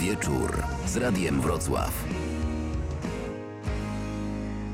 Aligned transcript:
Wieczór 0.00 0.62
z 0.86 0.96
Radiem 0.96 1.40
Wrocław. 1.40 2.04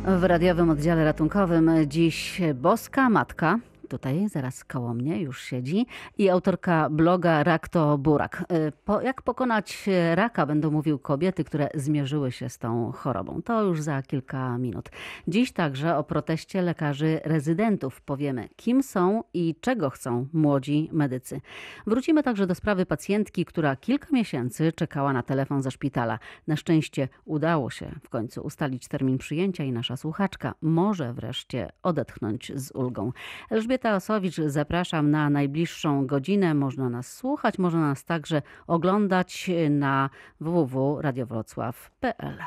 W 0.04 0.24
radiowym 0.24 0.71
oddziale 0.71 1.04
ratunkowym 1.04 1.71
dziś 1.87 2.40
Boska 2.54 3.10
Matka. 3.10 3.58
Tutaj 3.88 4.29
zaraz 4.29 4.65
koło 4.65 4.95
mnie 4.95 5.21
już 5.21 5.43
siedzi 5.43 5.87
i 6.19 6.29
autorka 6.29 6.90
bloga 6.90 7.45
Rak 7.45 7.69
Burak. 7.99 8.45
Y, 8.53 8.72
Po, 8.85 9.01
jak 9.01 9.22
pokonać 9.22 9.88
raka 10.15 10.47
będą 10.47 10.71
mówił 10.71 10.99
kobiety, 10.99 11.45
które 11.45 11.69
zmierzyły 11.74 12.33
się 12.33 12.49
z 12.49 12.59
tą 12.59 12.92
chorobą. 12.92 13.42
To 13.42 13.63
już 13.63 13.83
za 13.83 14.03
kilka 14.03 14.59
minut. 14.59 14.91
Dziś 15.28 15.53
także 15.53 15.96
o 15.96 16.05
proteście 16.05 16.62
lekarzy 16.62 17.20
rezydentów 17.24 18.01
powiemy, 18.01 18.48
kim 18.56 18.83
są 18.83 19.23
i 19.34 19.55
czego 19.60 19.91
chcą 19.91 20.27
młodzi 20.32 20.88
medycy. 20.92 21.41
Wrócimy 21.87 22.23
także 22.23 22.46
do 22.46 22.55
sprawy 22.55 22.87
pacjentki, 22.87 23.45
która 23.45 23.77
kilka 23.77 24.06
miesięcy 24.12 24.73
czekała 24.73 25.12
na 25.12 25.23
telefon 25.23 25.62
ze 25.62 25.70
szpitala. 25.70 26.18
Na 26.46 26.56
szczęście 26.56 27.09
udało 27.24 27.70
się 27.70 27.91
w 28.02 28.09
końcu 28.09 28.41
ustalić 28.41 28.88
termin 28.88 29.18
przyjęcia 29.18 29.64
i 29.64 29.73
nasza 29.73 29.96
słuchaczka 29.96 30.55
może 30.62 31.12
wreszcie 31.12 31.73
odetchnąć 31.82 32.52
z 32.55 32.70
ulgą. 32.70 33.12
Elżbieta 33.50 33.75
Osowicz, 33.84 34.36
zapraszam 34.36 35.10
na 35.10 35.30
najbliższą 35.30 36.06
godzinę. 36.06 36.54
Można 36.54 36.88
nas 36.88 37.12
słuchać, 37.12 37.58
można 37.58 37.80
nas 37.80 38.04
także 38.04 38.42
oglądać 38.66 39.50
na 39.70 40.10
www.radiowrocław.pl. 40.40 42.38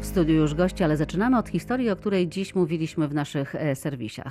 W 0.00 0.06
studiu 0.06 0.34
już 0.34 0.54
gości, 0.54 0.84
ale 0.84 0.96
zaczynamy 0.96 1.38
od 1.38 1.48
historii, 1.48 1.90
o 1.90 1.96
której 1.96 2.28
dziś 2.28 2.54
mówiliśmy 2.54 3.08
w 3.08 3.14
naszych 3.14 3.54
e, 3.54 3.74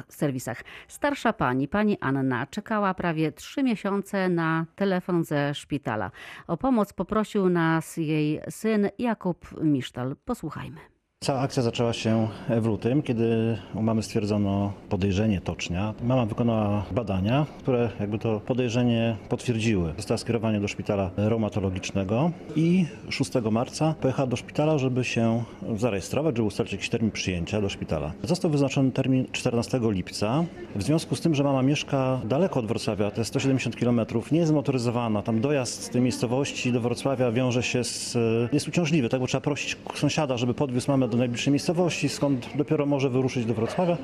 serwisach. 0.09 0.63
Starsza 0.88 1.34
pani, 1.34 1.68
pani 1.68 1.98
Anna, 1.99 2.48
czekała 2.48 2.93
prawie 2.93 3.32
trzy 3.32 3.63
miesiące 3.63 4.30
na 4.30 4.65
telefon 4.76 5.24
ze 5.24 5.54
szpitala. 5.54 6.12
O 6.48 6.57
pomoc 6.57 6.93
poprosił 6.93 7.49
nas 7.49 7.98
jej 7.98 8.41
syn 8.49 8.90
Jakub 8.99 9.62
Misztal. 9.63 10.15
Posłuchajmy. 10.26 10.95
Cała 11.26 11.40
akcja 11.40 11.63
zaczęła 11.63 11.93
się 11.93 12.27
w 12.62 12.65
lutym, 12.65 13.01
kiedy 13.01 13.57
u 13.76 13.81
mamy 13.81 14.04
stwierdzono 14.04 14.73
podejrzenie 14.90 15.41
tocznia. 15.41 15.93
Mama 16.04 16.26
wykonała 16.26 16.85
badania, 16.91 17.45
które 17.59 17.90
jakby 17.99 18.20
to 18.20 18.40
podejrzenie 18.40 19.15
potwierdziły. 19.29 19.93
Została 19.98 20.18
skierowana 20.18 20.59
do 20.59 20.68
szpitala 20.68 21.12
reumatologicznego 21.18 22.31
i 22.55 22.85
6 23.09 23.31
marca 23.51 23.96
pojechała 24.01 24.27
do 24.27 24.35
szpitala, 24.35 24.77
żeby 24.77 25.03
się 25.03 25.43
zarejestrować, 25.77 26.37
żeby 26.37 26.48
ustalić 26.48 26.71
jakiś 26.71 26.90
termin 26.90 27.12
przyjęcia 27.12 27.62
do 27.62 27.70
szpitala. 27.70 28.12
Został 28.23 28.51
wyznaczony 28.51 28.91
termin 28.91 29.26
14 29.31 29.79
lipca. 29.84 30.43
W 30.76 30.84
związku 30.84 31.15
z 31.15 31.21
tym, 31.21 31.35
że 31.35 31.43
mama 31.43 31.62
mieszka 31.62 32.20
daleko 32.26 32.59
od 32.59 32.65
Wrocławia, 32.65 33.12
to 33.12 33.21
jest 33.21 33.29
170 33.29 33.76
km, 33.76 34.01
nie 34.31 34.40
jest 34.40 34.51
zmotoryzowana, 34.51 35.21
tam 35.21 35.41
dojazd 35.41 35.84
z 35.84 35.90
tej 35.90 36.01
miejscowości 36.01 36.71
do 36.71 36.81
Wrocławia 36.81 37.31
wiąże 37.31 37.63
się 37.63 37.84
z... 37.84 38.18
jest 38.53 38.68
uciążliwy, 38.68 39.09
tak, 39.09 39.20
bo 39.20 39.27
trzeba 39.27 39.41
prosić 39.41 39.77
sąsiada, 39.96 40.37
żeby 40.37 40.53
podwiózł 40.53 40.91
mamę 40.91 41.07
do 41.07 41.15
najbliższej 41.18 41.52
miejscowości, 41.52 42.10
skąd 42.10 42.49
dopiero 42.55 42.85
może 42.85 43.10
wyruszyć 43.10 43.46
do 43.46 43.54
Wrocławia. 43.54 43.98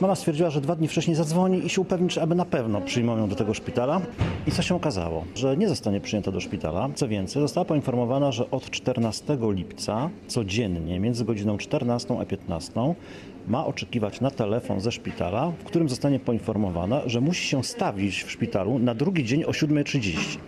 Mama 0.00 0.14
stwierdziła, 0.14 0.50
że 0.50 0.60
dwa 0.60 0.76
dni 0.76 0.88
wcześniej 0.88 1.16
zadzwoni 1.16 1.66
i 1.66 1.68
się 1.68 1.80
upewni, 1.80 2.08
czy 2.08 2.22
aby 2.22 2.34
na 2.34 2.44
pewno 2.44 2.80
przyjmą 2.80 3.18
ją 3.18 3.28
do 3.28 3.36
tego 3.36 3.54
szpitala. 3.54 4.00
I 4.46 4.50
co 4.50 4.62
się 4.62 4.74
okazało? 4.74 5.24
Że 5.34 5.56
nie 5.56 5.68
zostanie 5.68 6.00
przyjęta 6.00 6.32
do 6.32 6.40
szpitala. 6.40 6.88
Co 6.94 7.08
więcej, 7.08 7.42
została 7.42 7.64
poinformowana, 7.64 8.32
że 8.32 8.50
od 8.50 8.70
14 8.70 9.38
lipca 9.50 10.10
codziennie 10.26 11.00
między 11.00 11.24
godziną 11.24 11.58
14 11.58 12.18
a 12.20 12.24
15 12.24 12.94
ma 13.48 13.66
oczekiwać 13.66 14.20
na 14.20 14.30
telefon 14.30 14.80
ze 14.80 14.92
szpitala, 14.92 15.52
w 15.58 15.64
którym 15.64 15.88
zostanie 15.88 16.20
poinformowana, 16.20 17.00
że 17.06 17.20
musi 17.20 17.48
się 17.48 17.64
stawić 17.64 18.22
w 18.22 18.30
szpitalu 18.30 18.78
na 18.78 18.94
drugi 18.94 19.24
dzień 19.24 19.44
o 19.44 19.50
7.30. 19.50 20.38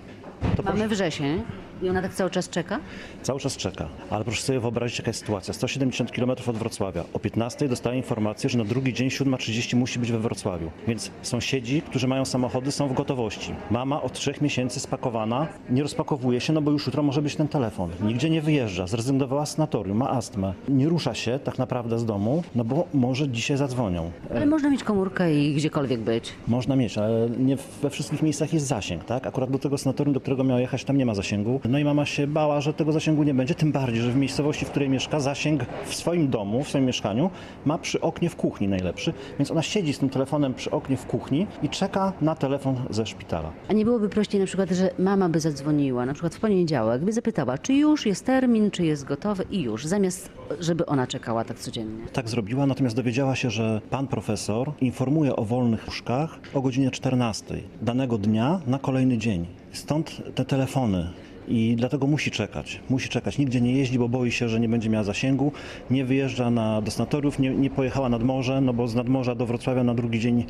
To 0.56 0.62
Mamy 0.62 0.88
wrzesień 0.88 1.42
i 1.82 1.88
ona 1.88 2.02
tak 2.02 2.14
cały 2.14 2.30
czas 2.30 2.48
czeka? 2.48 2.80
Cały 3.22 3.40
czas 3.40 3.56
czeka, 3.56 3.88
ale 4.10 4.24
proszę 4.24 4.42
sobie 4.42 4.60
wyobrazić 4.60 4.98
jaka 4.98 5.08
jest 5.10 5.20
sytuacja. 5.20 5.54
170 5.54 6.12
km 6.12 6.30
od 6.30 6.56
Wrocławia. 6.56 7.04
O 7.12 7.18
15 7.18 7.68
dostaje 7.68 7.96
informację, 7.96 8.50
że 8.50 8.58
na 8.58 8.64
drugi 8.64 8.94
dzień 8.94 9.08
7.30 9.08 9.76
musi 9.76 9.98
być 9.98 10.12
we 10.12 10.18
Wrocławiu. 10.18 10.70
Więc 10.88 11.10
sąsiedzi, 11.22 11.82
którzy 11.82 12.08
mają 12.08 12.24
samochody 12.24 12.72
są 12.72 12.88
w 12.88 12.92
gotowości. 12.92 13.54
Mama 13.70 14.02
od 14.02 14.12
trzech 14.12 14.40
miesięcy 14.40 14.80
spakowana, 14.80 15.46
nie 15.70 15.82
rozpakowuje 15.82 16.40
się, 16.40 16.52
no 16.52 16.62
bo 16.62 16.70
już 16.70 16.86
jutro 16.86 17.02
może 17.02 17.22
być 17.22 17.36
ten 17.36 17.48
telefon. 17.48 17.90
Nigdzie 18.02 18.30
nie 18.30 18.42
wyjeżdża, 18.42 18.86
zrezygnowała 18.86 19.46
z 19.46 19.54
sanatorium, 19.54 19.96
ma 19.96 20.10
astmę. 20.10 20.54
Nie 20.68 20.88
rusza 20.88 21.14
się 21.14 21.38
tak 21.44 21.58
naprawdę 21.58 21.98
z 21.98 22.04
domu, 22.04 22.42
no 22.54 22.64
bo 22.64 22.86
może 22.94 23.28
dzisiaj 23.28 23.56
zadzwonią. 23.56 24.10
Ale 24.34 24.46
można 24.46 24.70
mieć 24.70 24.84
komórkę 24.84 25.34
i 25.34 25.54
gdziekolwiek 25.54 26.00
być. 26.00 26.32
Można 26.48 26.76
mieć, 26.76 26.98
ale 26.98 27.28
nie 27.38 27.56
we 27.82 27.90
wszystkich 27.90 28.22
miejscach 28.22 28.52
jest 28.52 28.66
zasięg, 28.66 29.04
tak? 29.04 29.26
Akurat 29.26 29.50
do 29.50 29.58
tego 29.58 29.78
sanatorium, 29.78 30.14
do 30.14 30.20
którego 30.20 30.44
miała 30.44 30.60
jechać, 30.60 30.84
tam 30.84 30.96
nie 30.96 31.06
ma 31.06 31.14
zasięgu. 31.14 31.60
No 31.70 31.78
i 31.78 31.84
mama 31.84 32.06
się 32.06 32.26
bała, 32.26 32.60
że 32.60 32.74
tego 32.74 32.92
zasięgu 32.92 33.22
nie 33.22 33.34
będzie, 33.34 33.54
tym 33.54 33.72
bardziej, 33.72 34.02
że 34.02 34.10
w 34.10 34.16
miejscowości, 34.16 34.64
w 34.64 34.70
której 34.70 34.88
mieszka, 34.88 35.20
zasięg 35.20 35.64
w 35.86 35.94
swoim 35.94 36.30
domu, 36.30 36.64
w 36.64 36.68
swoim 36.68 36.84
mieszkaniu 36.84 37.30
ma 37.64 37.78
przy 37.78 38.00
oknie 38.00 38.30
w 38.30 38.36
kuchni 38.36 38.68
najlepszy, 38.68 39.12
więc 39.38 39.50
ona 39.50 39.62
siedzi 39.62 39.92
z 39.92 39.98
tym 39.98 40.10
telefonem 40.10 40.54
przy 40.54 40.70
oknie 40.70 40.96
w 40.96 41.06
kuchni 41.06 41.46
i 41.62 41.68
czeka 41.68 42.12
na 42.20 42.34
telefon 42.34 42.76
ze 42.90 43.06
szpitala. 43.06 43.52
A 43.68 43.72
nie 43.72 43.84
byłoby 43.84 44.08
prościej 44.08 44.40
na 44.40 44.46
przykład, 44.46 44.70
że 44.70 44.90
mama 44.98 45.28
by 45.28 45.40
zadzwoniła, 45.40 46.06
na 46.06 46.12
przykład 46.12 46.34
w 46.34 46.40
poniedziałek, 46.40 47.04
by 47.04 47.12
zapytała, 47.12 47.58
czy 47.58 47.74
już 47.74 48.06
jest 48.06 48.26
termin, 48.26 48.70
czy 48.70 48.84
jest 48.84 49.04
gotowy 49.04 49.44
i 49.50 49.62
już, 49.62 49.86
zamiast 49.86 50.30
żeby 50.60 50.86
ona 50.86 51.06
czekała 51.06 51.44
tak 51.44 51.58
codziennie. 51.58 52.06
Tak 52.12 52.28
zrobiła, 52.28 52.66
natomiast 52.66 52.96
dowiedziała 52.96 53.36
się, 53.36 53.50
że 53.50 53.80
pan 53.90 54.06
profesor 54.06 54.72
informuje 54.80 55.36
o 55.36 55.44
wolnych 55.44 55.86
łóżkach 55.86 56.38
o 56.54 56.60
godzinie 56.60 56.90
14 56.90 57.54
danego 57.82 58.18
dnia 58.18 58.60
na 58.66 58.78
kolejny 58.78 59.18
dzień. 59.18 59.46
Stąd 59.72 60.22
te 60.34 60.44
telefony. 60.44 61.06
I 61.48 61.76
dlatego 61.76 62.06
musi 62.06 62.30
czekać. 62.30 62.80
Musi 62.90 63.08
czekać. 63.08 63.38
Nigdzie 63.38 63.60
nie 63.60 63.72
jeździ, 63.72 63.98
bo 63.98 64.08
boi 64.08 64.32
się, 64.32 64.48
że 64.48 64.60
nie 64.60 64.68
będzie 64.68 64.90
miała 64.90 65.04
zasięgu. 65.04 65.52
Nie 65.90 66.04
wyjeżdża 66.04 66.50
na, 66.50 66.82
do 66.82 66.90
sanatoriów, 66.90 67.38
nie, 67.38 67.50
nie 67.50 67.70
pojechała 67.70 68.08
nad 68.08 68.22
morze, 68.22 68.60
no 68.60 68.72
bo 68.72 68.88
z 68.88 68.94
nadmorza 68.94 69.34
do 69.34 69.46
Wrocławia 69.46 69.84
na 69.84 69.94
drugi 69.94 70.20
dzień 70.20 70.44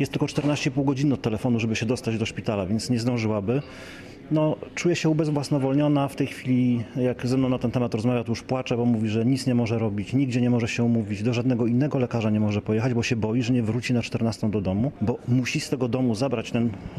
jest 0.00 0.12
tylko 0.12 0.26
14,5 0.26 0.84
godziny 0.84 1.14
od 1.14 1.22
telefonu, 1.22 1.60
żeby 1.60 1.76
się 1.76 1.86
dostać 1.86 2.18
do 2.18 2.26
szpitala, 2.26 2.66
więc 2.66 2.90
nie 2.90 2.98
zdążyłaby. 2.98 3.62
No, 4.30 4.56
czuje 4.74 4.96
się 4.96 5.08
ubezwłasnowolniona. 5.08 6.08
W 6.08 6.16
tej 6.16 6.26
chwili, 6.26 6.84
jak 6.96 7.26
ze 7.26 7.36
mną 7.36 7.48
na 7.48 7.58
ten 7.58 7.70
temat 7.70 7.94
rozmawia, 7.94 8.24
to 8.24 8.32
już 8.32 8.42
płacze, 8.42 8.76
bo 8.76 8.84
mówi, 8.84 9.08
że 9.08 9.24
nic 9.24 9.46
nie 9.46 9.54
może 9.54 9.78
robić, 9.78 10.12
nigdzie 10.12 10.40
nie 10.40 10.50
może 10.50 10.68
się 10.68 10.84
umówić, 10.84 11.22
do 11.22 11.34
żadnego 11.34 11.66
innego 11.66 11.98
lekarza 11.98 12.30
nie 12.30 12.40
może 12.40 12.62
pojechać, 12.62 12.94
bo 12.94 13.02
się 13.02 13.16
boi, 13.16 13.42
że 13.42 13.52
nie 13.52 13.62
wróci 13.62 13.94
na 13.94 14.02
14 14.02 14.50
do 14.50 14.60
domu, 14.60 14.92
bo 15.00 15.18
musi 15.28 15.60
z 15.60 15.68
tego 15.68 15.88
domu 15.88 16.14
zabrać 16.14 16.52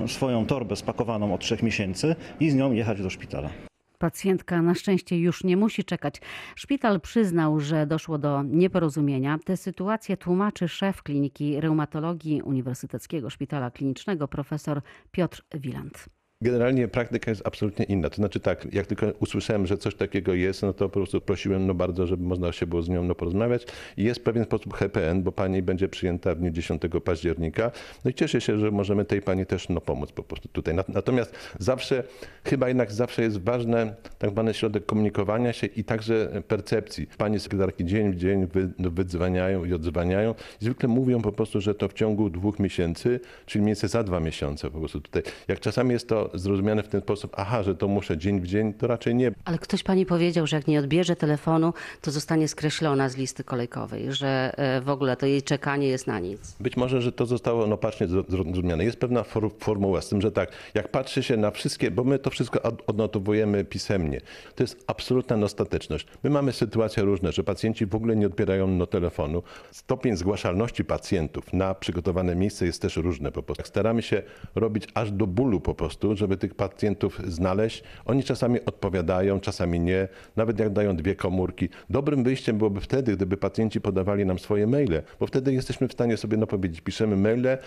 swoją 0.07 0.45
torbę 0.45 0.75
spakowaną 0.75 1.33
od 1.33 1.41
trzech 1.41 1.63
miesięcy 1.63 2.15
i 2.39 2.49
z 2.49 2.55
nią 2.55 2.71
jechać 2.71 3.01
do 3.01 3.09
szpitala. 3.09 3.70
Pacjentka 4.01 4.61
na 4.61 4.75
szczęście 4.75 5.19
już 5.19 5.43
nie 5.43 5.57
musi 5.57 5.83
czekać. 5.83 6.21
Szpital 6.55 7.01
przyznał, 7.01 7.59
że 7.59 7.87
doszło 7.87 8.17
do 8.17 8.43
nieporozumienia. 8.43 9.39
Tę 9.45 9.57
sytuację 9.57 10.17
tłumaczy 10.17 10.67
szef 10.67 11.03
kliniki 11.03 11.61
reumatologii 11.61 12.41
Uniwersyteckiego 12.41 13.29
Szpitala 13.29 13.71
Klinicznego 13.71 14.27
profesor 14.27 14.81
Piotr 15.11 15.43
Wiland. 15.53 16.09
Generalnie 16.41 16.87
praktyka 16.87 17.31
jest 17.31 17.47
absolutnie 17.47 17.85
inna. 17.85 18.09
To 18.09 18.15
znaczy 18.15 18.39
tak, 18.39 18.73
jak 18.73 18.87
tylko 18.87 19.05
usłyszałem, 19.19 19.67
że 19.67 19.77
coś 19.77 19.95
takiego 19.95 20.33
jest, 20.33 20.61
no 20.61 20.73
to 20.73 20.89
po 20.89 20.93
prostu 20.93 21.21
prosiłem 21.21 21.67
no 21.67 21.73
bardzo, 21.73 22.07
żeby 22.07 22.23
można 22.23 22.51
się 22.51 22.65
było 22.65 22.81
z 22.81 22.89
nią 22.89 23.03
no, 23.03 23.15
porozmawiać. 23.15 23.65
I 23.97 24.03
jest 24.03 24.23
pewien 24.23 24.43
sposób 24.43 24.73
HPN, 24.73 25.23
bo 25.23 25.31
pani 25.31 25.61
będzie 25.61 25.89
przyjęta 25.89 26.35
w 26.35 26.39
dniu 26.39 26.51
10 26.51 26.81
października. 27.03 27.71
No 28.05 28.11
i 28.11 28.13
cieszę 28.13 28.41
się, 28.41 28.59
że 28.59 28.71
możemy 28.71 29.05
tej 29.05 29.21
pani 29.21 29.45
też 29.45 29.69
no, 29.69 29.81
pomóc 29.81 30.11
po 30.11 30.23
prostu 30.23 30.49
tutaj. 30.49 30.75
Natomiast 30.87 31.33
zawsze, 31.59 32.03
chyba 32.43 32.67
jednak 32.67 32.91
zawsze 32.91 33.21
jest 33.21 33.43
ważne 33.43 33.95
tak 34.19 34.29
zwany 34.29 34.53
środek 34.53 34.85
komunikowania 34.85 35.53
się 35.53 35.67
i 35.67 35.83
także 35.83 36.43
percepcji. 36.47 37.07
Pani 37.17 37.39
sekretarki 37.39 37.85
dzień 37.85 38.11
w 38.11 38.15
dzień 38.15 38.47
wy, 38.47 38.69
no, 38.79 38.91
wydzwaniają 38.91 39.65
i 39.65 39.73
odzwaniają. 39.73 40.35
Zwykle 40.59 40.89
mówią 40.89 41.21
po 41.21 41.31
prostu, 41.31 41.61
że 41.61 41.75
to 41.75 41.87
w 41.87 41.93
ciągu 41.93 42.29
dwóch 42.29 42.59
miesięcy, 42.59 43.19
czyli 43.45 43.61
mniej 43.61 43.69
więcej 43.75 43.89
za 43.89 44.03
dwa 44.03 44.19
miesiące 44.19 44.71
po 44.71 44.79
prostu 44.79 45.01
tutaj. 45.01 45.23
Jak 45.47 45.59
czasami 45.59 45.91
jest 45.91 46.07
to 46.07 46.30
zrozumiane 46.33 46.83
w 46.83 46.87
ten 46.87 47.01
sposób, 47.01 47.33
aha, 47.37 47.63
że 47.63 47.75
to 47.75 47.87
muszę 47.87 48.17
dzień 48.17 48.41
w 48.41 48.47
dzień, 48.47 48.73
to 48.73 48.87
raczej 48.87 49.15
nie. 49.15 49.31
Ale 49.45 49.57
ktoś 49.57 49.83
pani 49.83 50.05
powiedział, 50.05 50.47
że 50.47 50.55
jak 50.55 50.67
nie 50.67 50.79
odbierze 50.79 51.15
telefonu, 51.15 51.73
to 52.01 52.11
zostanie 52.11 52.47
skreślona 52.47 53.09
z 53.09 53.17
listy 53.17 53.43
kolejkowej, 53.43 54.13
że 54.13 54.53
e, 54.57 54.81
w 54.81 54.89
ogóle 54.89 55.17
to 55.17 55.25
jej 55.25 55.41
czekanie 55.41 55.87
jest 55.87 56.07
na 56.07 56.19
nic. 56.19 56.55
Być 56.59 56.77
może, 56.77 57.01
że 57.01 57.11
to 57.11 57.25
zostało 57.25 57.67
no 57.67 57.77
pacznie 57.77 58.07
zrozumiane. 58.07 58.83
Jest 58.83 58.97
pewna 58.97 59.23
for, 59.23 59.51
formuła 59.59 60.01
z 60.01 60.09
tym, 60.09 60.21
że 60.21 60.31
tak, 60.31 60.51
jak 60.73 60.87
patrzy 60.87 61.23
się 61.23 61.37
na 61.37 61.51
wszystkie, 61.51 61.91
bo 61.91 62.03
my 62.03 62.19
to 62.19 62.29
wszystko 62.29 62.61
odnotowujemy 62.87 63.65
pisemnie, 63.65 64.21
to 64.55 64.63
jest 64.63 64.83
absolutna 64.87 65.37
nostateczność. 65.37 66.07
My 66.23 66.29
mamy 66.29 66.51
sytuacje 66.53 67.03
różne, 67.03 67.31
że 67.31 67.43
pacjenci 67.43 67.85
w 67.85 67.95
ogóle 67.95 68.15
nie 68.15 68.25
odbierają 68.25 68.67
no 68.67 68.87
telefonu. 68.87 69.43
Stopień 69.71 70.17
zgłaszalności 70.17 70.85
pacjentów 70.85 71.53
na 71.53 71.75
przygotowane 71.75 72.35
miejsce 72.35 72.65
jest 72.65 72.81
też 72.81 72.97
różny 72.97 73.31
po 73.31 73.43
prostu. 73.43 73.63
Staramy 73.63 74.01
się 74.01 74.23
robić 74.55 74.87
aż 74.93 75.11
do 75.11 75.27
bólu 75.27 75.59
po 75.59 75.75
prostu, 75.75 76.15
żeby 76.21 76.37
tych 76.37 76.55
pacjentów 76.55 77.21
znaleźć. 77.27 77.83
Oni 78.05 78.23
czasami 78.23 78.65
odpowiadają, 78.65 79.39
czasami 79.39 79.79
nie, 79.79 80.07
nawet 80.35 80.59
jak 80.59 80.69
dają 80.69 80.95
dwie 80.95 81.15
komórki. 81.15 81.69
Dobrym 81.89 82.23
wyjściem 82.23 82.57
byłoby 82.57 82.81
wtedy, 82.81 83.15
gdyby 83.15 83.37
pacjenci 83.37 83.81
podawali 83.81 84.25
nam 84.25 84.39
swoje 84.39 84.67
maile, 84.67 85.01
bo 85.19 85.27
wtedy 85.27 85.53
jesteśmy 85.53 85.87
w 85.87 85.91
stanie 85.91 86.17
sobie 86.17 86.37
no 86.37 86.47
powiedzieć, 86.47 86.81
piszemy 86.81 87.17
maile 87.17 87.57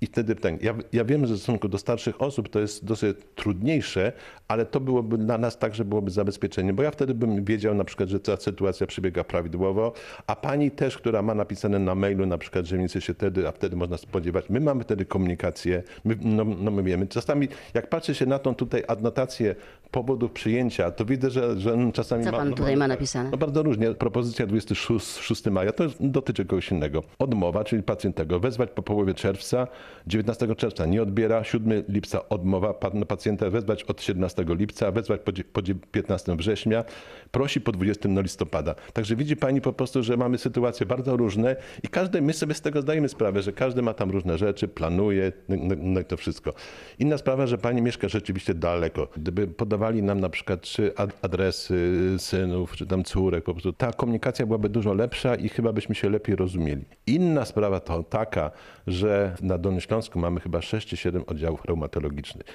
I 0.00 0.06
wtedy 0.06 0.34
ten, 0.34 0.58
ja, 0.62 0.74
ja 0.92 1.04
wiem, 1.04 1.26
że 1.26 1.34
w 1.34 1.36
stosunku 1.36 1.68
do 1.68 1.78
starszych 1.78 2.22
osób 2.22 2.48
to 2.48 2.60
jest 2.60 2.84
dosyć 2.84 3.16
trudniejsze, 3.34 4.12
ale 4.48 4.66
to 4.66 4.80
byłoby 4.80 5.18
dla 5.18 5.38
nas 5.38 5.58
także 5.58 5.84
byłoby 5.84 6.10
zabezpieczenie, 6.10 6.72
bo 6.72 6.82
ja 6.82 6.90
wtedy 6.90 7.14
bym 7.14 7.44
wiedział 7.44 7.74
na 7.74 7.84
przykład, 7.84 8.08
że 8.08 8.20
ta 8.20 8.36
sytuacja 8.36 8.86
przebiega 8.86 9.24
prawidłowo, 9.24 9.92
a 10.26 10.36
pani 10.36 10.70
też, 10.70 10.98
która 10.98 11.22
ma 11.22 11.34
napisane 11.34 11.78
na 11.78 11.94
mailu 11.94 12.26
na 12.26 12.38
przykład, 12.38 12.66
że 12.66 12.78
nic 12.78 12.92
się 12.92 13.14
wtedy, 13.14 13.48
a 13.48 13.52
wtedy 13.52 13.76
można 13.76 13.96
spodziewać. 13.96 14.50
My 14.50 14.60
mamy 14.60 14.84
wtedy 14.84 15.04
komunikację, 15.04 15.82
my, 16.04 16.16
no, 16.20 16.44
no 16.44 16.70
my 16.70 16.82
wiemy. 16.82 17.06
Czasami 17.06 17.48
jak 17.74 17.88
patrzy 17.88 18.14
się 18.14 18.26
na 18.26 18.38
tą 18.38 18.54
tutaj 18.54 18.84
adnotację 18.88 19.54
powodów 19.90 20.32
przyjęcia, 20.32 20.90
to 20.90 21.04
widzę, 21.04 21.30
że, 21.30 21.60
że 21.60 21.76
czasami 21.92 22.24
Co 22.24 22.32
pan 22.32 22.50
no, 22.50 22.56
tutaj 22.56 22.76
ma 22.76 22.88
napisane? 22.88 23.30
No 23.30 23.36
bardzo 23.36 23.62
różnie. 23.62 23.94
Propozycja 23.94 24.46
26 24.46 25.06
6 25.16 25.46
maja 25.46 25.72
to 25.72 25.84
dotyczy 26.00 26.44
kogoś 26.44 26.70
innego. 26.70 27.02
Odmowa, 27.18 27.64
czyli 27.64 27.82
pacjent 27.82 28.16
tego 28.16 28.40
wezwać 28.40 28.70
po 28.70 28.82
połowie 28.82 29.14
czerwca, 29.14 29.66
19 30.06 30.54
czerwca 30.56 30.86
nie 30.86 31.02
odbiera, 31.02 31.44
7 31.44 31.82
lipca 31.88 32.28
odmowa 32.28 32.74
pa- 32.74 32.90
pacjenta 32.90 33.50
wezwać 33.50 33.84
od 33.84 34.02
17 34.02 34.44
lipca, 34.48 34.92
wezwać 34.92 35.20
po, 35.20 35.32
dzie- 35.32 35.44
po 35.44 35.62
dzie- 35.62 35.74
15 35.74 36.36
września, 36.36 36.84
prosi 37.30 37.60
po 37.60 37.72
20 37.72 38.08
listopada. 38.22 38.74
Także 38.92 39.16
widzi 39.16 39.36
pani 39.36 39.60
po 39.60 39.72
prostu, 39.72 40.02
że 40.02 40.16
mamy 40.16 40.38
sytuacje 40.38 40.86
bardzo 40.86 41.16
różne 41.16 41.56
i 41.82 41.88
każdy, 41.88 42.22
my 42.22 42.32
sobie 42.32 42.54
z 42.54 42.60
tego 42.60 42.82
zdajemy 42.82 43.08
sprawę, 43.08 43.42
że 43.42 43.52
każdy 43.52 43.82
ma 43.82 43.94
tam 43.94 44.10
różne 44.10 44.38
rzeczy, 44.38 44.68
planuje, 44.68 45.32
no, 45.78 46.02
to 46.04 46.16
wszystko. 46.16 46.52
Inna 46.98 47.18
sprawa, 47.18 47.46
że 47.46 47.58
pani 47.58 47.82
mieszka 47.82 48.08
rzeczywiście 48.08 48.54
daleko. 48.54 49.08
Gdyby 49.16 49.46
podawali 49.48 50.02
nam 50.02 50.20
na 50.20 50.28
przykład 50.28 50.60
trzy 50.60 50.92
ad- 50.96 51.16
adresy 51.22 51.76
synów, 52.18 52.76
czy 52.76 52.86
tam 52.86 53.04
córek, 53.04 53.44
po 53.44 53.52
prostu 53.52 53.72
ta 53.72 53.92
komunikacja 53.92 54.46
byłaby 54.46 54.68
dużo 54.68 54.94
lepsza 54.94 55.34
i 55.34 55.48
chyba 55.48 55.72
byśmy 55.72 55.94
się 55.94 56.10
lepiej 56.10 56.36
rozumieli. 56.36 56.84
Inna 57.06 57.44
sprawa 57.44 57.80
to 57.80 58.02
taka, 58.02 58.50
że 58.86 59.34
na 59.42 59.58
Dolnym 59.76 59.88
Śląsku 59.88 60.18
mamy 60.18 60.40
chyba 60.40 60.62
6 60.62 60.88
czy 60.88 60.96
7 60.96 61.24
oddziałów 61.26 61.64
reumatologicznych. 61.64 62.46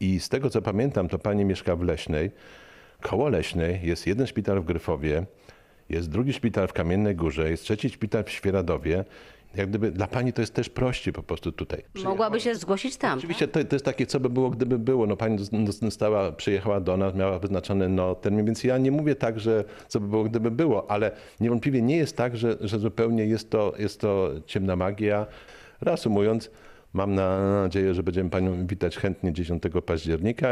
I 0.00 0.20
z 0.20 0.28
tego 0.28 0.50
co 0.50 0.62
pamiętam, 0.62 1.08
to 1.08 1.18
pani 1.18 1.44
mieszka 1.44 1.76
w 1.76 1.82
Leśnej. 1.82 2.30
Koło 3.00 3.28
Leśnej 3.28 3.80
jest 3.82 4.06
jeden 4.06 4.26
szpital 4.26 4.60
w 4.60 4.64
Gryfowie, 4.64 5.26
jest 5.88 6.10
drugi 6.10 6.32
szpital 6.32 6.68
w 6.68 6.72
Kamiennej 6.72 7.16
Górze, 7.16 7.50
jest 7.50 7.62
trzeci 7.62 7.90
szpital 7.90 8.24
w 8.24 8.30
Świeradowie. 8.30 9.04
Jak 9.54 9.68
gdyby 9.68 9.90
dla 9.90 10.06
pani 10.06 10.32
to 10.32 10.40
jest 10.40 10.54
też 10.54 10.68
prościej 10.68 11.12
po 11.12 11.22
prostu 11.22 11.52
tutaj. 11.52 11.82
Mogłaby 12.04 12.40
się 12.40 12.54
zgłosić 12.54 12.96
tam. 12.96 13.18
Oczywiście 13.18 13.48
to, 13.48 13.64
to 13.64 13.76
jest 13.76 13.84
takie, 13.84 14.06
co 14.06 14.20
by 14.20 14.30
było, 14.30 14.50
gdyby 14.50 14.78
było. 14.78 15.06
No 15.06 15.16
pani 15.16 15.36
dos- 15.38 15.80
dostała, 15.80 16.32
przyjechała 16.32 16.80
do 16.80 16.96
nas, 16.96 17.14
miała 17.14 17.38
wyznaczony 17.38 17.88
no, 17.88 18.14
termin, 18.14 18.46
więc 18.46 18.64
ja 18.64 18.78
nie 18.78 18.90
mówię 18.90 19.14
tak, 19.14 19.40
że 19.40 19.64
co 19.88 20.00
by 20.00 20.08
było, 20.08 20.24
gdyby 20.24 20.50
było, 20.50 20.90
ale 20.90 21.10
niewątpliwie 21.40 21.82
nie 21.82 21.96
jest 21.96 22.16
tak, 22.16 22.36
że, 22.36 22.56
że 22.60 22.78
zupełnie 22.78 23.26
jest 23.26 23.50
to, 23.50 23.72
jest 23.78 24.00
to 24.00 24.30
ciemna 24.46 24.76
magia. 24.76 25.26
Reasumując, 25.84 26.50
mam 26.92 27.14
na 27.14 27.60
nadzieję, 27.62 27.94
że 27.94 28.02
będziemy 28.02 28.30
panią 28.30 28.66
witać 28.66 28.96
chętnie 28.96 29.32
10 29.32 29.62
października 29.86 30.48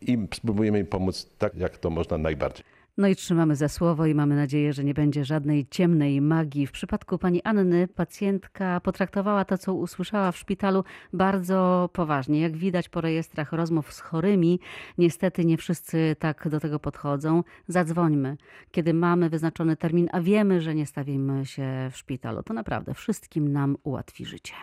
i 0.00 0.18
spróbujemy 0.34 0.78
jej 0.78 0.86
pomóc 0.86 1.28
tak, 1.38 1.56
jak 1.56 1.78
to 1.78 1.90
można 1.90 2.18
najbardziej. 2.18 2.77
No 2.98 3.08
i 3.08 3.16
trzymamy 3.16 3.56
za 3.56 3.68
słowo 3.68 4.06
i 4.06 4.14
mamy 4.14 4.36
nadzieję, 4.36 4.72
że 4.72 4.84
nie 4.84 4.94
będzie 4.94 5.24
żadnej 5.24 5.66
ciemnej 5.66 6.20
magii. 6.20 6.66
W 6.66 6.72
przypadku 6.72 7.18
pani 7.18 7.42
Anny 7.42 7.88
pacjentka 7.88 8.80
potraktowała 8.80 9.44
to, 9.44 9.58
co 9.58 9.74
usłyszała 9.74 10.32
w 10.32 10.36
szpitalu 10.36 10.84
bardzo 11.12 11.90
poważnie. 11.92 12.40
Jak 12.40 12.56
widać 12.56 12.88
po 12.88 13.00
rejestrach 13.00 13.52
rozmów 13.52 13.92
z 13.92 14.00
chorymi, 14.00 14.60
niestety 14.98 15.44
nie 15.44 15.56
wszyscy 15.56 16.16
tak 16.18 16.48
do 16.48 16.60
tego 16.60 16.78
podchodzą. 16.78 17.42
Zadzwońmy, 17.68 18.36
kiedy 18.70 18.94
mamy 18.94 19.30
wyznaczony 19.30 19.76
termin, 19.76 20.08
a 20.12 20.20
wiemy, 20.20 20.60
że 20.60 20.74
nie 20.74 20.86
stawimy 20.86 21.46
się 21.46 21.88
w 21.92 21.96
szpitalu. 21.96 22.42
To 22.42 22.54
naprawdę 22.54 22.94
wszystkim 22.94 23.52
nam 23.52 23.76
ułatwi 23.82 24.24
życie. 24.24 24.54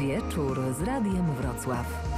Wieczór 0.00 0.60
z 0.78 0.82
Radiem 0.82 1.34
Wrocław. 1.34 2.12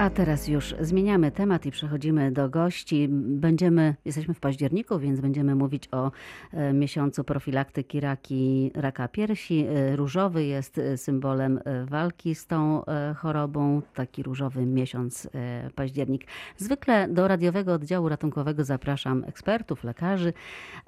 A 0.00 0.10
teraz 0.10 0.48
już 0.48 0.74
zmieniamy 0.80 1.30
temat 1.30 1.66
i 1.66 1.70
przechodzimy 1.70 2.32
do 2.32 2.48
gości. 2.48 3.08
Będziemy, 3.10 3.94
jesteśmy 4.04 4.34
w 4.34 4.40
październiku, 4.40 4.98
więc 4.98 5.20
będziemy 5.20 5.54
mówić 5.54 5.88
o 5.92 6.10
e, 6.52 6.72
miesiącu 6.72 7.24
profilaktyki 7.24 8.00
raki, 8.00 8.70
raka 8.74 9.08
piersi. 9.08 9.66
E, 9.66 9.96
Różowy 9.96 10.44
jest 10.44 10.78
e, 10.78 10.96
symbolem 10.96 11.60
walki 11.84 12.34
z 12.34 12.46
tą 12.46 12.82
chorobą, 13.16 13.82
taki 13.94 14.22
różowy 14.22 14.66
miesiąc 14.66 15.28
październik. 15.74 16.26
Zwykle 16.56 17.08
do 17.08 17.28
radiowego 17.28 17.72
oddziału 17.72 18.08
ratunkowego 18.08 18.64
zapraszam 18.64 19.24
ekspertów, 19.24 19.84
lekarzy 19.84 20.32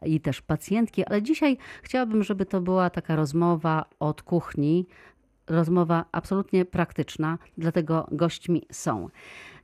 i 0.02 0.20
też 0.20 0.42
pacjentki, 0.42 1.04
ale 1.04 1.22
dzisiaj 1.22 1.58
chciałabym, 1.82 2.22
żeby 2.22 2.46
to 2.46 2.60
była 2.60 2.90
taka 2.90 3.16
rozmowa 3.16 3.84
od 4.00 4.22
kuchni, 4.22 4.86
rozmowa 5.46 6.04
absolutnie 6.12 6.64
praktyczna, 6.64 7.38
dlatego 7.58 8.06
gośćmi 8.12 8.62
są 8.72 9.08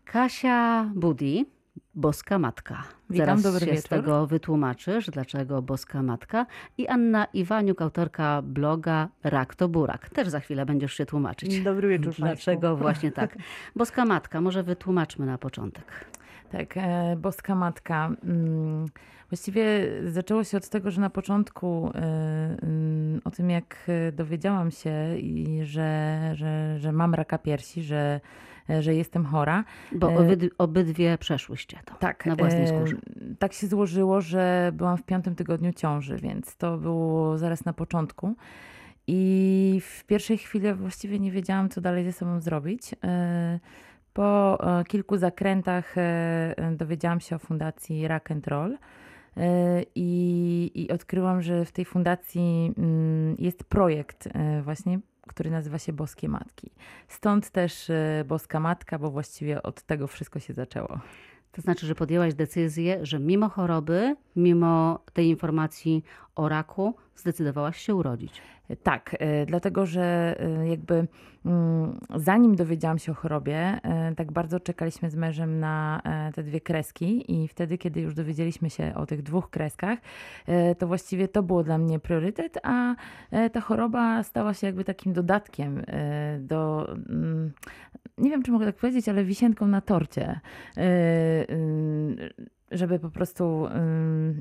Kasia 0.05 0.91
Budi, 0.95 1.47
Boska 1.95 2.39
Matka. 2.39 2.83
Witam, 3.11 3.27
Zaraz 3.27 3.43
dobry 3.43 3.61
się 3.61 3.67
z 3.67 3.75
wieczór. 3.75 3.89
tego 3.89 4.27
wytłumaczysz, 4.27 5.11
dlaczego 5.11 5.63
Boska 5.63 6.03
Matka. 6.03 6.47
I 6.79 6.89
Anna 6.89 7.25
Iwaniuk, 7.25 7.83
autorka 7.83 8.43
bloga 8.43 9.09
Rak 9.25 9.55
to 9.55 9.69
Burak. 9.69 10.11
Też 10.11 10.29
za 10.29 10.41
chwilę 10.41 10.67
będziesz 10.67 10.95
się 10.95 11.07
tłumaczyć. 11.07 11.61
Dobry 11.61 11.89
wieczór 11.89 12.15
Dlaczego 12.15 12.77
właśnie 12.77 13.13
tak? 13.13 13.37
Boska 13.77 14.05
Matka, 14.05 14.41
może 14.41 14.63
wytłumaczmy 14.63 15.27
na 15.27 15.39
początek. 15.39 15.85
Tak, 16.53 16.77
e, 16.77 17.17
Boska 17.17 17.55
Matka. 17.55 18.11
Mm, 18.25 18.87
Właściwie 19.31 19.89
zaczęło 20.07 20.45
się 20.45 20.57
od 20.57 20.69
tego, 20.69 20.91
że 20.91 21.01
na 21.01 21.11
początku 21.11 21.91
e, 21.95 22.57
o 23.25 23.31
tym, 23.31 23.50
jak 23.50 23.76
e, 23.88 24.12
dowiedziałam 24.12 24.70
się, 24.70 24.93
że, 25.62 26.20
że, 26.35 26.79
że 26.79 26.93
mam 26.93 27.15
raka 27.15 27.38
piersi, 27.38 27.82
że, 27.82 28.20
e, 28.70 28.82
że 28.82 28.94
jestem 28.94 29.25
chora. 29.25 29.65
Bo 29.93 30.12
E, 30.12 30.17
obyd- 30.17 30.49
obydwie 30.59 31.19
przeszłyście 31.19 31.79
to 31.85 31.94
Tak, 31.94 32.26
na 32.26 32.37
własnej 32.37 32.69
skórze. 32.69 32.97
Tak 33.38 33.53
się 33.53 33.67
złożyło, 33.67 34.20
że 34.20 34.70
byłam 34.75 34.97
w 34.97 35.03
piątym 35.03 35.35
tygodniu 35.35 35.73
ciąży, 35.73 36.17
więc 36.17 36.56
to 36.56 36.79
było 36.79 37.38
zaraz 37.38 37.65
na 37.65 37.73
początku. 37.73 38.35
I 39.06 39.81
w 39.85 40.05
pierwszej 40.05 40.38
chwili 40.38 40.73
właściwie 40.75 41.19
nie 41.19 41.31
wiedziałam, 41.32 41.69
co 41.69 41.81
dalej 41.81 42.05
ze 42.05 42.12
sobą 42.12 42.41
zrobić. 42.41 42.94
Po 44.12 44.59
kilku 44.88 45.17
zakrętach 45.17 45.94
dowiedziałam 46.76 47.21
się 47.21 47.37
o 47.37 47.38
fundacji 47.38 48.09
Rock 48.09 48.31
and 48.31 48.47
Roll. 48.47 48.78
E, 49.38 49.83
I, 49.95 50.71
I 50.75 50.90
odkryłam, 50.90 51.42
że 51.42 51.64
w 51.64 51.73
tej 51.73 51.85
fundacji 51.85 52.73
mm, 52.78 53.37
jest 53.38 53.64
projekt 53.64 54.26
e, 54.26 54.62
właśnie, 54.62 55.00
który 55.26 55.50
nazywa 55.50 55.78
się 55.78 55.92
Boskie 55.92 56.28
Matki. 56.28 56.71
Stąd 57.09 57.50
też 57.50 57.90
e, 57.90 58.25
Boska 58.28 58.61
Matka, 58.61 58.99
bo 58.99 59.11
właściwie 59.11 59.62
od 59.62 59.83
tego 59.83 60.07
wszystko 60.07 60.38
się 60.38 60.52
zaczęło. 60.52 61.00
To 61.52 61.62
znaczy, 61.62 61.87
że 61.87 61.95
podjęłaś 61.95 62.35
decyzję, 62.35 62.99
że 63.02 63.18
mimo 63.18 63.49
choroby, 63.49 64.16
mimo 64.37 64.99
tej 65.12 65.26
informacji 65.26 66.04
o 66.35 66.49
raku, 66.49 66.95
zdecydowałaś 67.16 67.78
się 67.80 67.95
urodzić. 67.95 68.42
Tak, 68.83 69.17
e, 69.19 69.47
dlatego 69.47 69.87
że 69.87 70.37
e, 70.41 70.69
jakby 70.69 71.07
mm, 71.47 72.01
zanim 72.15 72.57
dowiedziałam 72.57 72.99
się 72.99 73.13
o 73.13 73.15
chorobie, 73.15 73.57
e, 73.57 74.15
tak 74.17 74.33
bardzo 74.33 74.61
czekaliśmy 74.61 75.11
z 75.11 75.17
mężem 75.17 75.61
na 75.61 76.03
te 76.35 76.43
dwie 76.43 76.61
kreski 76.61 77.43
i 77.43 77.49
wtedy, 77.49 77.79
kiedy 77.79 78.01
już 78.01 78.15
dowiedzieliśmy 78.15 78.71
się 78.71 78.93
o 78.95 79.07
tych 79.07 79.23
dwóch 79.23 79.51
kreskach, 79.51 79.99
to 80.79 80.87
właściwie 80.87 81.29
to 81.29 81.43
było 81.43 81.65
dla 81.65 81.79
mnie 81.79 81.99
priorytet, 81.99 82.59
a 82.63 82.95
ta 83.53 83.61
choroba 83.61 84.23
stała 84.23 84.55
się 84.55 84.67
jakby 84.67 84.85
takim 84.85 85.13
dodatkiem 85.13 85.85
do, 86.39 86.91
mm, 87.09 87.53
nie 88.19 88.31
wiem 88.31 88.43
czy 88.43 88.53
mogę 88.53 88.67
tak 88.67 88.77
powiedzieć, 88.77 89.09
ale 89.09 89.25
wisienką 89.25 89.67
na 89.67 89.81
torcie, 89.81 90.41
mm, 90.77 92.17
żeby 92.71 92.99
po 92.99 93.11
prostu 93.11 93.69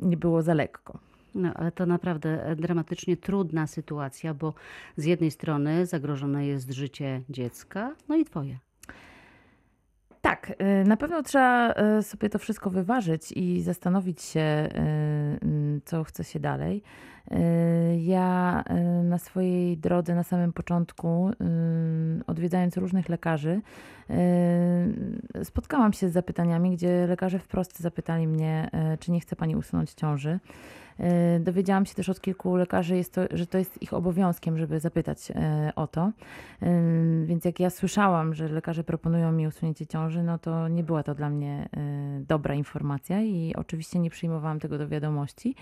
nie 0.02 0.18
było 0.18 0.42
za 0.42 0.54
lekko. 0.54 1.00
No, 1.38 1.54
ale 1.56 1.72
to 1.72 1.86
naprawdę 1.86 2.46
e, 2.46 2.56
dramatycznie 2.56 3.18
trudna 3.18 3.68
sytuacja, 3.68 4.34
bo 4.34 4.54
z 4.98 5.06
jednej 5.06 5.32
strony 5.32 5.86
zagrożone 5.86 6.46
jest 6.46 6.72
życie 6.72 7.22
dziecka, 7.30 7.96
no 8.10 8.16
i 8.16 8.26
twoje. 8.26 8.60
Tak, 10.28 10.54
y, 10.84 10.88
na 10.88 10.98
pewno 10.98 11.24
trzeba 11.24 11.74
y, 12.00 12.04
sobie 12.04 12.30
to 12.30 12.40
wszystko 12.40 12.70
wyważyć 12.70 13.32
i 13.32 13.62
zastanowić 13.62 14.22
się, 14.22 14.70
y, 15.46 15.82
co 15.86 16.04
chce 16.04 16.24
się 16.24 16.40
dalej. 16.40 16.84
Ja 17.98 18.64
na 19.04 19.18
swojej 19.18 19.78
drodze 19.78 20.16
na 20.16 20.24
samym 20.24 20.54
początku, 20.54 21.32
odwiedzając 22.28 22.78
różnych 22.78 23.10
lekarzy, 23.10 23.62
spotkałam 25.44 25.94
się 25.94 26.10
z 26.10 26.14
zapytaniami, 26.14 26.72
gdzie 26.72 27.08
lekarze 27.08 27.40
wprost 27.40 27.80
zapytali 27.80 28.28
mnie, 28.28 28.70
czy 29.00 29.12
nie 29.12 29.20
chce 29.20 29.36
pani 29.36 29.56
usunąć 29.56 29.94
ciąży. 29.94 30.40
E, 31.00 31.40
Dowiedziałam 31.40 31.86
się 31.86 31.96
też 31.96 32.10
od 32.10 32.22
kilku 32.22 32.56
lekarzy, 32.56 33.04
to, 33.12 33.22
że 33.32 33.48
to 33.48 33.58
jest 33.58 33.82
ich 33.82 33.94
obowiązkiem, 33.94 34.58
żeby 34.58 34.80
zapytać 34.80 35.32
e, 35.32 35.72
o 35.76 35.88
to. 35.88 36.12
E, 36.62 36.82
Więc 37.26 37.46
jak 37.46 37.60
ja 37.60 37.70
słyszałam, 37.70 38.34
że 38.34 38.48
lekarze 38.48 38.84
proponują 38.84 39.32
mi 39.32 39.48
usunięcie 39.48 39.88
ciąży, 39.88 40.24
no 40.24 40.38
to 40.38 40.68
nie 40.68 40.84
była 40.84 41.04
to 41.04 41.16
dla 41.16 41.30
mnie 41.30 41.70
dobra 42.28 42.56
informacja 42.56 43.22
i 43.22 43.54
oczywiście 43.56 44.00
nie 44.00 44.10
przyjmowałam 44.10 44.60
tego 44.60 44.78
do 44.78 44.88
wiadomości. 44.88 45.56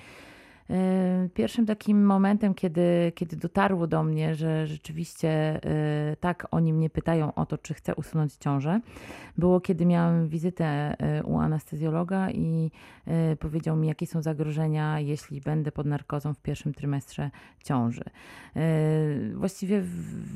Pierwszym 1.34 1.66
takim 1.66 2.06
momentem, 2.06 2.54
kiedy, 2.54 3.12
kiedy 3.16 3.36
dotarło 3.36 3.88
do 3.88 4.04
mnie, 4.04 4.36
że 4.36 4.68
rzeczywiście 4.68 5.30
e, 5.30 6.16
tak 6.20 6.48
oni 6.52 6.74
mnie 6.74 6.90
pytają 6.90 7.34
o 7.34 7.46
to, 7.46 7.58
czy 7.58 7.74
chcę 7.74 7.96
usunąć 7.96 8.34
ciążę, 8.34 8.80
było 9.38 9.62
kiedy 9.62 9.86
miałam 9.86 10.28
wizytę 10.28 10.66
e, 10.66 11.24
u 11.24 11.40
anestezjologa 11.40 12.32
i 12.32 12.72
e, 13.08 13.36
powiedział 13.36 13.76
mi, 13.76 13.88
jakie 13.88 14.08
są 14.08 14.22
zagrożenia, 14.22 15.00
jeśli 15.00 15.42
będę 15.42 15.72
pod 15.72 15.86
narkozą 15.86 16.34
w 16.34 16.42
pierwszym 16.42 16.74
trymestrze 16.74 17.32
ciąży. 17.64 18.04
Właściwie 19.34 19.82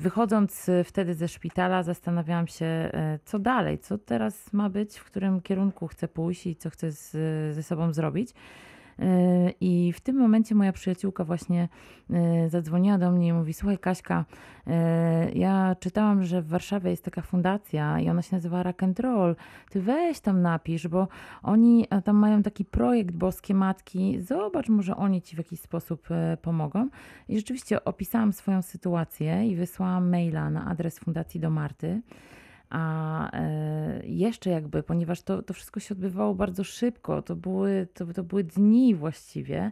wychodząc 0.02 0.70
wtedy 0.84 1.16
ze 1.16 1.28
szpitala, 1.28 1.84
zastanawiałam 1.84 2.48
się, 2.48 2.92
co 3.26 3.40
dalej, 3.40 3.80
co 3.80 3.98
teraz 3.98 4.54
ma 4.54 4.70
być, 4.70 4.98
w 4.98 5.04
którym 5.04 5.42
kierunku 5.42 5.88
chcę 5.88 6.08
pójść 6.08 6.48
i 6.48 6.56
co 6.56 6.70
chcę 6.70 6.92
z, 6.92 7.12
ze 7.56 7.64
sobą 7.64 7.94
zrobić. 7.94 8.34
E, 9.00 9.50
I 9.62 9.94
w 9.94 10.02
tym 10.02 10.16
momencie 10.16 10.56
moja 10.56 10.74
przyjaciółka 10.74 11.24
właśnie 11.24 11.68
e, 12.10 12.50
zadzwoniła 12.50 12.98
do 12.98 13.12
mnie 13.12 13.28
i 13.28 13.34
mówi: 13.34 13.54
Słuchaj, 13.54 13.78
Kaśka, 13.78 14.26
e, 14.68 15.32
ja 15.32 15.76
czytałam, 15.80 16.24
że 16.24 16.42
w 16.42 16.48
Warszawie 16.48 16.90
jest 16.90 17.04
taka 17.04 17.22
fundacja 17.22 18.00
i 18.00 18.10
ona 18.10 18.22
się 18.22 18.36
nazywa 18.36 18.64
Rock 18.64 18.84
and 18.84 19.00
Roll. 19.00 19.36
Ty 19.70 19.82
weź 19.82 20.20
tam 20.20 20.42
napisz, 20.42 20.88
bo 20.88 21.08
oni 21.44 21.88
tam 22.04 22.16
mają 22.16 22.44
taki 22.44 22.66
projekt 22.66 23.16
Boskie 23.16 23.54
Matki. 23.54 24.22
Zobacz, 24.22 24.70
może 24.70 24.96
oni 24.96 25.22
ci 25.22 25.36
w 25.36 25.38
jakiś 25.38 25.60
sposób 25.60 26.08
pomogą. 26.42 26.90
I 27.30 27.38
rzeczywiście 27.38 27.86
opisałam 27.86 28.34
swoją 28.34 28.62
sytuację 28.62 29.48
i 29.48 29.56
wysłałam 29.56 30.10
maila 30.10 30.50
na 30.50 30.66
adres 30.66 31.00
fundacji 31.00 31.40
do 31.40 31.50
Marty. 31.50 32.02
A 32.70 33.32
e, 33.32 34.02
jeszcze 34.04 34.50
jakby, 34.50 34.84
ponieważ 34.84 35.22
to, 35.22 35.42
to 35.42 35.54
wszystko 35.54 35.80
się 35.80 35.94
odbywało 35.96 36.36
bardzo 36.36 36.64
szybko, 36.64 37.22
to 37.22 37.36
były, 37.36 37.88
to, 37.94 38.06
to 38.06 38.24
były 38.24 38.44
dni 38.44 38.96
właściwie, 38.96 39.72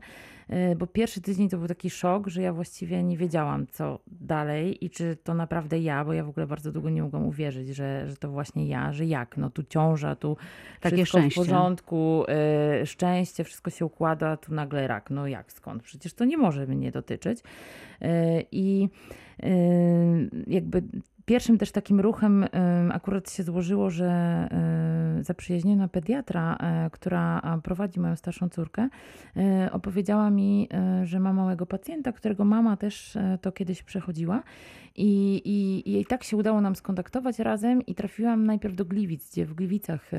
e, 0.50 0.76
bo 0.76 0.88
pierwszy 0.88 1.22
tydzień 1.22 1.50
to 1.50 1.58
był 1.58 1.68
taki 1.68 1.90
szok, 1.90 2.28
że 2.28 2.42
ja 2.42 2.54
właściwie 2.54 3.04
nie 3.04 3.18
wiedziałam, 3.18 3.68
co 3.68 4.00
dalej 4.08 4.86
i 4.86 4.90
czy 4.90 5.18
to 5.24 5.34
naprawdę 5.34 5.80
ja, 5.80 6.06
bo 6.06 6.14
ja 6.14 6.24
w 6.24 6.30
ogóle 6.30 6.48
bardzo 6.48 6.72
długo 6.72 6.90
nie 6.90 7.04
mogłam 7.04 7.26
uwierzyć, 7.26 7.68
że, 7.68 8.10
że 8.10 8.18
to 8.18 8.30
właśnie 8.32 8.68
ja, 8.68 8.94
że 8.94 9.06
jak, 9.06 9.38
no 9.38 9.50
tu 9.50 9.64
ciąża, 9.64 10.16
tu 10.16 10.38
Takie 10.82 10.96
wszystko 10.96 11.18
szczęście. 11.18 11.42
w 11.42 11.46
porządku, 11.46 12.24
e, 12.28 12.86
szczęście, 12.86 13.44
wszystko 13.44 13.70
się 13.70 13.86
układa, 13.86 14.38
tu 14.38 14.54
nagle 14.54 14.88
rak, 14.88 15.10
no 15.10 15.28
jak, 15.28 15.52
skąd? 15.52 15.84
Przecież 15.84 16.14
to 16.14 16.26
nie 16.26 16.38
może 16.38 16.68
mnie 16.68 16.92
dotyczyć. 16.92 17.40
I 18.52 18.90
jakby 20.48 20.84
Pierwszym 21.28 21.58
też 21.58 21.72
takim 21.72 22.00
ruchem 22.00 22.44
em, 22.44 22.92
akurat 22.92 23.32
się 23.32 23.44
złożyło, 23.44 23.90
że 23.90 24.48
zaprzyjaźniona 25.22 25.88
pediatra, 25.88 26.58
e, 26.60 26.90
która 26.90 27.42
prowadzi 27.64 28.00
moją 28.00 28.16
starszą 28.16 28.50
córkę, 28.50 28.90
e, 29.38 29.70
opowiedziała 29.72 30.30
mi, 30.30 30.68
e, 30.74 31.06
że 31.06 31.20
ma 31.20 31.34
małego 31.34 31.66
pacjenta, 31.66 32.12
którego 32.12 32.46
mama 32.46 32.78
też 32.78 33.18
to 33.42 33.52
kiedyś 33.52 33.84
przechodziła. 33.84 34.44
I, 34.96 35.42
i, 35.46 36.00
I 36.00 36.06
tak 36.06 36.24
się 36.24 36.38
udało 36.38 36.62
nam 36.62 36.76
skontaktować 36.76 37.40
razem 37.40 37.86
i 37.86 37.96
trafiłam 37.96 38.46
najpierw 38.46 38.76
do 38.76 38.86
Gliwic, 38.86 39.32
gdzie 39.32 39.46
w 39.46 39.54
Gliwicach 39.54 40.12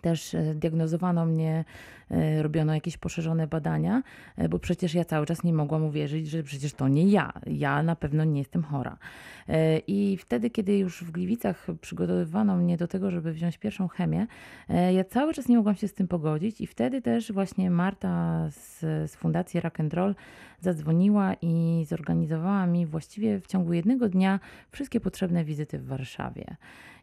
też 0.00 0.34
e, 0.34 0.54
diagnozowano 0.54 1.26
mnie, 1.26 1.64
e, 2.10 2.42
robiono 2.42 2.74
jakieś 2.74 2.96
poszerzone 2.96 3.46
badania, 3.46 4.02
e, 4.36 4.48
bo 4.48 4.58
przecież 4.58 4.94
ja 4.94 5.04
cały 5.04 5.26
czas 5.26 5.44
nie 5.44 5.52
mogłam 5.52 5.84
uwierzyć, 5.84 6.28
że 6.28 6.42
przecież 6.42 6.72
to 6.72 6.88
nie 6.88 7.04
ja. 7.04 7.32
Ja 7.46 7.82
na 7.82 7.96
pewno 7.96 8.24
nie 8.24 8.38
jestem 8.38 8.62
chora. 8.62 8.96
I 9.86 10.16
wtedy, 10.20 10.50
kiedy 10.50 10.78
już 10.78 11.04
w 11.04 11.10
Gliwicach 11.10 11.66
przygotowywano 11.80 12.56
mnie 12.56 12.76
do 12.76 12.88
tego, 12.88 13.10
żeby 13.10 13.32
wziąć 13.32 13.58
pierwszą 13.58 13.88
chemię, 13.88 14.26
ja 14.92 15.04
cały 15.04 15.34
czas 15.34 15.48
nie 15.48 15.56
mogłam 15.56 15.74
się 15.74 15.88
z 15.88 15.94
tym 15.94 16.08
pogodzić 16.08 16.60
i 16.60 16.66
wtedy 16.66 17.02
też 17.02 17.32
właśnie 17.32 17.70
Marta 17.70 18.46
z, 18.50 18.80
z 19.10 19.16
Fundacji 19.16 19.60
Rock 19.60 19.80
and 19.80 19.94
Roll 19.94 20.14
zadzwoniła 20.60 21.34
i 21.42 21.84
zorganizowała 21.88 22.66
mi 22.66 22.86
właściwie 22.86 23.40
w 23.40 23.46
ciągu 23.46 23.72
jednego 23.72 24.08
dnia 24.08 24.40
wszystkie 24.70 25.00
potrzebne 25.00 25.44
wizyty 25.44 25.78
w 25.78 25.86
Warszawie. 25.86 26.56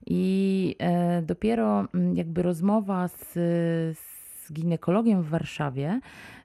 I 0.05 0.75
e, 0.79 1.21
dopiero 1.21 1.88
mm, 1.93 2.15
jakby 2.15 2.41
rozmowa 2.41 3.07
z, 3.07 3.33
z 3.97 4.53
ginekologiem 4.53 5.24
w 5.24 5.29
Warszawie 5.29 6.00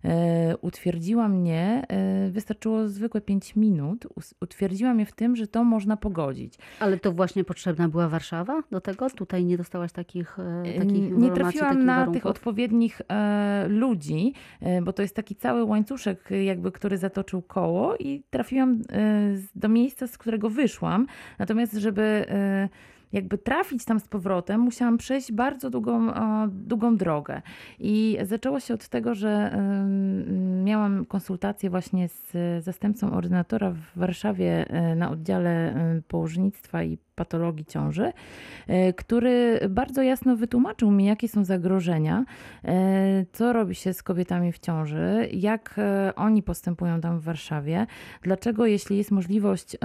e, 0.05 0.57
utwierdziła 0.57 1.29
mnie, 1.29 1.85
e, 1.89 2.31
wystarczyło 2.31 2.89
zwykłe 2.89 3.21
5 3.21 3.57
minut, 3.57 4.07
utwierdziła 4.41 4.95
mnie 4.95 5.07
w 5.07 5.13
tym, 5.13 5.37
że 5.37 5.47
to 5.47 5.65
można 5.65 5.97
pogodzić. 5.97 6.55
Ale 6.81 6.99
to 6.99 7.13
właśnie 7.13 7.45
potrzebna 7.45 7.89
była 7.89 8.09
Warszawa 8.09 8.63
do 8.71 8.81
tego? 8.81 9.11
Tutaj 9.11 9.45
nie 9.45 9.57
dostałaś 9.57 9.93
takich, 9.93 10.37
takich 10.79 11.17
nie 11.17 11.31
trafiłam 11.31 11.85
na 11.85 11.97
warunków? 11.97 12.15
tych 12.23 12.27
odpowiednich 12.31 13.03
ludzi, 13.69 14.33
bo 14.83 14.93
to 14.93 15.03
jest 15.03 15.17
taki 15.17 15.37
cały 15.37 15.65
łańcuszek, 15.65 16.29
jakby, 16.45 16.73
który 16.73 16.99
zatoczył 16.99 17.43
koło 17.43 17.97
i 17.97 18.23
trafiłam 18.31 18.83
do 19.55 19.69
miejsca, 19.69 20.07
z 20.07 20.19
którego 20.19 20.51
wyszłam. 20.51 21.07
Natomiast, 21.39 21.73
żeby 21.73 22.27
jakby 23.13 23.39
trafić 23.39 23.85
tam 23.85 24.01
z 24.01 24.09
powrotem, 24.09 24.61
musiałam 24.61 24.99
przejść 24.99 25.33
bardzo 25.33 25.71
długą, 25.71 26.15
o, 26.15 26.49
długą 26.49 26.97
drogę. 26.97 27.43
I 27.79 28.19
zaczęło 28.23 28.61
się 28.61 28.75
od 28.75 28.89
tego, 28.89 29.15
że 29.15 29.57
miałam 30.65 31.07
konsultację 31.07 31.71
właśnie 31.71 32.09
z 32.09 32.65
zastępcą 32.65 33.13
ordynatora 33.13 33.71
w 33.71 33.99
Warszawie 33.99 34.69
e, 34.69 34.97
na 34.97 35.11
oddziale 35.11 35.51
e, 35.51 36.03
położnictwa 36.09 36.83
i 36.83 36.99
patologii 37.21 37.65
ciąży, 37.65 38.13
e, 38.67 38.93
który 38.93 39.61
bardzo 39.71 40.03
jasno 40.03 40.37
wytłumaczył 40.37 40.91
mi, 40.91 41.05
jakie 41.05 41.29
są 41.29 41.45
zagrożenia, 41.45 42.25
e, 42.65 43.25
co 43.33 43.53
robi 43.53 43.75
się 43.75 43.93
z 43.93 44.03
kobietami 44.03 44.53
w 44.53 44.59
ciąży, 44.59 45.29
jak 45.33 45.75
e, 45.79 46.13
oni 46.17 46.43
postępują 46.43 47.01
tam 47.01 47.19
w 47.19 47.23
Warszawie, 47.23 47.87
dlaczego 48.23 48.67
jeśli 48.67 48.97
jest 48.97 49.11
możliwość, 49.11 49.77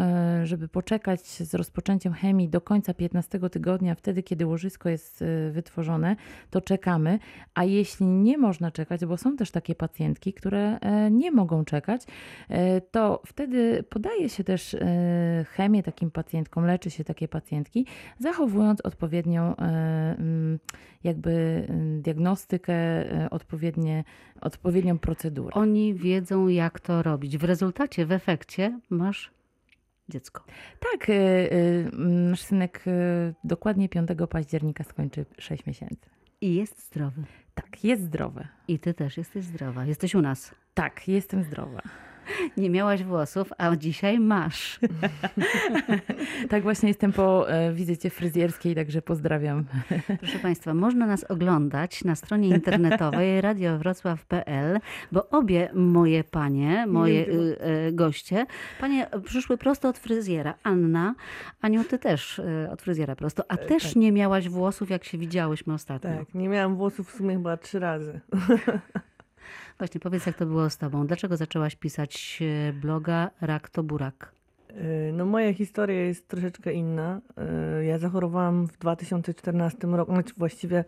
żeby 0.43 0.67
poczekać 0.67 1.21
z 1.21 1.53
rozpoczęciem 1.53 2.13
chemii 2.13 2.49
do 2.49 2.61
końca 2.61 2.93
15 2.93 3.49
tygodnia, 3.49 3.95
wtedy 3.95 4.23
kiedy 4.23 4.45
łożysko 4.45 4.89
jest 4.89 5.23
wytworzone, 5.51 6.15
to 6.49 6.61
czekamy, 6.61 7.19
a 7.53 7.63
jeśli 7.63 8.05
nie 8.05 8.37
można 8.37 8.71
czekać, 8.71 9.05
bo 9.05 9.17
są 9.17 9.35
też 9.35 9.51
takie 9.51 9.75
pacjentki, 9.75 10.33
które 10.33 10.79
nie 11.11 11.31
mogą 11.31 11.65
czekać, 11.65 12.01
to 12.91 13.21
wtedy 13.25 13.83
podaje 13.89 14.29
się 14.29 14.43
też 14.43 14.75
chemię 15.55 15.83
takim 15.83 16.11
pacjentkom, 16.11 16.65
leczy 16.65 16.89
się 16.89 17.03
takie 17.03 17.24
pacjentki, 17.27 17.85
zachowując 18.19 18.81
odpowiednią 18.81 19.55
e, 19.55 19.61
mm, 20.19 20.59
jakby 21.03 21.65
mm, 21.69 22.01
diagnostykę, 22.01 22.73
e, 22.73 23.29
odpowiednie, 23.29 24.03
odpowiednią 24.41 24.99
procedurę. 24.99 25.53
Oni 25.53 25.93
wiedzą, 25.93 26.47
jak 26.47 26.79
to 26.79 27.03
robić. 27.03 27.37
W 27.37 27.43
rezultacie, 27.43 28.05
w 28.05 28.11
efekcie 28.11 28.79
masz 28.89 29.31
dziecko. 30.09 30.43
Tak, 30.79 31.09
e, 31.09 31.13
nasz 31.99 32.41
synek 32.41 32.85
dokładnie 33.43 33.89
5 33.89 34.09
października 34.29 34.83
skończy 34.83 35.25
6 35.37 35.65
miesięcy. 35.65 36.09
I 36.41 36.55
jest 36.55 36.87
zdrowy. 36.87 37.23
Tak, 37.55 37.83
jest 37.83 38.03
zdrowy. 38.03 38.47
I 38.67 38.79
ty 38.79 38.93
też 38.93 39.17
jesteś 39.17 39.45
zdrowa. 39.45 39.85
Jesteś 39.85 40.15
u 40.15 40.21
nas. 40.21 40.55
Tak, 40.73 41.07
jestem 41.07 41.43
zdrowa. 41.43 41.81
Nie 42.57 42.69
miałaś 42.69 43.03
włosów, 43.03 43.49
a 43.57 43.75
dzisiaj 43.75 44.19
masz. 44.19 44.79
Tak 46.49 46.63
właśnie 46.63 46.89
jestem 46.89 47.13
po 47.13 47.49
e, 47.49 47.73
wizycie 47.73 48.09
fryzjerskiej, 48.09 48.75
także 48.75 49.01
pozdrawiam. 49.01 49.65
Proszę 50.19 50.39
Państwa, 50.39 50.73
można 50.73 51.07
nas 51.07 51.23
oglądać 51.23 52.03
na 52.03 52.15
stronie 52.15 52.49
internetowej 52.49 53.41
radiowrocław.pl, 53.47 54.79
bo 55.11 55.29
obie 55.29 55.69
moje 55.73 56.23
panie, 56.23 56.87
moje 56.87 57.27
y, 57.27 57.57
y, 57.87 57.91
goście, 57.91 58.45
panie 58.79 59.07
przyszły 59.23 59.57
prosto 59.57 59.89
od 59.89 59.97
fryzjera. 59.97 60.53
Anna, 60.63 61.15
Aniu, 61.61 61.83
ty 61.83 61.99
też 61.99 62.39
y, 62.39 62.69
od 62.71 62.81
fryzjera 62.81 63.15
prosto, 63.15 63.43
a 63.47 63.57
też 63.57 63.83
tak. 63.83 63.95
nie 63.95 64.11
miałaś 64.11 64.49
włosów, 64.49 64.89
jak 64.89 65.03
się 65.03 65.17
widziałyśmy 65.17 65.73
ostatnio. 65.73 66.09
Tak, 66.09 66.33
nie 66.33 66.49
miałam 66.49 66.75
włosów 66.75 67.11
w 67.11 67.17
sumie 67.17 67.35
chyba 67.35 67.57
trzy 67.57 67.79
razy. 67.79 68.19
Właśnie, 69.77 69.99
powiedz, 69.99 70.25
jak 70.25 70.35
to 70.37 70.45
było 70.45 70.69
z 70.69 70.77
tobą. 70.77 71.07
Dlaczego 71.07 71.37
zaczęłaś 71.37 71.75
pisać 71.75 72.39
e, 72.69 72.73
bloga 72.73 73.29
Rak 73.41 73.69
to 73.69 73.83
Burak? 73.83 74.31
Yy, 74.69 75.13
No 75.13 75.25
moja 75.25 75.53
historia 75.53 76.01
jest 76.05 76.27
troszeczkę 76.27 76.73
inna. 76.73 77.21
Yy, 77.77 77.85
Ja 77.85 77.97
zachorowałam 77.97 78.67
w 78.67 78.77
2014 78.77 79.87
roku, 79.87 80.11
znaczy 80.11 80.33
właściwie 80.37 80.85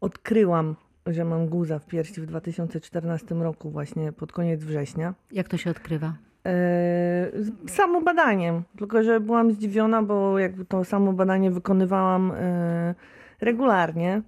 odkryłam, 0.00 0.76
że 1.06 1.24
mam 1.24 1.46
guza 1.48 1.78
w 1.78 1.86
piersi 1.86 2.20
w 2.20 2.26
2014 2.26 3.34
roku 3.34 3.70
właśnie 3.70 4.12
pod 4.12 4.32
koniec 4.32 4.64
września. 4.64 5.14
Jak 5.32 5.48
to 5.48 5.56
się 5.56 5.70
odkrywa? 5.70 6.14
Samo 7.66 8.02
badaniem, 8.02 8.62
tylko 8.78 9.02
że 9.02 9.20
byłam 9.20 9.52
zdziwiona, 9.52 10.02
bo 10.02 10.38
jakby 10.38 10.64
to 10.64 10.84
samo 10.84 11.12
badanie 11.12 11.50
wykonywałam 11.50 12.32
regularnie. 13.40 14.22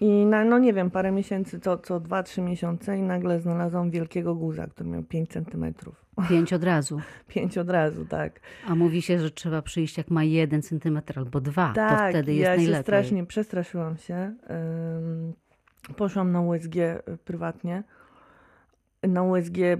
I 0.00 0.26
na, 0.26 0.44
no 0.44 0.58
nie 0.58 0.72
wiem, 0.72 0.90
parę 0.90 1.12
miesięcy, 1.12 1.60
co, 1.60 1.78
co 1.78 2.00
2-3 2.00 2.42
miesiące 2.42 2.98
i 2.98 3.02
nagle 3.02 3.40
znalazłam 3.40 3.90
wielkiego 3.90 4.34
guza, 4.34 4.66
który 4.66 4.88
miał 4.90 5.02
5 5.02 5.30
centymetrów. 5.30 6.04
Pięć 6.28 6.52
od 6.52 6.64
razu. 6.64 7.00
5 7.28 7.58
od 7.58 7.70
razu, 7.70 8.04
tak. 8.04 8.40
A 8.68 8.74
mówi 8.74 9.02
się, 9.02 9.18
że 9.18 9.30
trzeba 9.30 9.62
przyjść 9.62 9.98
jak 9.98 10.10
ma 10.10 10.24
jeden 10.24 10.62
centymetr 10.62 11.18
albo 11.18 11.40
dwa. 11.40 11.68
to 11.68 11.74
Tak, 11.74 12.10
wtedy 12.10 12.34
jest 12.34 12.44
ja 12.44 12.52
się 12.52 12.56
najlepiej. 12.56 12.82
strasznie 12.82 13.26
przestraszyłam 13.26 13.96
się. 13.96 14.34
Poszłam 15.96 16.32
na 16.32 16.40
USG 16.40 16.76
y, 16.76 17.02
prywatnie. 17.24 17.82
Na 19.02 19.22
USG 19.22 19.58
y, 19.58 19.78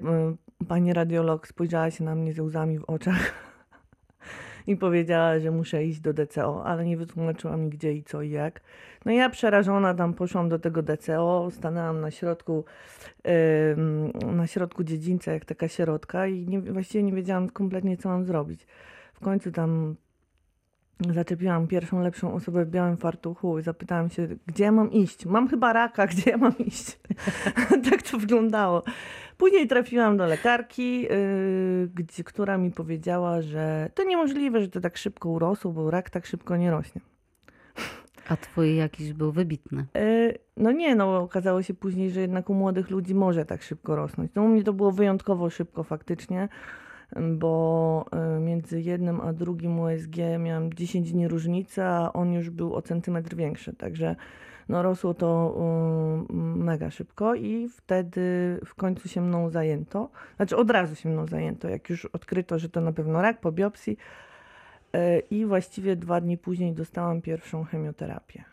pani 0.68 0.92
radiolog 0.92 1.48
spojrzała 1.48 1.90
się 1.90 2.04
na 2.04 2.14
mnie 2.14 2.32
ze 2.32 2.42
łzami 2.42 2.78
w 2.78 2.84
oczach 2.84 3.32
i 4.66 4.76
powiedziała, 4.76 5.38
że 5.38 5.50
muszę 5.50 5.84
iść 5.84 6.00
do 6.00 6.12
DCO, 6.12 6.64
ale 6.64 6.84
nie 6.84 6.96
wytłumaczyła 6.96 7.56
mi 7.56 7.68
gdzie 7.68 7.92
i 7.92 8.02
co 8.02 8.22
i 8.22 8.30
jak. 8.30 8.60
No 9.08 9.14
ja 9.14 9.30
przerażona 9.30 9.94
tam 9.94 10.14
poszłam 10.14 10.48
do 10.48 10.58
tego 10.58 10.82
DCO, 10.82 11.48
stanęłam 11.50 12.00
na 12.00 12.10
środku, 12.10 12.64
na 14.26 14.46
środku 14.46 14.84
dziedzińca 14.84 15.32
jak 15.32 15.44
taka 15.44 15.68
sierotka 15.68 16.26
i 16.26 16.46
nie, 16.46 16.60
właściwie 16.60 17.04
nie 17.04 17.12
wiedziałam 17.12 17.48
kompletnie 17.48 17.96
co 17.96 18.08
mam 18.08 18.24
zrobić. 18.24 18.66
W 19.14 19.20
końcu 19.20 19.52
tam 19.52 19.96
zaczepiłam 21.14 21.66
pierwszą 21.66 22.02
lepszą 22.02 22.34
osobę 22.34 22.64
w 22.64 22.70
białym 22.70 22.96
fartuchu 22.96 23.58
i 23.58 23.62
zapytałam 23.62 24.10
się, 24.10 24.28
gdzie 24.46 24.64
ja 24.64 24.72
mam 24.72 24.92
iść? 24.92 25.26
Mam 25.26 25.48
chyba 25.48 25.72
raka, 25.72 26.06
gdzie 26.06 26.30
ja 26.30 26.36
mam 26.36 26.58
iść? 26.58 26.98
tak 27.90 28.02
to 28.02 28.18
wyglądało. 28.18 28.82
Później 29.36 29.68
trafiłam 29.68 30.16
do 30.16 30.26
lekarki, 30.26 31.02
yy, 31.02 32.24
która 32.24 32.58
mi 32.58 32.70
powiedziała, 32.70 33.42
że 33.42 33.90
to 33.94 34.04
niemożliwe, 34.04 34.60
że 34.60 34.68
to 34.68 34.80
tak 34.80 34.96
szybko 34.96 35.28
urosło, 35.28 35.72
bo 35.72 35.90
rak 35.90 36.10
tak 36.10 36.26
szybko 36.26 36.56
nie 36.56 36.70
rośnie. 36.70 37.00
A 38.28 38.36
twój 38.36 38.76
jakiś 38.76 39.12
był 39.12 39.32
wybitny. 39.32 39.86
Yy, 39.94 40.38
no 40.56 40.72
nie, 40.72 40.94
no 40.94 41.18
okazało 41.18 41.62
się 41.62 41.74
później, 41.74 42.10
że 42.10 42.20
jednak 42.20 42.50
u 42.50 42.54
młodych 42.54 42.90
ludzi 42.90 43.14
może 43.14 43.44
tak 43.44 43.62
szybko 43.62 43.96
rosnąć. 43.96 44.30
No 44.34 44.42
u 44.42 44.48
mnie 44.48 44.64
to 44.64 44.72
było 44.72 44.92
wyjątkowo 44.92 45.50
szybko 45.50 45.82
faktycznie, 45.82 46.48
bo 47.32 48.04
yy, 48.12 48.40
między 48.40 48.80
jednym 48.80 49.20
a 49.20 49.32
drugim 49.32 49.80
USG 49.80 50.16
miałam 50.38 50.72
10 50.72 51.12
dni 51.12 51.28
różnicy, 51.28 51.82
a 51.84 52.12
on 52.12 52.32
już 52.32 52.50
był 52.50 52.74
o 52.74 52.82
centymetr 52.82 53.36
większy, 53.36 53.72
także 53.72 54.16
no 54.68 54.82
rosło 54.82 55.14
to 55.14 55.54
mega 56.56 56.90
szybko 56.90 57.34
i 57.34 57.68
wtedy 57.68 58.20
w 58.66 58.74
końcu 58.74 59.08
się 59.08 59.20
mną 59.20 59.50
zajęto. 59.50 60.10
Znaczy 60.36 60.56
od 60.56 60.70
razu 60.70 60.94
się 60.94 61.08
mną 61.08 61.26
zajęto, 61.26 61.68
jak 61.68 61.90
już 61.90 62.04
odkryto, 62.04 62.58
że 62.58 62.68
to 62.68 62.80
na 62.80 62.92
pewno 62.92 63.22
rak 63.22 63.40
po 63.40 63.52
biopsji 63.52 63.96
i 65.30 65.46
właściwie 65.46 65.96
dwa 65.96 66.20
dni 66.20 66.38
później 66.38 66.72
dostałam 66.72 67.22
pierwszą 67.22 67.64
chemioterapię. 67.64 68.44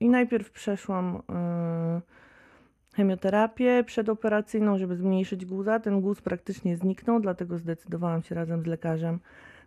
I 0.00 0.08
najpierw 0.08 0.50
przeszłam 0.50 1.16
y, 1.16 2.96
chemioterapię 2.96 3.84
przedoperacyjną, 3.86 4.78
żeby 4.78 4.96
zmniejszyć 4.96 5.46
guza. 5.46 5.80
Ten 5.80 6.00
guz 6.00 6.20
praktycznie 6.20 6.76
zniknął, 6.76 7.20
dlatego 7.20 7.58
zdecydowałam 7.58 8.22
się 8.22 8.34
razem 8.34 8.62
z 8.62 8.66
lekarzem 8.66 9.20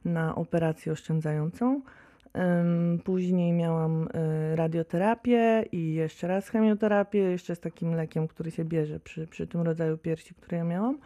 na 0.06 0.36
operację 0.36 0.92
oszczędzającą. 0.92 1.82
Później 3.04 3.54
miałam 3.54 4.08
y, 4.08 4.56
radioterapię 4.56 5.66
i 5.72 5.94
jeszcze 5.94 6.28
raz 6.28 6.50
chemioterapię, 6.50 7.20
jeszcze 7.20 7.56
z 7.56 7.60
takim 7.60 7.96
lekiem, 7.96 8.28
który 8.28 8.52
się 8.52 8.66
bierze 8.66 9.00
przy, 9.00 9.28
przy 9.28 9.48
tym 9.48 9.62
rodzaju 9.62 9.98
piersi, 9.98 10.36
który 10.36 10.58
ja 10.58 10.64
miałam. 10.64 10.98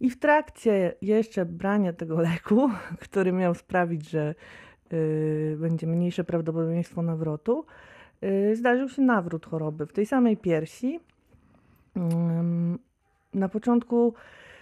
I 0.00 0.10
w 0.10 0.18
trakcie 0.18 0.94
jeszcze 1.02 1.44
brania 1.44 1.92
tego 1.92 2.20
leku, 2.30 2.70
który 2.98 3.32
miał 3.32 3.54
sprawić, 3.54 4.10
że 4.10 4.34
y, 4.92 5.56
będzie 5.60 5.86
mniejsze 5.86 6.24
prawdopodobieństwo 6.24 7.02
nawrotu, 7.02 7.64
y, 8.22 8.56
zdarzył 8.56 8.88
się 8.88 9.02
nawrót 9.02 9.46
choroby 9.46 9.86
w 9.86 9.92
tej 9.92 10.06
samej 10.06 10.36
piersi. 10.36 11.00
Ym, 11.96 12.78
Na 13.34 13.48
początku 13.48 14.14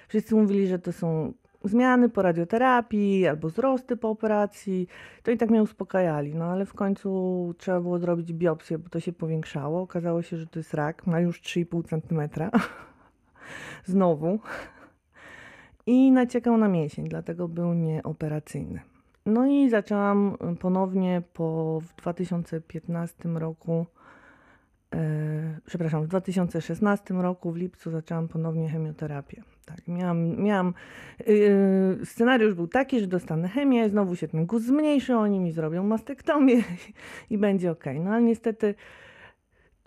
wszyscy 0.09 0.35
mówili, 0.35 0.66
że 0.66 0.78
to 0.78 0.92
są 0.92 1.33
zmiany 1.64 2.09
po 2.09 2.23
radioterapii 2.23 3.26
albo 3.26 3.49
wzrosty 3.49 3.97
po 3.97 4.11
operacji. 4.11 4.88
To 5.23 5.30
i 5.30 5.37
tak 5.37 5.50
mnie 5.50 5.62
uspokajali, 5.62 6.35
no 6.35 6.45
ale 6.45 6.66
w 6.66 6.75
końcu 6.75 7.54
trzeba 7.59 7.80
było 7.80 7.99
zrobić 7.99 8.33
biopsję, 8.33 8.78
bo 8.78 8.88
to 8.88 9.00
się 9.00 9.12
powiększało. 9.12 9.83
Okazało 9.83 10.23
się, 10.23 10.37
że 10.37 10.47
to 10.47 10.59
jest 10.59 10.75
rak, 10.75 11.07
ma 11.07 11.21
już 11.21 11.42
3,5 11.42 11.88
cm. 11.88 12.50
Znowu. 13.85 14.38
I 15.88 16.12
naciekał 16.12 16.59
na 16.59 16.68
mięsień, 16.68 17.09
dlatego 17.09 17.48
był 17.48 17.74
nieoperacyjny. 17.74 18.81
No 19.27 19.46
i 19.46 19.70
zaczęłam 19.70 20.37
y, 20.53 20.57
ponownie 20.57 21.22
po 21.33 21.81
w 21.81 21.94
2015 21.94 23.29
roku, 23.29 23.87
e, 24.94 25.61
przepraszam, 25.66 26.05
w 26.05 26.09
2016 26.09 27.14
roku 27.14 27.53
w 27.53 27.57
lipcu 27.57 27.90
zaczęłam 27.90 28.29
ponownie 28.29 28.68
chemioterapię. 28.68 29.42
Tak, 29.66 29.88
miałam, 29.88 30.37
miałam 30.42 30.74
yy, 31.27 31.98
scenariusz 32.05 32.55
był 32.55 32.68
taki, 32.68 33.01
że 33.01 33.07
dostanę 33.07 33.48
chemię, 33.48 33.88
znowu 33.88 34.16
się 34.16 34.29
ten 34.29 34.46
guz 34.46 34.62
zmniejszy, 34.62 35.16
oni 35.16 35.40
mi 35.40 35.53
zrobią 35.53 35.83
mastektomię 35.83 36.62
i 37.31 37.38
będzie 37.38 37.70
ok. 37.70 37.85
No 38.01 38.11
ale 38.11 38.22
niestety 38.22 38.74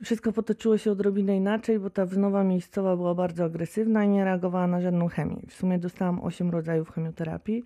wszystko 0.03 0.31
potoczyło 0.31 0.77
się 0.77 0.91
odrobinę 0.91 1.37
inaczej, 1.37 1.79
bo 1.79 1.89
ta 1.89 2.05
wznowa 2.05 2.43
miejscowa 2.43 2.95
była 2.95 3.15
bardzo 3.15 3.43
agresywna 3.43 4.03
i 4.03 4.09
nie 4.09 4.25
reagowała 4.25 4.67
na 4.67 4.81
żadną 4.81 5.07
chemię. 5.07 5.41
W 5.47 5.53
sumie 5.53 5.79
dostałam 5.79 6.23
8 6.23 6.49
rodzajów 6.49 6.91
chemioterapii. 6.91 7.63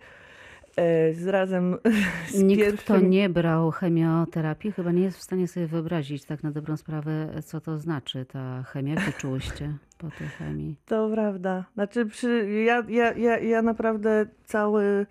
E, 0.75 1.13
z 1.13 1.27
razem 1.27 1.77
z 2.33 2.43
Nikt, 2.43 2.61
pierwszym... 2.61 2.77
kto 2.77 2.99
nie 2.99 3.29
brał 3.29 3.71
chemioterapii, 3.71 4.71
chyba 4.71 4.91
nie 4.91 5.01
jest 5.01 5.17
w 5.17 5.23
stanie 5.23 5.47
sobie 5.47 5.67
wyobrazić 5.67 6.25
tak 6.25 6.43
na 6.43 6.51
dobrą 6.51 6.77
sprawę, 6.77 7.41
co 7.45 7.61
to 7.61 7.77
znaczy 7.77 8.25
ta 8.25 8.63
chemia. 8.63 8.93
Jak 8.93 9.17
czułyście 9.17 9.77
po 9.97 10.09
tej 10.09 10.27
chemii? 10.27 10.75
To 10.85 11.09
prawda. 11.09 11.65
Znaczy, 11.73 12.05
przy, 12.05 12.49
ja, 12.65 12.83
ja, 12.87 13.13
ja, 13.13 13.39
ja 13.39 13.61
naprawdę 13.61 14.25
cały, 14.43 15.05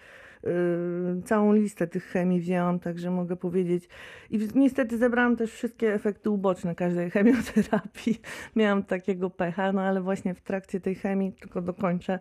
całą 1.24 1.52
listę 1.52 1.86
tych 1.86 2.04
chemii 2.04 2.40
wzięłam, 2.40 2.78
także 2.80 3.10
mogę 3.10 3.36
powiedzieć. 3.36 3.88
I 4.30 4.48
niestety 4.54 4.98
zebrałam 4.98 5.36
też 5.36 5.52
wszystkie 5.52 5.94
efekty 5.94 6.30
uboczne 6.30 6.74
każdej 6.74 7.10
chemioterapii. 7.14 8.20
Miałam 8.56 8.82
takiego 8.82 9.30
pecha, 9.30 9.72
no 9.72 9.82
ale 9.82 10.00
właśnie 10.02 10.34
w 10.34 10.40
trakcie 10.40 10.80
tej 10.80 10.94
chemii, 10.94 11.32
tylko 11.32 11.62
dokończę, 11.62 12.18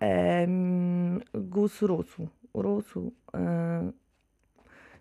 em, 0.00 1.20
guz 1.34 1.82
rósł. 1.82 2.28
Rósł. 2.54 3.12
em, 3.32 3.92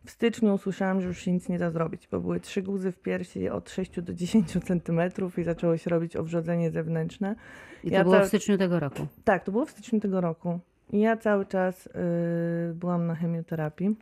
w 0.05 0.11
styczniu 0.11 0.53
usłyszałam, 0.53 1.01
że 1.01 1.07
już 1.07 1.19
się 1.19 1.31
nic 1.31 1.49
nie 1.49 1.59
da 1.59 1.71
zrobić, 1.71 2.07
bo 2.11 2.19
były 2.19 2.39
trzy 2.39 2.61
guzy 2.61 2.91
w 2.91 2.99
piersi 2.99 3.49
od 3.49 3.69
6 3.69 4.01
do 4.01 4.13
10 4.13 4.59
centymetrów 4.63 5.39
i 5.39 5.43
zaczęło 5.43 5.77
się 5.77 5.89
robić 5.89 6.15
owrzodzenie 6.15 6.71
zewnętrzne. 6.71 7.35
I 7.83 7.89
to 7.89 7.93
Ja 7.95 8.03
było 8.03 8.15
tak- 8.15 8.25
w 8.25 8.27
styczniu 8.27 8.57
tego 8.57 8.79
roku. 8.79 9.07
Tak, 9.23 9.43
to 9.43 9.51
było 9.51 9.65
w 9.65 9.69
styczniu 9.71 9.99
tego 9.99 10.21
roku. 10.21 10.59
Ja 10.93 11.17
cały 11.17 11.45
czas 11.45 11.87
y, 11.87 12.73
byłam 12.73 13.07
na 13.07 13.15
chemioterapii. 13.15 13.95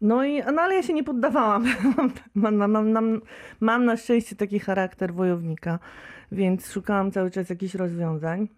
No 0.00 0.24
i, 0.24 0.42
no 0.42 0.62
ale 0.62 0.74
ja 0.74 0.82
się 0.82 0.92
nie 0.92 1.04
poddawałam. 1.04 1.64
mam, 2.34 2.56
mam, 2.56 2.90
mam, 2.92 3.20
mam, 3.60 3.84
na 3.84 3.96
szczęście 3.96 4.36
taki 4.36 4.58
charakter 4.58 5.14
wojownika, 5.14 5.78
więc 6.32 6.72
szukałam 6.72 7.10
cały 7.10 7.30
czas 7.30 7.50
jakichś 7.50 7.74
rozwiązań. 7.74 8.48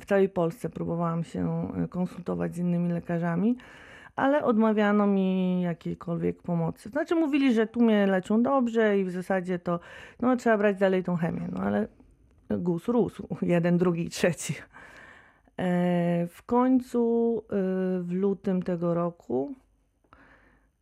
W 0.00 0.06
całej 0.06 0.28
Polsce 0.28 0.68
próbowałam 0.68 1.24
się 1.24 1.72
y, 1.84 1.88
konsultować 1.88 2.54
z 2.54 2.58
innymi 2.58 2.92
lekarzami, 2.92 3.56
ale 4.16 4.44
odmawiano 4.44 5.06
mi 5.06 5.62
jakiejkolwiek 5.62 6.42
pomocy. 6.42 6.88
Znaczy 6.88 7.14
mówili, 7.14 7.54
że 7.54 7.66
tu 7.66 7.82
mnie 7.82 8.06
leczą 8.06 8.42
dobrze 8.42 8.98
i 8.98 9.04
w 9.04 9.10
zasadzie 9.10 9.58
to 9.58 9.80
no, 10.20 10.36
trzeba 10.36 10.58
brać 10.58 10.78
dalej 10.78 11.04
tą 11.04 11.16
chemię. 11.16 11.48
No 11.52 11.60
ale 11.60 11.88
guz 12.50 12.88
rósł, 12.88 13.28
jeden, 13.42 13.78
drugi 13.78 14.08
trzeci. 14.08 14.54
E, 15.58 16.26
W 16.26 16.42
końcu 16.42 17.42
e, 17.44 17.52
w 18.02 18.08
lutym 18.12 18.62
tego 18.62 18.94
roku 18.94 19.54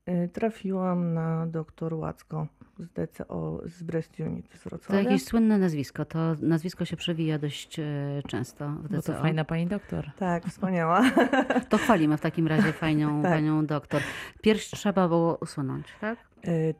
e, 0.06 0.28
trafiłam 0.28 1.14
na 1.14 1.46
doktor 1.46 1.94
Łacko 1.94 2.46
z 2.78 2.88
DCO, 2.88 3.60
z 3.66 3.82
Breast 3.82 4.20
Unit 4.20 4.46
z 4.54 4.62
To 4.62 4.70
Wrocławia. 4.70 5.02
jakieś 5.02 5.24
słynne 5.24 5.58
nazwisko. 5.58 6.04
To 6.04 6.18
nazwisko 6.42 6.84
się 6.84 6.96
przewija 6.96 7.38
dość 7.38 7.80
często 8.28 8.68
w 8.68 8.82
Bo 8.82 8.88
to 8.88 9.12
DCO. 9.12 9.20
fajna 9.22 9.44
pani 9.44 9.66
doktor. 9.66 10.10
Tak, 10.18 10.44
wspaniała. 10.52 11.02
To 11.70 11.78
chwalimy 11.78 12.16
w 12.16 12.20
takim 12.20 12.46
razie 12.46 12.72
fajną 12.72 13.22
Tak. 13.22 13.32
panią 13.32 13.66
doktor. 13.66 14.02
Pierś 14.42 14.70
trzeba 14.70 15.08
było 15.08 15.36
usunąć, 15.40 15.86
tak? 16.00 16.18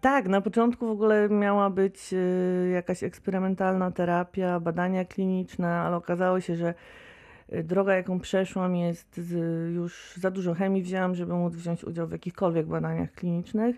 Tak, 0.00 0.28
na 0.28 0.40
początku 0.40 0.86
w 0.86 0.90
ogóle 0.90 1.28
miała 1.28 1.70
być 1.70 2.14
jakaś 2.72 3.02
eksperymentalna 3.02 3.90
terapia, 3.90 4.60
badania 4.60 5.04
kliniczne, 5.04 5.68
ale 5.68 5.96
okazało 5.96 6.40
się, 6.40 6.56
że 6.56 6.74
droga, 7.64 7.94
jaką 7.94 8.20
przeszłam, 8.20 8.76
jest 8.76 9.16
z, 9.16 9.32
już 9.74 10.14
za 10.16 10.30
dużo 10.30 10.54
chemii 10.54 10.82
wzięłam, 10.82 11.14
żeby 11.14 11.34
móc 11.34 11.54
wziąć 11.54 11.84
udział 11.84 12.06
w 12.06 12.12
jakichkolwiek 12.12 12.66
badaniach 12.66 13.12
klinicznych. 13.12 13.76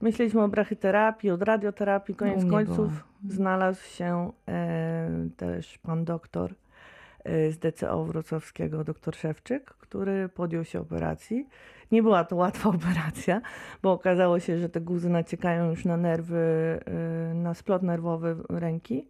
Myśleliśmy 0.00 0.42
o 0.42 0.48
brachyterapii, 0.48 1.30
od 1.30 1.42
radioterapii, 1.42 2.14
No, 2.14 2.18
koniec 2.18 2.42
mnie 2.42 2.50
końców 2.50 2.76
była. 2.76 3.02
znalazł 3.28 3.88
się 3.88 4.32
e, 4.48 5.28
też 5.36 5.78
pan 5.78 6.04
doktor 6.04 6.54
y, 7.28 7.52
z 7.52 7.58
DCO 7.58 8.04
wrocławskiego, 8.04 8.84
dr 8.84 9.16
Szewczyk, 9.16 9.64
który 9.64 10.28
podjął 10.28 10.64
się 10.64 10.80
operacji. 10.80 11.48
Nie 11.92 12.02
była 12.02 12.24
to 12.24 12.36
łatwa 12.36 12.68
operacja, 12.78 13.40
bo 13.82 13.92
okazało 13.92 14.40
się, 14.40 14.58
że 14.58 14.68
te 14.68 14.80
guzy 14.80 15.10
naciekają 15.10 15.70
już 15.70 15.84
na 15.84 15.96
nerwy, 15.96 16.80
y, 17.30 17.34
na 17.34 17.54
splot 17.54 17.82
nerwowy 17.82 18.36
ręki, 18.48 19.08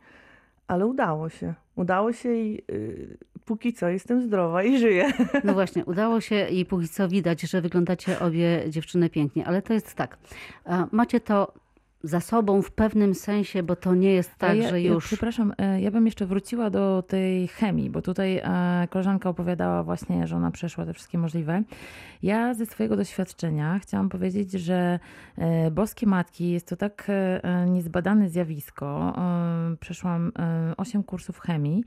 ale 0.66 0.86
udało 0.86 1.28
się. 1.28 1.54
Udało 1.76 2.12
się 2.12 2.34
i 2.34 2.62
y, 2.70 3.18
póki 3.44 3.72
co 3.72 3.88
jestem 3.88 4.22
zdrowa 4.22 4.62
i 4.62 4.78
żyję. 4.78 5.12
No 5.44 5.52
właśnie, 5.52 5.85
udało 5.85 6.20
się 6.20 6.48
i 6.48 6.66
póki 6.66 6.88
co 6.88 7.09
widać, 7.09 7.40
że 7.40 7.61
wyglądacie 7.61 8.20
obie 8.20 8.64
dziewczyny 8.68 9.11
pięknie, 9.11 9.46
ale 9.46 9.62
to 9.62 9.72
jest 9.72 9.94
tak. 9.94 10.18
Macie 10.92 11.20
to 11.20 11.52
za 12.04 12.20
sobą 12.20 12.62
w 12.62 12.70
pewnym 12.70 13.14
sensie, 13.14 13.62
bo 13.62 13.76
to 13.76 13.94
nie 13.94 14.12
jest 14.12 14.36
tak, 14.36 14.56
ja, 14.56 14.68
że 14.68 14.82
ja, 14.82 14.92
już. 14.92 15.06
przepraszam, 15.06 15.52
e, 15.58 15.80
ja 15.80 15.90
bym 15.90 16.06
jeszcze 16.06 16.26
wróciła 16.26 16.70
do 16.70 17.02
tej 17.02 17.48
chemii, 17.48 17.90
bo 17.90 18.02
tutaj 18.02 18.38
e, 18.44 18.88
koleżanka 18.90 19.28
opowiadała 19.28 19.82
właśnie, 19.82 20.26
że 20.26 20.36
ona 20.36 20.50
przeszła 20.50 20.86
te 20.86 20.94
wszystkie 20.94 21.18
możliwe. 21.18 21.62
Ja 22.22 22.54
ze 22.54 22.66
swojego 22.66 22.96
doświadczenia 22.96 23.78
chciałam 23.78 24.08
powiedzieć, 24.08 24.52
że 24.52 24.98
e, 25.38 25.70
boskie 25.70 26.06
matki 26.06 26.50
jest 26.50 26.68
to 26.68 26.76
tak 26.76 27.10
niezbadane 27.66 28.28
zjawisko. 28.28 29.14
Przeszłam 29.80 30.32
8 30.76 31.02
kursów 31.02 31.38
chemii 31.38 31.84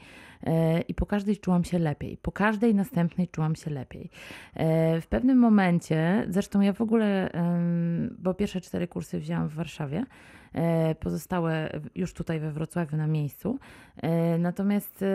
i 0.87 0.93
po 0.93 1.05
każdej 1.05 1.37
czułam 1.37 1.63
się 1.63 1.79
lepiej. 1.79 2.17
Po 2.17 2.31
każdej 2.31 2.75
następnej 2.75 3.27
czułam 3.27 3.55
się 3.55 3.71
lepiej. 3.71 4.09
W 5.01 5.05
pewnym 5.09 5.37
momencie, 5.37 6.25
zresztą 6.29 6.61
ja 6.61 6.73
w 6.73 6.81
ogóle, 6.81 7.29
bo 8.19 8.33
pierwsze 8.33 8.61
cztery 8.61 8.87
kursy 8.87 9.19
wzięłam 9.19 9.47
w 9.47 9.53
Warszawie, 9.53 10.04
e, 10.53 10.95
pozostałe 10.95 11.69
już 11.95 12.13
tutaj 12.13 12.39
we 12.39 12.51
Wrocławiu 12.51 12.97
na 12.97 13.07
miejscu. 13.07 13.59
E, 14.01 14.37
Natomiast 14.37 15.01
e, 15.01 15.05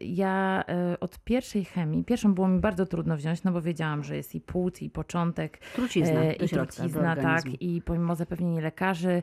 ja 0.00 0.64
od 1.00 1.18
pierwszej 1.18 1.64
chemii, 1.64 2.04
pierwszą 2.04 2.34
było 2.34 2.48
mi 2.48 2.60
bardzo 2.60 2.86
trudno 2.86 3.16
wziąć, 3.16 3.44
no 3.44 3.52
bo 3.52 3.62
wiedziałam, 3.62 4.04
że 4.04 4.16
jest 4.16 4.34
i 4.34 4.40
płód, 4.40 4.82
i 4.82 4.90
początek, 4.90 5.58
Trucizna 5.58 6.32
i 6.32 6.48
trucizna, 6.48 7.16
tak, 7.16 7.62
i 7.62 7.82
pomimo 7.82 8.16
zapewnień 8.16 8.60
lekarzy 8.60 9.22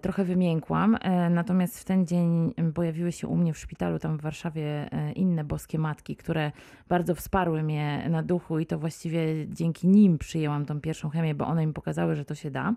trochę 0.00 0.24
wymiękłam. 0.24 0.98
Natomiast 1.30 1.80
w 1.80 1.84
ten 1.84 2.06
dzień 2.06 2.54
pojawiły 2.74 3.12
się 3.12 3.28
u 3.28 3.36
mnie 3.36 3.52
w 3.52 3.58
szpitalu 3.58 3.98
tam 3.98 4.18
w 4.18 4.20
Warszawie 4.20 4.90
inne 5.14 5.44
boskie 5.44 5.78
matki, 5.78 6.16
które 6.16 6.52
bardzo 6.88 7.14
wsparły 7.14 7.62
mnie 7.62 8.06
na 8.10 8.22
duchu 8.22 8.58
i 8.58 8.66
to 8.66 8.78
właściwie 8.78 9.48
dzięki 9.48 9.88
nim 9.88 10.18
przyjęłam 10.18 10.66
tą 10.66 10.80
pierwszą 10.80 11.10
chemię, 11.10 11.34
bo 11.34 11.46
one 11.46 11.66
mi 11.66 11.72
pokazały, 11.72 12.16
że 12.16 12.24
to 12.24 12.34
się 12.34 12.50
da. 12.50 12.74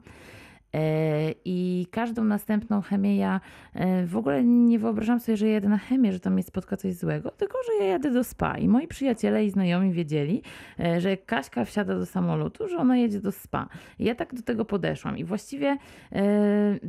E, 0.74 1.34
I 1.46 1.88
każdą 1.92 2.24
następną 2.24 2.82
chemię 2.82 3.18
ja 3.18 3.42
e, 3.74 4.06
w 4.06 4.18
ogóle 4.18 4.44
nie 4.44 4.80
wyobrażam 4.80 5.20
sobie, 5.20 5.38
że 5.38 5.48
jadę 5.48 5.70
na 5.70 5.78
chemię, 5.78 6.12
że 6.12 6.20
tam 6.20 6.34
mnie 6.34 6.44
spotka 6.44 6.78
coś 6.78 6.94
złego, 6.94 7.32
tylko 7.32 7.58
że 7.66 7.86
ja 7.86 7.92
jadę 7.92 8.12
do 8.12 8.24
spa. 8.24 8.58
I 8.58 8.68
moi 8.68 8.88
przyjaciele 8.88 9.46
i 9.46 9.50
znajomi 9.50 9.92
wiedzieli, 9.92 10.42
e, 10.80 11.02
że 11.02 11.10
jak 11.10 11.26
Kaśka 11.26 11.66
wsiada 11.66 11.96
do 11.96 12.06
samolotu, 12.06 12.68
że 12.68 12.78
ona 12.78 12.98
jedzie 12.98 13.20
do 13.20 13.32
spa. 13.32 13.68
I 14.00 14.06
ja 14.06 14.16
tak 14.16 14.36
do 14.36 14.42
tego 14.42 14.66
podeszłam. 14.66 15.18
I 15.18 15.24
właściwie 15.24 15.78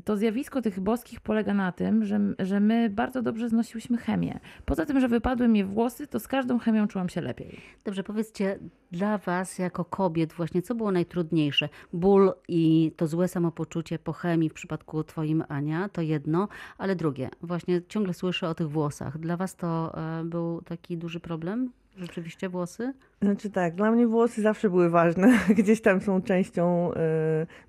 to 0.04 0.16
zjawisko 0.16 0.62
tych 0.62 0.80
boskich 0.80 1.20
polega 1.20 1.54
na 1.54 1.72
tym, 1.72 2.04
że, 2.04 2.20
że 2.38 2.60
my 2.60 2.90
bardzo 2.90 3.22
dobrze 3.22 3.48
znosiłyśmy 3.48 3.96
chemię. 3.96 4.40
Poza 4.64 4.86
tym, 4.86 5.00
że 5.00 5.08
wypadły 5.08 5.48
mi 5.48 5.64
włosy, 5.64 6.06
to 6.06 6.20
z 6.20 6.28
każdą 6.28 6.58
chemią 6.58 6.88
czułam 6.88 7.08
się 7.08 7.20
lepiej. 7.20 7.60
Dobrze, 7.84 8.02
powiedzcie 8.02 8.58
dla 8.92 9.18
Was 9.18 9.58
jako 9.58 9.84
kobiet 9.84 10.32
właśnie, 10.32 10.62
co 10.62 10.74
było 10.74 10.92
najtrudniejsze? 10.92 11.68
Ból 11.92 12.32
i 12.48 12.92
to 12.96 13.06
złe 13.06 13.28
samopoczucie 13.28 13.73
po 14.04 14.12
chemii 14.12 14.50
w 14.50 14.54
przypadku 14.54 15.04
Twoim 15.04 15.44
Ania, 15.48 15.88
to 15.88 16.02
jedno, 16.02 16.48
ale 16.78 16.96
drugie, 16.96 17.30
właśnie 17.42 17.82
ciągle 17.88 18.14
słyszę 18.14 18.48
o 18.48 18.54
tych 18.54 18.70
włosach. 18.70 19.18
Dla 19.18 19.36
Was 19.36 19.56
to 19.56 19.98
e, 19.98 20.24
był 20.24 20.62
taki 20.62 20.96
duży 20.96 21.20
problem? 21.20 21.70
Rzeczywiście 21.96 22.48
włosy? 22.48 22.92
Znaczy 23.22 23.50
tak, 23.50 23.74
dla 23.74 23.90
mnie 23.90 24.06
włosy 24.06 24.42
zawsze 24.42 24.70
były 24.70 24.90
ważne. 24.90 25.38
Gdzieś 25.58 25.80
tam 25.80 26.00
są 26.00 26.22
częścią 26.22 26.92
y, 26.92 26.96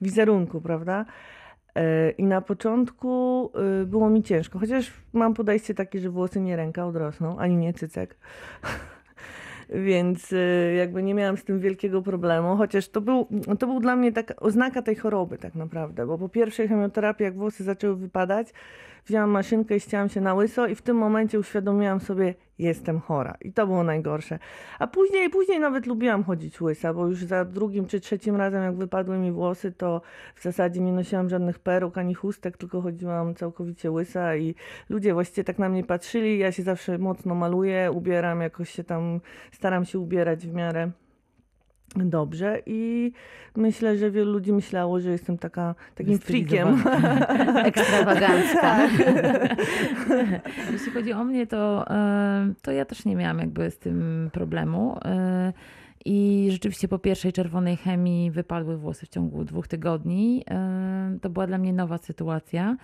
wizerunku, 0.02 0.62
prawda? 0.62 1.06
Y, 1.78 1.82
I 2.18 2.24
na 2.24 2.42
początku 2.42 3.52
było 3.86 4.10
mi 4.10 4.24
ciężko, 4.24 4.60
chociaż 4.60 4.94
mam 5.14 5.34
podejście 5.34 5.74
takie, 5.74 6.00
że 6.00 6.10
włosy 6.10 6.42
nie 6.42 6.56
ręka 6.56 6.86
odrosną, 6.86 7.40
ani 7.40 7.58
nie 7.58 7.74
cycek. 7.74 8.18
Więc 9.70 10.32
y, 10.34 10.76
jakby 10.78 11.04
nie 11.04 11.14
miałam 11.14 11.38
z 11.38 11.44
tym 11.44 11.60
wielkiego 11.60 12.02
problemu, 12.02 12.58
chociaż 12.58 12.90
to 12.90 13.02
był, 13.02 13.28
to 13.60 13.68
był 13.68 13.80
dla 13.80 13.96
mnie 13.96 14.12
taka 14.12 14.36
oznaka 14.36 14.82
tej 14.82 14.96
choroby 14.96 15.38
tak 15.38 15.56
naprawdę, 15.56 16.06
bo 16.06 16.18
po 16.18 16.30
pierwszej 16.30 16.68
chemioterapii, 16.68 17.24
jak 17.24 17.36
włosy 17.36 17.64
zaczęły 17.64 17.96
wypadać, 17.96 18.48
wzięłam 19.06 19.30
maszynkę 19.30 19.76
i 19.76 19.80
ścięłam 19.80 20.10
się 20.10 20.22
na 20.22 20.34
łyso 20.34 20.68
i 20.68 20.76
w 20.76 20.82
tym 20.82 20.98
momencie 20.98 21.40
uświadomiłam 21.40 22.00
sobie, 22.00 22.34
jestem 22.60 23.00
chora. 23.00 23.38
I 23.42 23.54
to 23.54 23.68
było 23.68 23.84
najgorsze. 23.84 24.40
A 24.80 24.88
później, 24.88 25.30
później 25.30 25.60
nawet 25.60 25.86
lubiłam 25.86 26.24
chodzić 26.24 26.62
łysa, 26.62 26.94
bo 26.94 27.08
już 27.08 27.24
za 27.24 27.46
drugim 27.46 27.88
czy 27.88 28.00
trzecim 28.00 28.36
razem, 28.36 28.64
jak 28.64 28.76
wypadły 28.76 29.18
mi 29.18 29.32
włosy, 29.32 29.72
to 29.72 30.02
w 30.36 30.44
zasadzie 30.44 30.82
nie 30.82 30.92
nosiłam 30.92 31.30
żadnych 31.30 31.60
peruk 31.60 31.98
ani 31.98 32.14
chustek, 32.14 32.58
tylko 32.58 32.82
chodziłam 32.82 33.36
całkowicie 33.36 33.92
łysa 33.92 34.36
i 34.36 34.56
ludzie 34.90 35.14
właściwie 35.14 35.44
tak 35.44 35.60
na 35.60 35.70
mnie 35.70 35.84
patrzyli. 35.84 36.40
Ja 36.40 36.52
się 36.52 36.64
zawsze 36.64 36.98
mocno 36.98 37.36
maluję, 37.36 37.92
ubieram, 37.92 38.42
jakoś 38.42 38.70
się 38.70 38.84
tam 38.84 39.20
staram 39.52 39.86
się 39.86 40.00
ubierać 40.00 40.48
w 40.48 40.54
miarę 40.54 40.92
dobrze 41.96 42.60
i 42.66 43.12
myślę, 43.56 43.98
że 43.98 44.12
wielu 44.12 44.32
ludzi 44.32 44.54
myślało, 44.54 45.00
że 45.00 45.12
jestem 45.12 45.38
taka, 45.38 45.76
takim 45.96 46.20
freakiem. 46.20 46.84
Ekstrawagancka. 47.66 48.78
Jeśli 50.72 50.92
chodzi 50.92 51.14
o 51.14 51.24
mnie, 51.24 51.48
to, 51.48 51.90
e, 51.90 52.54
to 52.62 52.72
ja 52.72 52.86
też 52.86 53.06
nie 53.06 53.16
miałam 53.16 53.40
jakby 53.40 53.72
z 53.72 53.78
tym 53.78 54.30
problemu. 54.34 55.00
I 56.06 56.48
rzeczywiście 56.52 56.88
po 56.88 57.00
pierwszej 57.00 57.34
czerwonej 57.34 57.78
chemii 57.78 58.32
wypadły 58.32 58.78
włosy 58.78 59.06
w 59.06 59.10
ciągu 59.10 59.44
dwóch 59.44 59.68
tygodni. 59.68 60.44
E, 60.50 61.18
To 61.22 61.30
była 61.30 61.48
dla 61.48 61.58
mnie 61.58 61.74
nowa 61.74 61.98
sytuacja. 61.98 62.78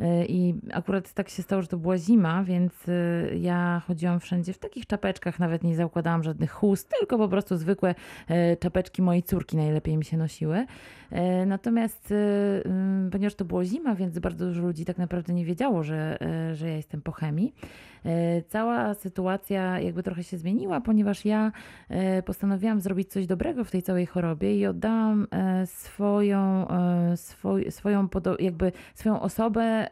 E, 0.00 0.26
I 0.26 0.54
akurat 0.72 1.12
tak 1.12 1.28
się 1.28 1.42
stało, 1.42 1.62
że 1.62 1.68
to 1.68 1.76
była 1.76 1.98
zima, 1.98 2.44
więc 2.44 2.72
e, 2.88 3.38
ja 3.38 3.82
chodziłam 3.86 4.20
wszędzie 4.20 4.52
w 4.52 4.58
takich 4.58 4.86
czapeczkach, 4.86 5.38
nawet 5.38 5.64
nie 5.64 5.76
zakładałam 5.76 6.22
żadnych 6.22 6.50
chust, 6.50 6.90
tylko 6.98 7.18
po 7.18 7.28
prostu 7.28 7.56
zwykłe 7.56 7.94
czapeczki 8.60 9.02
mojej 9.02 9.22
córki 9.22 9.56
najlepiej 9.56 9.96
mi 9.96 10.04
się 10.04 10.16
nosiły. 10.16 10.66
E, 11.10 11.46
Natomiast 11.46 12.12
e, 12.12 13.10
ponieważ 13.10 13.34
to 13.34 13.44
było 13.44 13.64
zima, 13.64 13.94
więc 13.94 14.18
bardzo 14.18 14.46
dużo 14.46 14.62
ludzi 14.62 14.84
tak 14.84 14.98
naprawdę 14.98 15.34
nie 15.34 15.44
wiedziało, 15.44 15.82
że, 15.82 16.18
e, 16.20 16.54
że 16.54 16.68
ja 16.68 16.76
jestem 16.76 17.02
po 17.02 17.12
chemii. 17.12 17.54
Cała 18.48 18.94
sytuacja 18.94 19.80
jakby 19.80 20.02
trochę 20.02 20.24
się 20.24 20.36
zmieniła, 20.36 20.80
ponieważ 20.80 21.24
ja 21.24 21.52
postanowiłam 22.24 22.80
zrobić 22.80 23.10
coś 23.10 23.26
dobrego 23.26 23.64
w 23.64 23.70
tej 23.70 23.82
całej 23.82 24.06
chorobie 24.06 24.58
i 24.58 24.66
oddałam 24.66 25.26
swoją, 25.64 26.66
swoj, 27.16 27.70
swoją, 27.70 28.08
jakby 28.38 28.72
swoją 28.94 29.20
osobę 29.20 29.86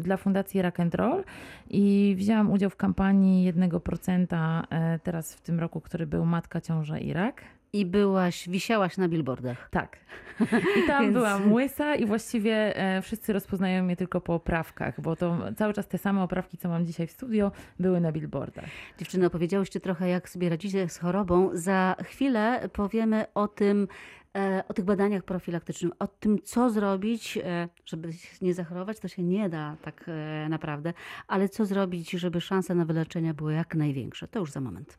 dla 0.00 0.16
Fundacji 0.16 0.62
Rock 0.62 0.80
and 0.80 0.94
Roll 0.94 1.24
i 1.70 2.14
wzięłam 2.18 2.50
udział 2.50 2.70
w 2.70 2.76
kampanii 2.76 3.52
1% 3.52 4.62
e, 4.70 4.98
teraz 4.98 5.34
w 5.34 5.40
tym 5.40 5.60
roku, 5.60 5.80
który 5.80 6.06
był 6.06 6.24
Matka, 6.24 6.60
Ciąża 6.60 6.98
i 6.98 7.12
Rak. 7.12 7.42
I 7.74 7.86
byłaś, 7.86 8.48
wisiałaś 8.48 8.96
na 8.96 9.08
billboardach. 9.08 9.70
Tak. 9.70 9.96
I 10.84 10.86
tam 10.86 11.02
Więc- 11.02 11.14
byłam 11.14 11.52
łysa 11.52 11.94
i 11.94 12.06
właściwie 12.06 12.76
e, 12.76 13.02
wszyscy 13.02 13.32
rozpoznają 13.32 13.84
mnie 13.84 13.96
tylko 13.96 14.20
po 14.20 14.34
oprawkach, 14.34 15.00
bo 15.00 15.16
to 15.16 15.38
cały 15.56 15.72
czas 15.74 15.88
te 15.88 15.98
same 15.98 16.22
oprawki, 16.22 16.58
co 16.58 16.68
mam 16.68 16.86
dzisiaj 16.86 17.06
w 17.06 17.10
studio, 17.10 17.52
były 17.80 18.00
na 18.00 18.12
billboardach. 18.12 18.64
Dziewczyny, 18.98 19.26
opowiedziałyście 19.26 19.80
trochę, 19.80 20.08
jak 20.08 20.28
sobie 20.28 20.48
radzicie 20.48 20.88
z 20.88 20.98
chorobą. 20.98 21.50
Za 21.52 21.96
chwilę 22.04 22.68
powiemy 22.72 23.24
o 23.34 23.48
tym, 23.48 23.88
e, 24.36 24.64
o 24.68 24.74
tych 24.74 24.84
badaniach 24.84 25.22
profilaktycznych, 25.22 25.92
o 25.98 26.06
tym, 26.06 26.38
co 26.42 26.70
zrobić, 26.70 27.38
e, 27.44 27.68
żeby 27.84 28.12
się 28.12 28.28
nie 28.42 28.54
zachorować. 28.54 29.00
To 29.00 29.08
się 29.08 29.22
nie 29.22 29.48
da 29.48 29.76
tak 29.82 30.10
naprawdę, 30.48 30.92
ale 31.28 31.48
co 31.48 31.66
zrobić, 31.66 32.10
żeby 32.10 32.40
szanse 32.40 32.74
na 32.74 32.84
wyleczenie 32.84 33.34
były 33.34 33.52
jak 33.54 33.74
największe. 33.74 34.28
To 34.28 34.38
już 34.38 34.50
za 34.50 34.60
moment. 34.60 34.98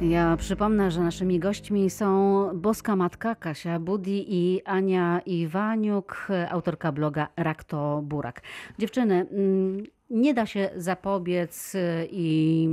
Ja 0.00 0.36
przypomnę, 0.36 0.90
że 0.90 1.00
naszymi 1.00 1.38
gośćmi 1.38 1.90
są 1.90 2.50
boska 2.54 2.96
matka 2.96 3.34
Kasia 3.34 3.80
Budi 3.80 4.24
i 4.28 4.62
Ania 4.64 5.20
Iwaniuk, 5.26 6.28
autorka 6.50 6.92
bloga 6.92 7.28
Rakto 7.36 8.00
Burak. 8.04 8.42
Dziewczyny, 8.78 9.26
mm, 9.30 9.84
nie 10.10 10.34
da 10.34 10.46
się 10.46 10.70
zapobiec 10.76 11.74
y, 11.74 12.08
i 12.10 12.68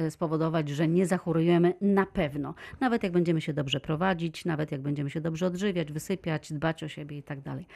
y, 0.00 0.10
spowodować, 0.10 0.68
że 0.68 0.88
nie 0.88 1.06
zachorujemy 1.06 1.74
na 1.80 2.06
pewno. 2.06 2.54
Nawet 2.80 3.02
jak 3.02 3.12
będziemy 3.12 3.40
się 3.40 3.52
dobrze 3.52 3.80
prowadzić, 3.80 4.44
nawet 4.44 4.72
jak 4.72 4.80
będziemy 4.82 5.10
się 5.10 5.20
dobrze 5.20 5.46
odżywiać, 5.46 5.92
wysypiać, 5.92 6.52
dbać 6.52 6.84
o 6.84 6.88
siebie 6.88 7.18
i 7.18 7.22
tak 7.22 7.40
dalej. 7.40 7.66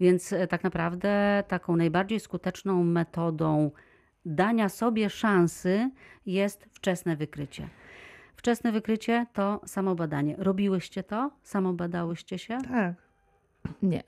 Więc 0.00 0.32
e, 0.32 0.46
tak 0.46 0.64
naprawdę 0.64 1.44
taką 1.48 1.76
najbardziej 1.76 2.20
skuteczną 2.20 2.84
metodą 2.84 3.70
dania 4.26 4.68
sobie 4.68 5.10
szansy 5.10 5.90
jest 6.26 6.66
wczesne 6.72 7.16
wykrycie. 7.16 7.68
Wczesne 8.44 8.72
wykrycie 8.72 9.26
to 9.32 9.60
samobadanie. 9.66 10.34
Robiłyście 10.38 11.02
to? 11.02 11.30
Samobadałyście 11.42 12.38
się? 12.38 12.58
Tak. 12.58 12.94
Nie. 13.82 14.02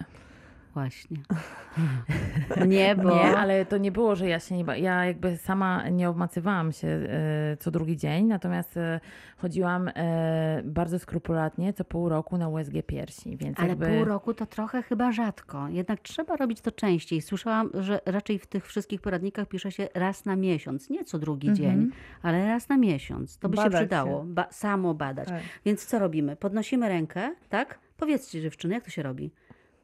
Właśnie. 0.80 1.16
Nie, 2.66 2.96
bo... 2.96 3.10
Nie, 3.14 3.36
ale 3.38 3.66
to 3.66 3.78
nie 3.78 3.92
było, 3.92 4.16
że 4.16 4.28
ja 4.28 4.40
się 4.40 4.56
nie. 4.56 4.64
ba- 4.64 4.76
Ja 4.76 5.04
jakby 5.04 5.36
sama 5.36 5.88
nie 5.88 6.08
obmacywałam 6.08 6.72
się 6.72 6.88
e, 6.88 7.56
co 7.60 7.70
drugi 7.70 7.96
dzień, 7.96 8.26
natomiast 8.26 8.76
e, 8.76 9.00
chodziłam 9.36 9.88
e, 9.94 10.62
bardzo 10.64 10.98
skrupulatnie 10.98 11.72
co 11.72 11.84
pół 11.84 12.08
roku 12.08 12.38
na 12.38 12.48
USG 12.48 12.72
piersi. 12.86 13.36
Więc 13.36 13.58
Ale 13.60 13.68
jakby... 13.68 13.86
pół 13.86 14.04
roku 14.04 14.34
to 14.34 14.46
trochę 14.46 14.82
chyba 14.82 15.12
rzadko. 15.12 15.68
Jednak 15.68 16.00
trzeba 16.00 16.36
robić 16.36 16.60
to 16.60 16.72
częściej. 16.72 17.22
Słyszałam, 17.22 17.70
że 17.74 18.00
raczej 18.06 18.38
w 18.38 18.46
tych 18.46 18.66
wszystkich 18.66 19.00
poradnikach 19.00 19.48
pisze 19.48 19.72
się 19.72 19.88
raz 19.94 20.24
na 20.24 20.36
miesiąc. 20.36 20.90
Nie 20.90 21.04
co 21.04 21.18
drugi 21.18 21.48
Mhm. 21.48 21.70
dzień, 21.80 21.90
ale 22.22 22.46
raz 22.46 22.68
na 22.68 22.76
miesiąc. 22.76 23.38
To 23.38 23.48
by 23.48 23.56
się 23.56 23.62
Badać 23.62 23.80
przydało. 23.80 24.20
się. 24.22 24.34
Ba- 24.34 24.48
samo 24.50 24.94
badać. 24.94 25.28
Tak. 25.28 25.42
Więc 25.64 25.86
co 25.86 25.98
robimy? 25.98 26.36
Podnosimy 26.36 26.88
rękę, 26.88 27.34
tak? 27.48 27.78
Powiedzcie 27.96 28.40
dziewczyny, 28.42 28.74
jak 28.74 28.84
to 28.84 28.90
się 28.90 29.02
robi? 29.02 29.30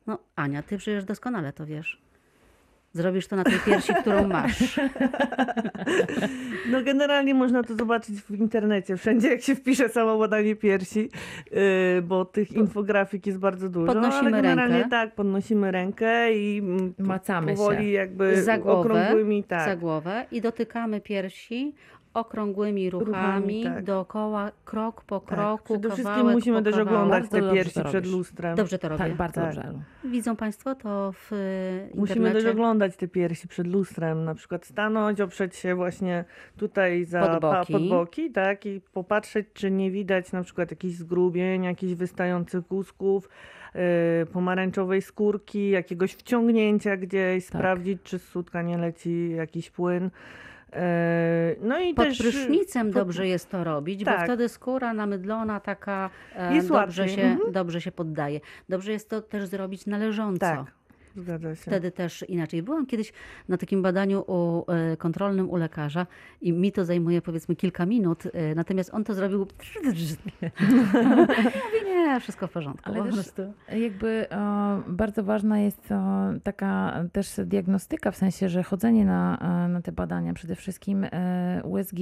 No 0.07 0.19
Ania, 0.37 0.62
ty 0.62 0.79
przecież 0.79 1.05
doskonale 1.05 1.53
to 1.53 1.67
wiesz. 1.67 1.99
Zrobisz 2.95 3.27
to 3.29 3.37
na 3.37 3.45
tej 3.45 3.59
piersi, 3.67 3.95
którą 3.95 4.29
masz. 4.29 4.81
No 6.71 6.83
generalnie 6.83 7.35
można 7.35 7.62
to 7.62 7.75
zobaczyć 7.77 8.21
w 8.21 8.31
internecie, 8.31 8.97
wszędzie 8.97 9.29
jak 9.29 9.43
się 9.43 9.55
wpisze 9.55 9.88
samo 9.88 10.19
badanie 10.19 10.57
piersi, 10.57 11.11
yy, 11.51 12.03
bo 12.03 12.25
tych 12.25 12.53
infografik 12.53 13.27
jest 13.27 13.38
bardzo 13.38 13.69
dużo. 13.69 13.87
Podnosimy 13.87 14.19
ale 14.29 14.31
generalnie 14.31 14.75
rękę. 14.75 14.91
tak, 14.91 15.15
podnosimy 15.15 15.71
rękę 15.71 16.35
i 16.35 16.62
Macamy 16.99 17.55
powoli 17.55 17.77
się. 17.85 17.91
jakby 17.91 18.43
Za 18.43 18.59
głowę, 18.59 18.79
okrągłymi, 18.81 19.45
tak. 19.45 19.65
za 19.69 19.77
głowę 19.77 20.27
i 20.33 20.41
dotykamy 20.41 21.01
piersi 21.01 21.75
okrągłymi 22.14 22.90
ruchami, 22.90 23.07
Ruchami, 23.12 23.64
tak. 23.64 23.85
dookoła, 23.85 24.51
krok 24.64 25.05
po 25.05 25.20
tak. 25.20 25.29
kroku, 25.29 25.64
Przede 25.64 25.88
wszystkim 25.88 26.14
kawałek 26.14 26.35
musimy 26.37 26.59
po 26.59 26.64
też 26.64 26.79
oglądać 26.81 27.20
Bardzo 27.22 27.31
te 27.37 27.40
dobrze 27.40 27.55
piersi 27.55 27.75
to 27.75 27.81
przed 27.85 27.94
robisz. 27.94 28.12
lustrem. 28.12 28.57
Dobrze 28.57 28.79
to 28.79 28.88
robię. 28.88 28.98
Tak, 28.98 29.14
bardzo 29.14 29.35
Tak. 29.40 29.55
dobrze. 29.55 29.68
Elu. 29.68 29.83
Widzą 30.05 30.37
Państwo 30.37 30.75
to 30.75 31.12
w 31.12 31.33
y, 31.33 31.37
Musimy 31.94 32.07
też 32.16 32.16
internecie? 32.16 32.51
oglądać 32.51 32.96
te 32.96 33.09
piersi 33.09 33.48
przed 33.48 33.66
lustrem, 33.66 34.25
na 34.25 34.35
przykład 34.35 34.66
stanąć, 34.66 35.20
oprzeć 35.20 35.57
się 35.57 35.75
właśnie 35.75 36.25
tutaj 36.57 37.05
za 37.05 37.20
Pod 37.20 37.40
pa- 37.40 37.40
boki. 37.61 37.72
pod 37.72 37.88
boki 37.88 38.31
tak, 38.31 38.66
i 38.66 38.81
popatrzeć, 38.92 39.46
czy 39.55 39.70
nie 39.70 39.90
widać 39.90 40.33
na 40.33 40.42
przykład 40.42 40.70
jakichś 40.70 40.94
zgrubień, 40.94 41.64
jakichś 41.64 41.94
wystających 41.94 42.66
kusków, 42.66 43.29
yy, 43.75 43.81
pomarańczowej 44.27 45.03
skórki, 45.03 45.70
jakiegoś 45.70 46.12
wciągnięcia 46.12 46.96
gdzieś, 46.96 47.46
Tak. 47.46 47.59
sprawdzić, 47.59 48.03
czy 48.03 48.18
z 48.18 48.25
sutka 48.29 48.62
nie 48.62 48.79
leci 48.79 49.31
jakiś 49.31 49.70
płyn. 49.70 50.11
Yy, 50.73 50.79
no 51.61 51.81
i 51.81 51.95
Pod 51.95 52.05
też 52.05 52.19
prysznicem 52.19 52.87
pod- 52.87 52.95
dobrze 52.95 53.27
jest 53.29 53.51
to 53.51 53.65
robić, 53.65 54.05
bo 54.05 54.11
Tak. 54.11 54.25
wtedy 54.25 54.49
skóra 54.49 54.95
namydlona 54.95 55.61
taka 55.61 56.11
e, 56.37 56.55
Jest 56.55 56.69
dobrze, 56.69 57.03
łatwiej, 57.03 57.09
się, 57.17 57.23
mhm. 57.23 57.53
dobrze 57.53 57.81
się 57.81 57.93
poddaje. 57.93 58.41
Dobrze 58.69 58.93
jest 58.93 59.11
to 59.11 59.23
też 59.23 59.47
zrobić 59.47 59.87
należąco. 59.87 60.39
Tak, 60.39 60.65
zgadza 61.17 61.55
się. 61.55 61.63
Wtedy 61.63 61.91
też 61.91 62.25
inaczej. 62.29 62.63
Byłam 62.63 62.87
kiedyś 62.87 63.13
na 63.49 63.57
takim 63.57 63.83
badaniu 63.83 64.25
u, 64.27 64.65
e, 64.71 64.97
kontrolnym 64.97 65.51
u 65.51 65.57
lekarza 65.57 66.07
i 66.41 66.53
mi 66.53 66.73
to 66.73 66.85
zajmuje 66.85 67.23
powiedzmy 67.23 67.57
kilka 67.57 67.87
minut, 67.87 68.23
e, 68.33 68.55
natomiast 68.55 68.95
on 68.95 69.05
to 69.05 69.15
zrobił. 69.15 69.47
Nie, 72.03 72.21
wszystko 72.21 72.47
w 72.47 72.51
porządku. 72.51 72.91
Ale 72.91 72.99
po 72.99 73.05
też 73.05 73.15
prostu. 73.15 73.43
jakby 73.73 74.31
e, 74.31 74.83
bardzo 74.88 75.25
ważna 75.25 75.59
jest 75.59 75.93
e, 75.93 76.38
taka 76.43 77.05
też 77.12 77.41
diagnostyka, 77.45 78.11
w 78.11 78.17
sensie, 78.17 78.49
że 78.49 78.62
chodzenie 78.62 79.05
na, 79.05 79.38
e, 79.65 79.69
na 79.69 79.83
te 79.83 79.93
badania, 79.93 80.35
przede 80.35 80.55
wszystkim 80.55 81.05
e, 81.05 81.61
USG. 81.65 81.97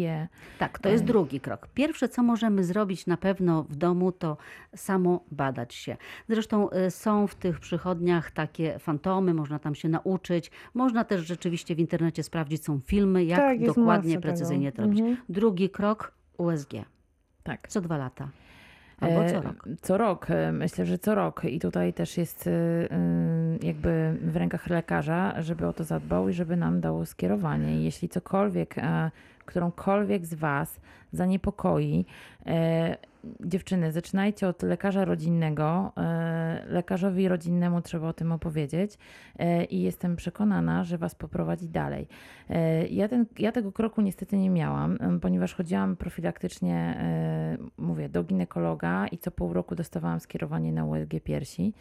Tak, 0.59 0.79
to 0.79 0.89
jest 0.89 1.05
drugi 1.05 1.41
krok. 1.41 1.69
Pierwsze, 1.75 2.09
co 2.09 2.23
możemy 2.23 2.65
zrobić 2.65 3.07
na 3.07 3.17
pewno 3.17 3.63
w 3.63 3.77
domu, 3.77 4.13
to 4.13 4.37
samo 4.77 5.25
badać 5.31 5.75
się. 5.75 5.97
Zresztą 6.29 6.71
y, 6.71 6.91
są 6.91 7.27
w 7.27 7.35
tych 7.35 7.61
przychodniach 7.61 8.31
takie 8.31 8.79
fantomy, 8.79 9.35
można 9.35 9.59
tam 9.59 9.75
się 9.75 9.89
nauczyć. 9.89 10.51
Można 10.75 11.05
też 11.05 11.27
rzeczywiście 11.27 11.75
w 11.75 11.79
internecie 11.79 12.23
sprawdzić, 12.23 12.65
są 12.65 12.81
filmy, 12.87 13.25
jak 13.25 13.41
Tak, 13.41 13.67
dokładnie, 13.67 14.21
precyzyjnie 14.21 14.73
tego. 14.73 14.83
to 14.83 14.83
robić. 14.83 15.01
Mhm. 15.01 15.17
Drugi 15.29 15.71
krok 15.71 16.13
USG. 16.39 16.73
Tak. 17.43 17.69
Co 17.69 17.81
dwa 17.81 17.97
lata. 17.97 18.29
Albo 19.01 19.25
co 19.29 19.37
E, 19.37 19.41
rok. 19.41 19.69
Co 19.83 19.99
rok, 19.99 20.31
e, 20.31 20.53
myślę, 20.53 20.87
że 20.87 20.99
co 20.99 21.15
rok. 21.15 21.45
I 21.45 21.61
tutaj 21.61 21.93
też 21.93 22.17
jest 22.19 22.47
e, 22.47 22.51
jakby 23.63 24.17
w 24.23 24.37
rękach 24.37 24.71
lekarza, 24.71 25.43
żeby 25.43 25.67
o 25.67 25.73
to 25.73 25.85
zadbał 25.85 26.29
i 26.29 26.33
żeby 26.33 26.57
nam 26.57 26.81
dał 26.81 27.07
skierowanie. 27.07 27.81
I 27.81 27.85
jeśli 27.85 28.09
cokolwiek, 28.09 28.77
którąkolwiek 29.51 30.27
z 30.27 30.35
Was 30.35 30.81
zaniepokoi, 31.13 32.05
e, 32.47 32.97
dziewczyny, 33.41 33.93
zaczynajcie 33.93 34.49
od 34.49 34.63
lekarza 34.63 35.05
rodzinnego. 35.05 35.93
E, 35.97 36.63
lekarzowi 36.67 37.29
rodzinnemu 37.29 37.83
trzeba 37.83 38.09
o 38.09 38.13
tym 38.13 38.33
opowiedzieć 38.33 38.99
e, 39.39 39.65
i 39.65 39.83
jestem 39.83 40.17
przekonana, 40.17 40.85
że 40.85 40.99
Was 40.99 41.15
poprowadzi 41.15 41.69
dalej. 41.69 42.09
Ja, 42.91 43.09
ten, 43.09 43.27
ja 43.39 43.53
tego 43.53 43.73
kroku 43.73 44.01
niestety 44.01 44.37
nie 44.37 44.51
miałam, 44.51 44.99
ponieważ 45.23 45.55
chodziłam 45.55 45.97
profilaktycznie, 45.97 47.05
mówię, 47.79 48.09
do 48.09 48.25
ginekologa 48.25 49.07
i 49.07 49.19
co 49.19 49.31
pół 49.31 49.53
roku 49.53 49.75
dostawałam 49.75 50.21
skierowanie 50.21 50.73
na 50.73 50.85
USG 50.85 51.11
piersi. 51.25 51.75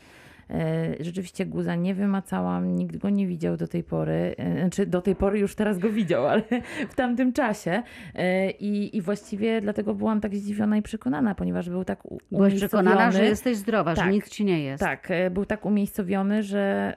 E, 0.49 0.95
Rzeczywiście 1.03 1.45
guza 1.45 1.75
nie 1.75 1.95
wymacałam, 1.95 2.75
nikt 2.75 2.97
go 2.97 3.09
nie 3.09 3.27
widział 3.27 3.57
do 3.57 3.67
tej 3.67 3.83
pory. 3.83 4.35
e, 4.37 4.59
Znaczy 4.59 4.85
do 4.85 5.01
tej 5.01 5.15
pory 5.15 5.39
już 5.39 5.55
teraz 5.55 5.77
go 5.79 5.89
widział, 5.89 6.27
ale 6.27 6.41
w 6.89 6.95
tamtym 6.95 7.33
czasie. 7.33 7.83
E, 8.15 8.51
I, 8.51 8.97
i 8.97 9.01
właściwie 9.01 9.61
dlatego 9.61 9.93
byłam 9.95 10.21
tak 10.21 10.35
zdziwiona 10.35 10.77
i 10.77 10.81
przekonana, 10.81 11.35
ponieważ 11.35 11.69
był 11.69 11.83
tak 11.85 11.99
Byłaś 12.31 12.55
przekonana, 12.55 13.11
że 13.11 13.25
jesteś 13.25 13.57
zdrowa, 13.57 13.95
że 13.95 14.01
Tak. 14.01 14.11
nic 14.11 14.29
ci 14.29 14.45
nie 14.45 14.63
jest. 14.63 14.83
tak, 14.83 15.09
był 15.31 15.45
tak 15.45 15.65
umiejscowiony, 15.65 16.43
że 16.43 16.93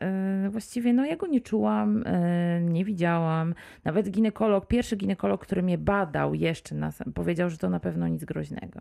właściwie 0.51 0.93
no, 0.93 1.05
ja 1.05 1.17
go 1.17 1.27
nie 1.27 1.41
czułam, 1.41 2.05
nie 2.61 2.85
widziałam. 2.85 3.55
Nawet 3.85 4.11
ginekolog, 4.11 4.67
pierwszy 4.67 4.97
ginekolog, 4.97 5.43
który 5.43 5.63
mnie 5.63 5.79
badał 5.79 6.35
jeszcze 6.35 6.75
nas, 6.75 7.03
powiedział, 7.15 7.51
że 7.51 7.59
to 7.59 7.71
na 7.71 7.81
pewno 7.81 8.09
nic 8.09 8.25
groźnego. 8.25 8.81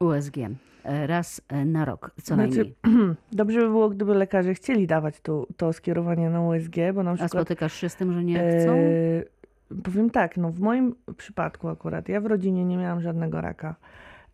USG. 0.00 0.36
e, 0.84 1.06
Raz 1.06 1.40
e, 1.48 1.64
na 1.64 1.84
rok, 1.84 2.10
co 2.22 2.34
Znaczy, 2.34 2.74
najmniej. 2.84 3.16
Dobrze 3.32 3.60
by 3.60 3.66
było, 3.66 3.88
gdyby 3.88 4.14
lekarze 4.14 4.54
chcieli 4.54 4.86
dawać 4.86 5.20
to, 5.20 5.46
to 5.56 5.72
skierowanie 5.72 6.30
na 6.30 6.40
USG, 6.40 6.74
bo 6.94 7.02
na 7.02 7.10
A 7.10 7.14
przykład 7.14 7.30
spotykasz 7.30 7.74
się 7.74 7.88
z 7.88 7.96
tym, 7.96 8.12
że 8.12 8.24
nie 8.24 8.34
chcą? 8.34 8.72
E, 8.72 9.82
powiem 9.82 10.10
tak, 10.10 10.36
no 10.36 10.50
w 10.50 10.60
moim 10.60 10.94
przypadku 11.16 11.68
akurat, 11.68 12.08
ja 12.08 12.20
w 12.20 12.26
rodzinie 12.26 12.64
nie 12.64 12.76
miałam 12.76 13.00
żadnego 13.00 13.40
raka. 13.40 13.74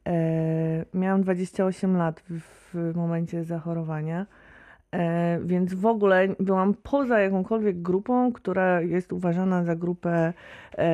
E, 0.06 0.84
miałam 0.94 1.22
28 1.22 1.96
lat 1.96 2.20
w, 2.30 2.40
w 2.74 2.96
momencie 2.96 3.44
zachorowania, 3.44 4.20
e, 4.20 4.45
więc 5.44 5.74
w 5.74 5.86
ogóle 5.86 6.28
byłam 6.40 6.74
poza 6.82 7.20
jakąkolwiek 7.20 7.82
grupą, 7.82 8.32
która 8.32 8.80
jest 8.80 9.12
uważana 9.12 9.64
za 9.64 9.76
grupę 9.76 10.32
e, 10.78 10.86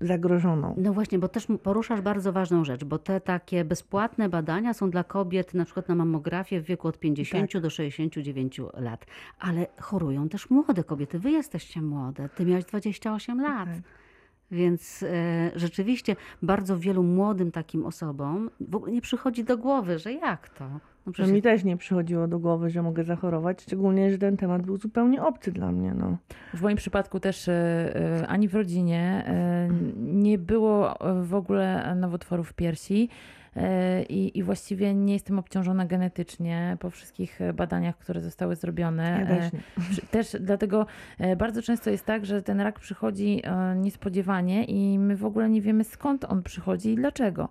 zagrożoną. 0.00 0.74
No 0.78 0.92
właśnie, 0.92 1.18
bo 1.18 1.28
też 1.28 1.46
poruszasz 1.62 2.00
bardzo 2.00 2.32
ważną 2.32 2.64
rzecz, 2.64 2.84
bo 2.84 2.98
te 2.98 3.20
takie 3.20 3.64
bezpłatne 3.64 4.28
badania 4.28 4.74
są 4.74 4.90
dla 4.90 5.04
kobiet 5.04 5.54
na 5.54 5.64
przykład 5.64 5.88
na 5.88 5.94
mammografię 5.94 6.60
w 6.60 6.64
wieku 6.64 6.88
od 6.88 6.98
50 6.98 7.52
Tak. 7.52 7.62
do 7.62 7.70
69 7.70 8.60
lat, 8.74 9.06
ale 9.38 9.66
chorują 9.80 10.28
też 10.28 10.50
młode 10.50 10.84
kobiety. 10.84 11.18
Wy 11.18 11.30
jesteście 11.30 11.82
młode, 11.82 12.28
ty 12.28 12.46
miałaś 12.46 12.64
28 12.64 13.40
lat. 13.40 13.68
Tak. 13.68 13.78
Więc 14.50 15.02
e, 15.02 15.50
rzeczywiście 15.54 16.16
bardzo 16.42 16.78
wielu 16.78 17.02
młodym 17.02 17.50
takim 17.52 17.86
osobom 17.86 18.50
w 18.60 18.76
ogóle 18.76 18.92
nie 18.92 19.00
przychodzi 19.00 19.44
do 19.44 19.58
głowy, 19.58 19.98
że 19.98 20.12
jak 20.12 20.48
to? 20.48 20.64
No 21.06 21.12
przecież 21.12 21.32
mi 21.32 21.42
też 21.42 21.64
nie 21.64 21.76
przychodziło 21.76 22.28
do 22.28 22.38
głowy, 22.38 22.70
że 22.70 22.82
mogę 22.82 23.04
zachorować, 23.04 23.62
szczególnie, 23.62 24.10
że 24.10 24.18
ten 24.18 24.36
temat 24.36 24.62
był 24.62 24.76
zupełnie 24.76 25.22
obcy 25.22 25.52
dla 25.52 25.72
mnie. 25.72 25.94
No. 25.94 26.16
W 26.54 26.62
moim 26.62 26.76
przypadku 26.76 27.20
też 27.20 27.48
e, 27.48 27.52
e, 28.22 28.26
ani 28.26 28.48
w 28.48 28.54
rodzinie 28.54 29.24
e, 29.26 29.68
nie 29.96 30.38
było 30.38 30.94
w 31.22 31.34
ogóle 31.34 31.94
nowotworów 31.94 32.52
piersi. 32.52 33.08
E, 33.56 34.02
I, 34.02 34.38
I 34.38 34.42
właściwie 34.42 34.94
nie 34.94 35.12
jestem 35.12 35.38
obciążona 35.38 35.84
genetycznie 35.86 36.76
po 36.80 36.90
wszystkich 36.90 37.40
e, 37.40 37.52
badaniach, 37.52 37.96
które 37.98 38.20
zostały 38.20 38.56
zrobione. 38.56 39.18
Ja 39.20 39.26
też 39.26 39.44
E. 39.54 39.80
Przy- 39.90 40.06
Też 40.06 40.36
dlatego 40.40 40.86
bardzo 41.36 41.62
często 41.62 41.90
jest 41.90 42.04
tak, 42.04 42.26
że 42.26 42.42
ten 42.42 42.60
rak 42.60 42.78
przychodzi 42.80 43.42
niespodziewanie 43.76 44.64
i 44.64 44.98
my 44.98 45.16
w 45.16 45.24
ogóle 45.24 45.48
nie 45.50 45.60
wiemy 45.60 45.84
skąd 45.84 46.24
on 46.24 46.42
przychodzi 46.42 46.90
i 46.92 46.96
dlaczego. 46.96 47.48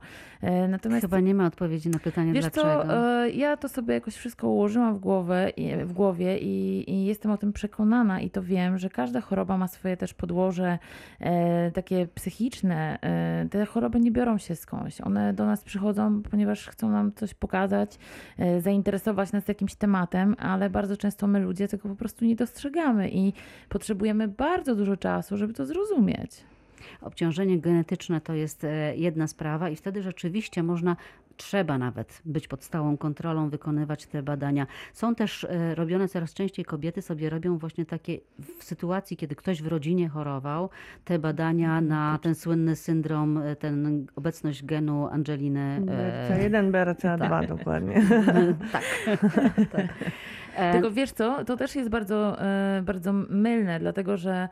Natomiast 0.70 1.02
chyba 1.02 1.20
nie 1.20 1.34
ma 1.36 1.46
odpowiedzi 1.46 1.90
na 1.90 2.00
pytanie 2.00 2.34
Wiesz 2.34 2.42
dlaczego. 2.46 2.84
co, 2.88 3.26
ja 3.26 3.58
to 3.58 3.70
sobie 3.70 3.94
jakoś 3.94 4.16
wszystko 4.16 4.50
ułożyłam 4.50 4.96
w, 4.96 5.00
głowę, 5.00 5.50
i- 5.50 5.76
w 5.86 5.94
głowie 5.94 6.38
i, 6.40 6.84
i 6.92 7.06
jestem 7.06 7.32
o 7.32 7.38
tym 7.38 7.54
przekonana 7.54 8.20
i 8.22 8.30
to 8.30 8.44
wiem, 8.44 8.78
że 8.78 8.90
każda 8.90 9.22
choroba 9.22 9.58
ma 9.58 9.68
swoje 9.68 9.98
też 9.98 10.14
podłoże 10.14 10.80
takie 11.74 12.08
psychiczne. 12.08 13.00
Te 13.52 13.66
choroby 13.66 14.00
nie 14.00 14.12
biorą 14.12 14.38
się 14.38 14.56
skądś. 14.56 15.02
One 15.02 15.34
do 15.34 15.46
nas 15.46 15.64
przychodzą, 15.64 15.95
ponieważ 16.32 16.68
chcą 16.68 16.90
nam 16.90 17.12
coś 17.14 17.34
pokazać, 17.34 17.98
e, 18.38 18.62
zainteresować 18.62 19.32
nas 19.32 19.48
jakimś 19.48 19.76
tematem, 19.76 20.36
ale 20.40 20.70
bardzo 20.70 20.98
często 20.98 21.28
my 21.28 21.40
ludzie 21.40 21.68
tego 21.68 21.90
po 21.90 21.96
prostu 21.96 22.26
nie 22.26 22.36
dostrzegamy 22.36 23.10
i 23.10 23.34
potrzebujemy 23.70 24.28
bardzo 24.28 24.76
dużo 24.76 24.98
czasu, 24.98 25.38
żeby 25.38 25.54
to 25.54 25.66
zrozumieć. 25.66 26.55
Obciążenie 27.02 27.60
genetyczne 27.60 28.22
to 28.22 28.34
jest 28.34 28.64
e, 28.64 28.96
jedna 28.96 29.28
sprawa 29.28 29.70
i 29.70 29.76
wtedy 29.76 30.02
rzeczywiście 30.02 30.64
można 30.64 30.96
trzeba 31.38 31.78
nawet 31.78 32.22
być 32.26 32.48
pod 32.48 32.64
stałą 32.64 32.98
kontrolą, 32.98 33.50
wykonywać 33.50 34.06
te 34.06 34.24
badania. 34.24 34.68
Są 34.94 35.16
też 35.16 35.44
e, 35.44 35.76
robione 35.76 36.08
coraz 36.08 36.34
częściej 36.34 36.66
kobiety 36.66 37.02
sobie 37.02 37.30
robią 37.30 37.58
właśnie 37.58 37.86
takie 37.86 38.18
w 38.60 38.64
sytuacji, 38.64 39.18
kiedy 39.18 39.36
ktoś 39.36 39.62
w 39.62 39.68
rodzinie 39.68 40.10
chorował, 40.10 40.70
te 41.06 41.20
badania 41.20 41.82
na 41.82 42.20
ten 42.22 42.36
słynny 42.36 42.76
syndrom, 42.76 43.38
e, 43.38 43.56
ten 43.56 44.06
obecność 44.16 44.66
genu 44.66 45.08
Angeliny. 45.08 45.82
e, 45.88 46.50
BRCA1, 46.50 46.72
BRCA2 46.72 47.48
dokładnie. 47.58 48.02
tak. 48.72 48.84
tak. 49.72 49.94
Tylko 50.72 50.92
wiesz 50.92 51.12
co, 51.12 51.46
to 51.46 51.58
też 51.58 51.76
jest 51.76 51.90
bardzo, 51.90 52.38
bardzo 52.84 53.14
mylne, 53.14 53.80
dlatego 53.80 54.18
że 54.18 54.50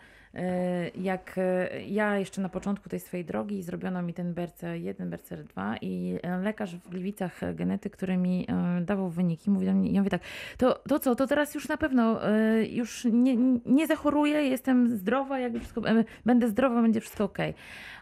jak 0.96 1.38
e, 1.38 1.70
ja 1.88 2.18
jeszcze 2.18 2.42
na 2.42 2.50
początku 2.50 2.90
tej 2.90 3.00
swojej 3.00 3.26
drogi 3.26 3.64
zrobiono 3.64 4.02
mi 4.02 4.14
ten 4.14 4.34
BRCA1, 4.34 5.10
BRCA2 5.10 5.78
i 5.82 6.20
e, 6.24 6.38
lekarz 6.38 6.76
w 6.76 6.90
Gliwicach 6.90 7.44
e, 7.44 7.54
genety, 7.54 7.90
który 7.90 8.18
mi 8.18 8.46
e, 8.50 8.82
dawał 8.82 9.10
wyniki, 9.10 9.52
mówi 9.52 9.66
do 9.66 9.74
mnie, 9.74 9.92
ja 9.92 10.02
mówię 10.02 10.10
tak, 10.10 10.22
to, 10.58 10.80
to 10.90 11.00
co, 11.00 11.16
to 11.16 11.28
teraz 11.28 11.56
już 11.56 11.68
na 11.68 11.78
pewno 11.78 12.28
e, 12.30 12.66
już 12.66 13.08
nie, 13.12 13.36
nie 13.66 13.88
zachoruję, 13.88 14.42
jestem 14.42 14.88
zdrowa, 14.98 15.40
jakby 15.40 15.60
wszystko, 15.60 15.90
e, 15.90 16.04
będę 16.26 16.48
zdrowa, 16.48 16.82
będzie 16.82 17.02
wszystko 17.02 17.24
okej. 17.24 17.54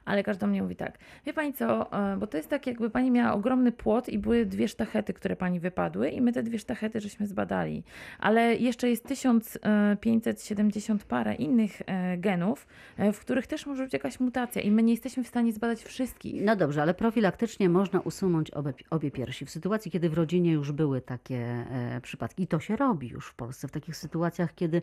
A 0.05 0.15
lekarz 0.15 0.37
do 0.37 0.47
mnie 0.47 0.61
mówi 0.61 0.75
tak, 0.75 0.97
wie 1.25 1.33
pani 1.33 1.53
co, 1.53 1.91
e, 2.13 2.17
bo 2.17 2.27
to 2.27 2.37
jest 2.37 2.49
tak 2.49 2.67
jakby 2.67 2.89
pani 2.89 3.11
miała 3.11 3.33
ogromny 3.33 3.71
płot 3.71 4.09
i 4.09 4.17
były 4.17 4.45
dwie 4.45 4.67
sztachety, 4.67 5.13
które 5.13 5.35
pani 5.35 5.59
wypadły 5.59 6.09
i 6.09 6.21
my 6.21 6.33
te 6.33 6.43
dwie 6.43 6.59
sztachety 6.59 7.01
żeśmy 7.01 7.27
zbadali. 7.27 7.83
Ale 8.19 8.55
jeszcze 8.55 8.89
jest 8.89 9.05
1570 9.05 11.03
parę 11.03 11.35
innych 11.35 11.81
e, 11.85 12.17
genów, 12.17 12.67
e, 12.97 13.13
w 13.13 13.19
których 13.19 13.47
też 13.47 13.65
może 13.65 13.83
być 13.83 13.93
jakaś 13.93 14.19
mutacja 14.19 14.61
i 14.61 14.71
my 14.71 14.83
nie 14.83 14.93
jesteśmy 14.93 15.23
w 15.23 15.27
stanie 15.27 15.53
zbadać 15.53 15.83
wszystkich. 15.83 16.41
No 16.43 16.55
dobrze, 16.55 16.81
ale 16.81 16.93
profilaktycznie 16.93 17.69
można 17.69 17.99
usunąć 17.99 18.51
obie, 18.51 18.73
obie 18.89 19.11
piersi. 19.11 19.45
W 19.45 19.49
sytuacji, 19.49 19.91
kiedy 19.91 20.09
w 20.09 20.13
rodzinie 20.13 20.51
już 20.51 20.71
były 20.71 21.01
takie 21.01 21.65
przypadki, 22.01 22.43
i 22.43 22.47
to 22.47 22.59
się 22.59 22.75
robi 22.75 23.07
już 23.07 23.27
w 23.27 23.33
Polsce, 23.33 23.67
w 23.67 23.71
takich 23.71 23.95
sytuacjach, 23.95 24.55
kiedy 24.55 24.81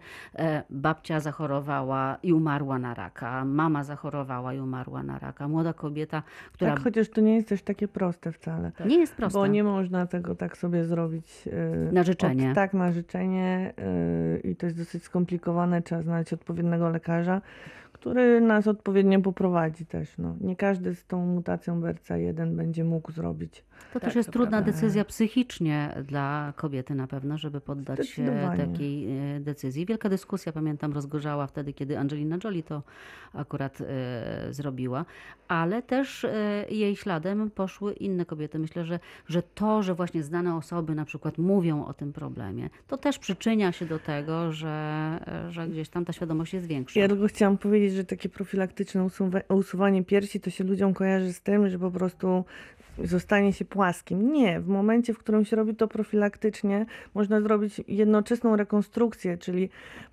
babcia 0.71 1.21
zachorowała 1.21 2.19
i 2.23 2.33
umarła 2.33 2.79
na 2.79 2.95
raka, 2.95 3.45
mama 3.45 3.85
zachorowała 3.85 4.55
i 4.55 4.61
umarła 4.61 5.03
na 5.03 5.08
raka, 5.17 5.49
młoda 5.49 5.73
kobieta, 5.73 6.23
która 6.53 6.75
Tak, 6.75 6.85
chociaż 6.85 7.09
to 7.09 7.21
nie 7.21 7.35
jest 7.35 7.49
też 7.49 7.63
takie 7.63 7.89
proste 7.89 8.33
wcale. 8.33 8.73
nie 8.87 8.99
jest 8.99 9.15
prosta. 9.15 9.39
Bo 9.39 9.47
nie 9.47 9.65
można 9.65 10.07
tego 10.07 10.35
tak 10.35 10.57
sobie 10.57 10.85
zrobić. 10.85 11.49
e, 11.89 11.93
Na 11.93 12.03
życzenie. 12.03 12.49
Od, 12.49 12.55
tak, 12.55 12.75
na 12.75 12.93
życzenie. 12.93 13.75
e, 13.79 14.39
I 14.41 14.57
to 14.57 14.67
jest 14.67 14.79
dosyć 14.79 15.03
skomplikowane. 15.03 15.83
Trzeba 15.83 16.03
znaleźć 16.03 16.33
odpowiedniego 16.33 16.91
lekarza, 16.91 17.41
który 17.93 18.41
nas 18.41 18.67
odpowiednio 18.67 19.21
poprowadzi 19.21 19.87
też. 19.87 20.19
No. 20.19 20.37
Nie 20.41 20.57
każdy 20.57 20.95
z 20.95 21.07
tą 21.07 21.27
mutacją 21.27 21.81
BRCA1 21.81 22.57
będzie 22.57 22.85
mógł 22.85 23.13
zrobić. 23.13 23.65
To 23.93 24.01
Tak, 24.01 24.03
też 24.03 24.15
jest 24.17 24.27
to 24.29 24.33
trudna 24.33 24.51
prawda. 24.51 24.73
decyzja 24.73 25.05
psychicznie 25.05 25.95
dla 26.05 26.53
kobiety 26.57 26.95
na 26.95 27.07
pewno, 27.07 27.39
żeby 27.39 27.61
poddać 27.61 28.09
się 28.09 28.49
takiej 28.57 29.07
e, 29.37 29.41
decyzji. 29.41 29.87
Wielka 29.87 30.09
dyskusja, 30.09 30.53
pamiętam, 30.53 30.93
rozgorzała 30.93 31.47
wtedy, 31.47 31.73
kiedy 31.73 31.99
Angelina 31.99 32.39
Jolie 32.45 32.63
to 32.63 32.83
akurat 33.35 33.79
e, 33.81 33.85
zrobiła, 34.55 35.05
ale 35.49 35.83
też 35.83 36.25
e, 36.25 36.65
jej 36.71 36.97
śladem 36.97 37.51
poszły 37.51 37.93
inne 37.93 38.25
kobiety. 38.25 38.59
Myślę, 38.59 38.85
że, 38.85 38.99
że 39.27 39.43
to, 39.43 39.83
że 39.83 39.95
właśnie 39.95 40.23
znane 40.23 40.57
osoby 40.57 40.95
na 40.95 41.05
przykład 41.05 41.39
mówią 41.39 41.85
o 41.85 41.95
tym 41.95 42.13
problemie, 42.13 42.71
to 42.89 42.97
też 42.97 43.19
przyczynia 43.19 43.73
się 43.73 43.87
do 43.87 43.99
tego, 43.99 44.53
że, 44.53 45.19
że 45.51 45.69
gdzieś 45.69 45.89
tam 45.89 46.05
ta 46.05 46.13
świadomość 46.13 46.55
jest 46.55 46.67
większa. 46.67 47.01
Ja 47.01 47.09
tylko 47.09 47.27
chciałam 47.27 47.59
powiedzieć, 47.59 47.93
że 47.93 48.05
takie 48.05 48.29
profilaktyczne 48.29 49.01
usuwa- 49.03 49.55
usuwanie 49.55 50.05
piersi 50.05 50.41
to 50.41 50.51
się 50.51 50.65
ludziom 50.65 50.95
kojarzy 50.95 51.33
z 51.33 51.41
tym, 51.41 51.69
że 51.69 51.79
po 51.79 51.91
prostu 51.91 52.45
zostanie 53.05 53.53
się 53.53 53.65
płaskim. 53.65 54.33
Nie, 54.33 54.61
w 54.61 54.69
momencie, 54.69 55.15
w 55.15 55.19
którym 55.19 55.45
się 55.45 55.57
robi 55.57 55.75
to 55.75 55.89
profilaktycznie, 55.89 56.87
można 57.15 57.41
zrobić 57.41 57.81
jednoczesną 57.89 58.57
rekonstrukcję, 58.57 59.39
czyli 59.39 59.71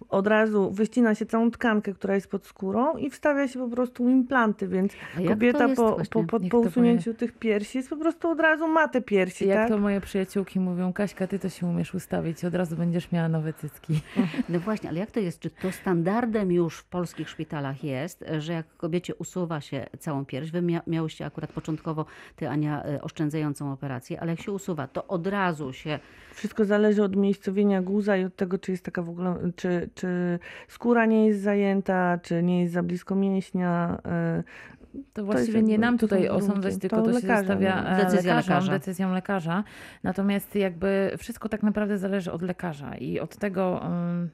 od 0.10 0.28
razu 0.28 0.72
wyścina 0.72 1.16
się 1.16 1.26
całą 1.26 1.52
tkankę, 1.52 1.94
która 1.94 2.16
jest 2.16 2.28
pod 2.28 2.46
skórą 2.46 2.98
i 2.98 3.10
wstawia 3.10 3.48
się 3.48 3.60
po 3.60 3.68
prostu 3.70 4.10
implanty, 4.10 4.68
więc 4.68 4.94
kobieta 5.28 5.68
jest 5.68 5.82
po, 5.82 5.98
po, 6.12 6.24
po, 6.24 6.40
po 6.40 6.60
usunięciu 6.60 7.14
tych 7.14 7.32
piersi 7.32 7.78
jest 7.78 7.90
po 7.90 7.98
prostu 7.98 8.30
od 8.30 8.40
razu 8.40 8.68
ma 8.68 8.88
te 8.88 9.02
piersi, 9.02 9.48
Jak 9.48 9.58
tak? 9.58 9.70
to 9.70 9.78
moje 9.78 10.02
przyjaciółki 10.02 10.60
mówią, 10.60 10.94
Kaśka, 10.94 11.28
ty 11.28 11.40
to 11.40 11.50
się 11.50 11.68
umiesz 11.68 11.94
ustawić 11.94 12.44
i 12.44 12.48
od 12.48 12.56
razu 12.56 12.76
będziesz 12.76 13.12
miała 13.12 13.30
nowe 13.30 13.54
cycki. 13.54 14.00
No 14.50 14.60
właśnie, 14.60 14.90
ale 14.90 15.00
jak 15.00 15.12
to 15.12 15.20
jest? 15.20 15.40
Czy 15.40 15.50
to 15.50 15.72
standardem 15.72 16.52
już 16.52 16.78
w 16.78 16.86
polskich 16.86 17.30
szpitalach 17.30 17.84
jest, 17.84 18.26
że 18.40 18.54
jak 18.54 18.78
kobiecie 18.78 19.16
usuwa 19.16 19.62
się 19.62 19.86
całą 20.00 20.26
pierś, 20.26 20.52
wy 20.52 20.62
mia- 20.62 20.82
miałyście 20.88 21.26
akurat 21.26 21.52
początkowo, 21.52 22.06
ty 22.36 22.50
Ania, 22.50 22.75
e, 22.84 23.02
oszczędzającą 23.02 23.72
operację, 23.72 24.20
ale 24.22 24.32
jak 24.32 24.42
się 24.42 24.52
usuwa, 24.52 24.88
to 24.88 25.08
od 25.08 25.28
razu 25.28 25.74
się 25.74 26.00
Wszystko 26.34 26.66
zależy 26.66 27.04
od 27.04 27.16
miejscowienia 27.16 27.82
guza 27.82 28.18
i 28.18 28.24
od 28.26 28.36
tego, 28.36 28.58
czy 28.58 28.72
jest 28.72 28.86
taka 28.86 29.02
w 29.02 29.10
ogóle, 29.10 29.36
czy, 29.56 29.90
czy 29.96 30.40
skóra 30.68 31.06
nie 31.06 31.28
jest 31.28 31.42
zajęta, 31.42 32.18
czy 32.24 32.44
nie 32.44 32.62
jest 32.62 32.74
za 32.74 32.84
blisko 32.84 33.16
mięśnia. 33.16 33.98
y, 34.40 35.04
To 35.14 35.26
właściwie 35.26 35.62
nie 35.62 35.78
nam 35.80 35.98
tutaj 35.98 36.30
osądzać, 36.30 36.78
tylko 36.78 36.96
To 36.96 37.02
to, 37.02 37.08
się 37.10 37.16
lekarza, 37.16 37.38
zostawia 37.40 37.82
no. 37.82 37.90
e, 37.90 37.96
Decyzja 38.04 38.36
lekarzom, 38.36 38.56
lekarza. 38.56 38.72
decyzją 38.72 39.14
lekarza. 39.14 39.64
Natomiast 40.04 40.56
jakby 40.56 41.12
wszystko 41.18 41.50
tak 41.50 41.64
naprawdę 41.64 41.98
zależy 41.98 42.32
od 42.32 42.42
lekarza 42.42 42.96
i 42.96 43.20
od 43.20 43.36
tego, 43.36 43.82
ym, 43.86 44.30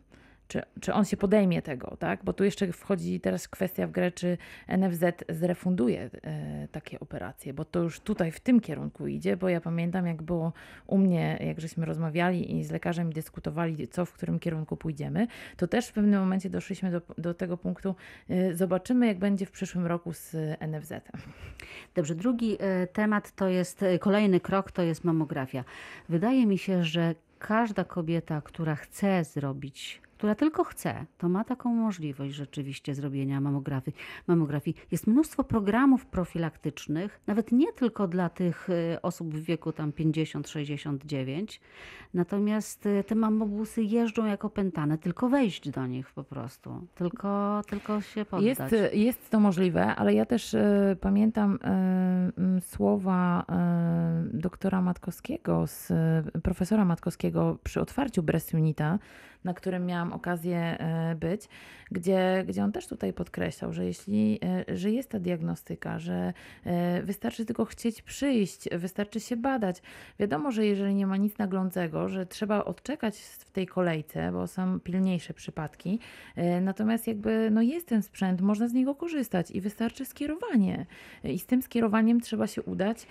czy, 0.51 0.61
czy 0.81 0.93
on 0.93 1.05
się 1.05 1.17
podejmie 1.17 1.61
tego, 1.61 1.97
tak? 1.99 2.23
Bo 2.23 2.33
tu 2.33 2.43
jeszcze 2.43 2.71
wchodzi 2.71 3.19
teraz 3.19 3.47
kwestia 3.47 3.87
w 3.87 3.91
grę, 3.91 4.11
czy 4.11 4.37
NFZ 4.67 5.03
zrefunduje 5.29 6.09
e, 6.23 6.67
takie 6.71 6.99
operacje, 6.99 7.53
bo 7.53 7.65
to 7.65 7.79
już 7.79 7.99
tutaj 7.99 8.31
w 8.31 8.39
tym 8.39 8.59
kierunku 8.59 9.07
idzie, 9.07 9.37
bo 9.37 9.49
ja 9.49 9.61
pamiętam 9.61 10.07
jak 10.07 10.21
było 10.21 10.53
u 10.87 10.97
mnie, 10.97 11.37
jak 11.47 11.61
żeśmy 11.61 11.85
rozmawiali 11.85 12.57
i 12.57 12.63
z 12.63 12.71
lekarzem 12.71 13.13
dyskutowali, 13.13 13.87
co 13.87 14.05
w 14.05 14.13
którym 14.13 14.39
kierunku 14.39 14.77
pójdziemy, 14.77 15.27
to 15.57 15.67
też 15.67 15.87
w 15.87 15.93
pewnym 15.93 16.19
momencie 16.19 16.49
doszliśmy 16.49 16.91
do, 16.91 17.01
do 17.17 17.33
tego 17.33 17.57
punktu, 17.57 17.95
e, 18.29 18.55
zobaczymy 18.55 19.07
jak 19.07 19.19
będzie 19.19 19.45
w 19.45 19.51
przyszłym 19.51 19.85
roku 19.85 20.13
z 20.13 20.35
NFZ. 20.59 20.93
Dobrze, 21.95 22.15
drugi 22.15 22.57
e, 22.59 22.87
temat 22.87 23.31
to 23.35 23.47
jest, 23.47 23.83
e, 23.83 23.99
kolejny 23.99 24.39
krok 24.39 24.71
to 24.71 24.81
jest 24.81 25.03
mamografia. 25.03 25.63
Wydaje 26.09 26.45
mi 26.45 26.57
się, 26.57 26.83
że 26.83 27.15
każda 27.41 27.83
kobieta, 27.83 28.41
która 28.41 28.75
chce 28.75 29.23
zrobić, 29.23 30.01
która 30.21 30.35
tylko 30.35 30.63
chce, 30.63 31.05
to 31.17 31.29
ma 31.29 31.43
taką 31.43 31.73
możliwość 31.73 32.33
rzeczywiście 32.33 32.95
zrobienia 32.95 33.41
mamografii. 33.41 33.97
mamografii. 34.27 34.77
Jest 34.91 35.07
mnóstwo 35.07 35.43
programów 35.43 36.05
profilaktycznych, 36.05 37.21
nawet 37.27 37.51
nie 37.51 37.73
tylko 37.73 38.07
dla 38.07 38.29
tych 38.29 38.69
e, 38.69 39.01
osób 39.01 39.33
w 39.33 39.43
wieku 39.43 39.71
tam 39.71 39.91
50-69, 39.91 41.59
natomiast 42.13 42.85
e, 42.85 43.03
te 43.03 43.15
mamobusy 43.15 43.83
jeżdżą 43.83 44.25
jak 44.25 44.45
opętane, 44.45 44.97
tylko 44.97 45.29
wejść 45.29 45.69
do 45.69 45.87
nich 45.87 46.11
po 46.11 46.23
prostu, 46.23 46.87
tylko, 46.95 47.61
tylko 47.69 48.01
się 48.01 48.25
poddać. 48.25 48.71
Jest, 48.71 48.93
jest 48.93 49.29
to 49.29 49.39
możliwe, 49.39 49.95
ale 49.95 50.13
ja 50.13 50.25
też 50.25 50.53
e, 50.53 50.97
pamiętam 51.01 51.59
m, 51.61 52.61
słowa 52.61 53.45
e, 53.49 54.23
doktora 54.33 54.81
Matkowskiego, 54.81 55.67
z, 55.67 55.93
profesora 56.43 56.85
Matkowskiego 56.85 57.57
przy 57.63 57.81
otwarciu 57.81 58.23
Breast 58.23 58.53
Unita, 58.53 58.99
na 59.43 59.53
którym 59.53 59.85
miałam 59.85 60.13
okazję 60.13 60.57
e, 60.57 61.15
być, 61.15 61.49
gdzie, 61.91 62.43
gdzie 62.47 62.63
on 62.63 62.71
też 62.71 62.87
tutaj 62.87 63.13
podkreślał, 63.13 63.73
że 63.73 63.85
jeśli, 63.85 64.39
e, 64.69 64.77
że 64.77 64.91
jest 64.91 65.09
ta 65.09 65.19
diagnostyka, 65.19 65.99
że 65.99 66.33
e, 66.65 67.03
wystarczy 67.03 67.45
tylko 67.45 67.65
chcieć 67.65 68.01
przyjść, 68.01 68.69
wystarczy 68.71 69.19
się 69.19 69.35
badać. 69.37 69.81
Wiadomo, 70.19 70.51
że 70.51 70.65
jeżeli 70.65 70.95
nie 70.95 71.07
ma 71.07 71.17
nic 71.17 71.37
naglącego, 71.37 72.09
że 72.09 72.25
trzeba 72.25 72.65
odczekać 72.65 73.17
w 73.19 73.51
tej 73.51 73.67
kolejce, 73.67 74.31
bo 74.31 74.47
są 74.47 74.79
pilniejsze 74.79 75.33
przypadki, 75.33 75.99
Natomiast 76.61 77.07
jakby 77.07 77.49
no 77.51 77.61
jest 77.61 77.87
ten 77.87 78.03
sprzęt, 78.03 78.41
można 78.41 78.67
z 78.67 78.73
niego 78.73 78.95
korzystać 78.95 79.51
i 79.51 79.61
wystarczy 79.61 80.05
skierowanie. 80.05 80.85
I 81.23 81.39
z 81.39 81.45
tym 81.45 81.61
skierowaniem 81.61 82.21
trzeba 82.21 82.47
się 82.47 82.61
udać. 82.61 83.07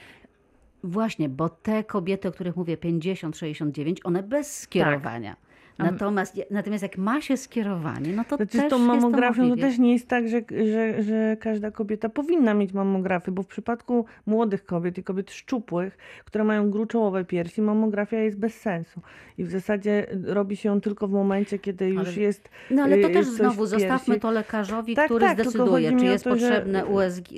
Właśnie, 0.84 1.28
bo 1.28 1.48
te 1.48 1.84
kobiety, 1.84 2.28
o 2.28 2.32
których 2.32 2.56
mówię, 2.56 2.76
50-69, 2.76 3.96
one 4.04 4.22
bez 4.22 4.60
skierowania. 4.60 5.32
A- 5.32 5.49
Natomiast, 5.84 6.40
natomiast 6.50 6.82
jak 6.82 6.98
ma 6.98 7.20
się 7.20 7.36
skierowanie, 7.36 8.12
no 8.12 8.24
to 8.24 8.36
Znaczy 8.36 8.52
też 8.52 8.66
z 8.66 8.70
tą 8.70 8.76
jest 8.76 8.88
to 8.88 8.92
mamografią 8.94 9.50
to, 9.50 9.56
też 9.56 9.78
nie 9.78 9.92
jest 9.92 10.08
tak, 10.08 10.28
że, 10.28 10.40
że, 10.72 11.02
że 11.02 11.36
każda 11.40 11.70
kobieta 11.70 12.08
powinna 12.08 12.54
mieć 12.54 12.72
mammografię, 12.72 13.32
bo 13.32 13.42
w 13.42 13.46
przypadku 13.46 14.04
młodych 14.26 14.64
kobiet 14.64 14.98
i 14.98 15.02
kobiet 15.04 15.30
szczupłych, 15.30 15.98
które 16.24 16.44
mają 16.44 16.70
gruczołowe 16.70 17.24
piersi, 17.24 17.62
mammografia 17.62 18.18
jest 18.18 18.38
bez 18.38 18.60
sensu. 18.60 19.00
I 19.38 19.44
w 19.44 19.50
zasadzie 19.50 20.06
robi 20.24 20.56
się 20.56 20.68
ją 20.68 20.80
tylko 20.80 21.08
w 21.08 21.12
momencie, 21.12 21.58
kiedy 21.58 21.88
już 21.88 22.08
Ale- 22.08 22.20
jest 22.20 22.48
No 22.70 22.82
ale 22.82 22.98
to 22.98 23.08
y, 23.08 23.12
też 23.12 23.26
znowu 23.26 23.66
zostawmy 23.66 24.20
to 24.20 24.30
lekarzowi, 24.30 24.94
Tak, 24.94 25.04
który 25.04 25.26
tak, 25.26 25.40
zdecyduje, 25.40 25.96
czy 25.96 26.04
jest 26.04 26.24
to, 26.24 26.36
że- 26.36 26.48
potrzebne 26.48 26.86
USG, 26.86 27.28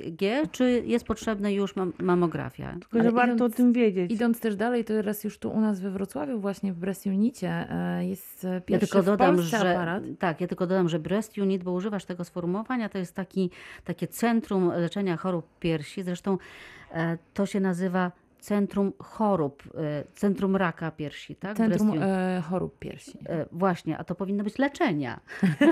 czy 0.51 0.83
jest 0.85 1.05
potrzebna 1.05 1.49
już 1.49 1.75
mam 1.75 1.93
mamografia. 1.99 2.71
Tylko, 2.79 2.97
że 2.97 3.01
Ale 3.01 3.11
warto 3.11 3.35
idąc- 3.35 3.53
o 3.53 3.57
tym 3.57 3.73
wiedzieć. 3.73 4.11
Idąc 4.11 4.39
też 4.39 4.55
dalej, 4.55 4.85
to 4.85 4.93
teraz 4.93 5.23
już 5.23 5.37
tu 5.37 5.49
u 5.51 5.61
nas 5.61 5.79
we 5.79 5.91
Wrocławiu, 5.91 6.39
właśnie 6.39 6.73
w 6.73 6.75
Breast 6.75 7.05
Unicie, 7.05 7.49
e, 7.69 8.05
jest 8.05 8.32
e, 8.45 8.53
Ja 8.53 8.61
pierwszy 8.61 8.87
tylko 8.87 9.03
w 9.03 9.05
dodam, 9.05 9.41
że 9.41 9.57
aparat. 9.71 10.03
tak, 10.19 10.41
ja 10.41 10.47
tylko 10.47 10.67
dodam, 10.67 10.89
że 10.89 10.99
breast 10.99 11.37
unit, 11.37 11.63
bo 11.63 11.71
używasz 11.71 12.05
tego 12.05 12.23
sformułowania, 12.23 12.89
to 12.89 12.97
jest 12.97 13.15
taki, 13.15 13.49
takie 13.83 14.07
centrum 14.07 14.71
leczenia 14.71 15.17
chorób 15.17 15.45
piersi. 15.59 16.03
Zresztą 16.03 16.37
e, 16.91 17.17
to 17.33 17.45
się 17.45 17.59
nazywa 17.59 18.11
Centrum 18.43 18.93
Chorób, 18.99 19.63
e, 19.75 20.03
Centrum 20.15 20.55
Raka 20.55 20.91
Piersi, 20.91 21.35
tak? 21.35 21.57
Centrum 21.57 21.93
e, 22.01 22.41
chorób 22.49 22.79
piersi. 22.79 23.17
E, 23.25 23.45
Właśnie, 23.51 23.97
a 23.97 24.03
to 24.03 24.15
powinno 24.15 24.43
być 24.43 24.57
leczenia, 24.59 25.19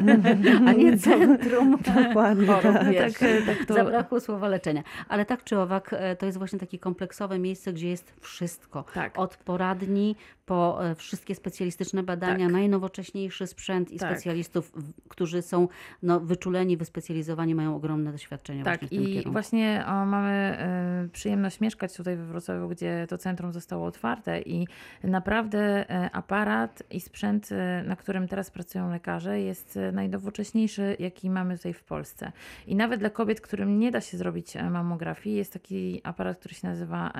a 0.67 0.71
nie 0.73 0.97
centrum 1.07 1.77
Dokładnie, 2.07 2.47
chorób 2.47 2.73
tak. 2.73 2.89
piersi. 2.91 3.19
Tak, 3.19 3.57
tak 3.57 3.65
to- 3.67 3.73
Zabrakło 3.73 4.19
słowa 4.19 4.47
leczenia. 4.47 4.83
Ale 5.09 5.25
tak 5.25 5.43
czy 5.43 5.59
owak, 5.59 5.93
e, 5.93 6.15
to 6.15 6.25
jest 6.25 6.37
właśnie 6.37 6.59
takie 6.59 6.79
kompleksowe 6.79 7.39
miejsce, 7.39 7.73
gdzie 7.73 7.89
jest 7.89 8.13
wszystko. 8.21 8.85
Tak. 8.93 9.19
Od 9.19 9.37
poradni 9.37 10.15
po 10.45 10.85
e, 10.85 10.95
wszystkie 10.95 11.35
specjalistyczne 11.35 12.03
badania, 12.03 12.45
Tak. 12.45 12.53
najnowocześniejszy 12.53 13.47
sprzęt 13.47 13.91
i 13.91 13.99
Tak. 13.99 14.09
specjalistów, 14.11 14.71
którzy 15.09 15.41
są 15.41 15.67
no, 16.03 16.19
wyczuleni, 16.19 16.77
wyspecjalizowani, 16.77 17.55
mają 17.55 17.75
ogromne 17.75 18.11
doświadczenie 18.11 18.63
Tak, 18.63 18.79
właśnie 18.79 18.87
w 18.87 19.01
tym 19.01 19.09
i 19.09 19.13
kierunku. 19.13 19.31
właśnie 19.31 19.83
o, 19.87 20.05
mamy 20.05 20.29
e, 20.59 21.07
przyjemność 21.11 21.59
mieszkać 21.59 21.93
tutaj 21.97 22.17
we 22.17 22.25
Wrocławiu, 22.25 22.60
gdzie 22.69 23.05
to 23.09 23.17
centrum 23.17 23.53
zostało 23.53 23.85
otwarte 23.85 24.41
i 24.41 24.67
naprawdę 25.03 25.89
e, 25.89 26.11
aparat 26.11 26.83
i 26.91 26.99
sprzęt, 26.99 27.51
e, 27.51 27.83
na 27.83 27.95
którym 27.95 28.27
teraz 28.27 28.51
pracują 28.51 28.91
lekarze, 28.91 29.41
jest 29.41 29.77
e, 29.77 29.91
najnowocześniejszy, 29.91 30.95
jaki 30.99 31.29
mamy 31.29 31.57
tutaj 31.57 31.73
w 31.73 31.83
Polsce. 31.83 32.31
I 32.67 32.75
nawet 32.75 32.99
dla 32.99 33.09
kobiet, 33.09 33.41
którym 33.41 33.79
nie 33.79 33.91
da 33.91 34.01
się 34.01 34.17
zrobić 34.17 34.55
mammografii, 34.55 35.35
jest 35.35 35.53
taki 35.53 36.01
aparat, 36.03 36.39
który 36.39 36.55
się 36.55 36.67
nazywa 36.67 37.13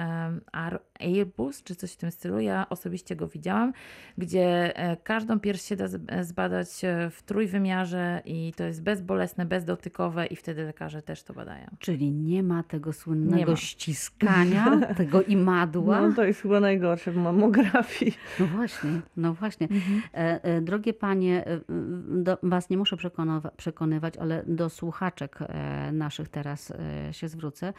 Airbus, 1.00 1.64
czy 1.64 1.76
coś 1.76 1.92
w 1.94 1.98
tym 1.98 2.12
stylu. 2.12 2.40
Ja 2.40 2.70
osobiście 2.70 3.16
go 3.16 3.28
widziałam, 3.28 3.74
gdzie 4.18 4.74
każdą 5.04 5.40
pierś 5.40 5.62
się 5.62 5.76
da 5.76 5.88
zbadać 6.24 6.82
w 7.12 7.24
trójwymiarze 7.24 8.22
i 8.26 8.54
to 8.56 8.64
jest 8.64 8.84
bezbolesne, 8.84 9.46
bezdotykowe 9.46 10.26
i 10.26 10.36
wtedy 10.36 10.64
lekarze 10.64 11.02
też 11.02 11.24
to 11.24 11.34
badają. 11.34 11.68
Czyli 11.80 12.12
nie 12.12 12.44
ma 12.44 12.64
tego 12.64 12.94
słynnego 12.94 13.56
ściskania, 13.56 14.80
tego 14.98 15.22
imadła. 15.32 16.02
No 16.02 16.16
to 16.16 16.24
jest 16.24 16.42
chyba 16.42 16.60
najgorsze 16.60 17.12
w 17.12 17.16
mammografii. 17.18 18.14
No 18.40 18.46
właśnie, 18.46 19.02
no 19.18 19.34
właśnie. 19.34 19.68
Mhm. 19.68 20.02
E, 20.14 20.44
e, 20.44 20.62
drogie 20.62 20.94
panie, 20.94 21.46
e, 21.48 21.60
do, 22.24 22.38
was 22.44 22.70
nie 22.70 22.78
muszę 22.78 22.96
przekonywa- 22.96 23.52
przekonywać, 23.58 24.18
ale 24.18 24.44
do 24.48 24.70
słuchaczek 24.70 25.40
naszych 25.94 26.30
teraz 26.30 26.74
się 27.12 27.28
zwrócę. 27.28 27.74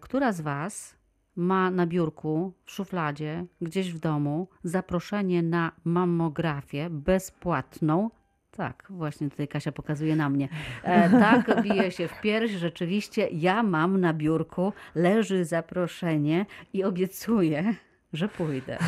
Która 0.00 0.32
z 0.32 0.40
was 0.40 0.96
ma 1.36 1.70
na 1.70 1.86
biurku, 1.86 2.52
w 2.64 2.70
szufladzie, 2.70 3.46
gdzieś 3.60 3.92
w 3.92 3.98
domu 3.98 4.48
zaproszenie 4.64 5.42
na 5.42 5.72
mammografię 5.84 6.90
bezpłatną? 6.90 8.10
Tak, 8.50 8.86
właśnie 8.90 9.30
tutaj 9.30 9.48
Kasia 9.48 9.72
pokazuje 9.72 10.16
na 10.16 10.28
mnie. 10.28 10.48
E, 10.82 11.10
tak, 11.10 11.46
bije 11.64 11.90
się 11.90 12.08
w 12.08 12.20
pierś. 12.20 12.50
Rzeczywiście, 12.50 13.28
ja 13.32 13.62
mam 13.62 14.00
na 14.00 14.12
biurku, 14.14 14.72
leży 14.94 15.44
zaproszenie 15.44 16.46
i 16.72 16.84
obiecuję, 16.84 17.74
że 18.12 18.28
pójdę. 18.28 18.78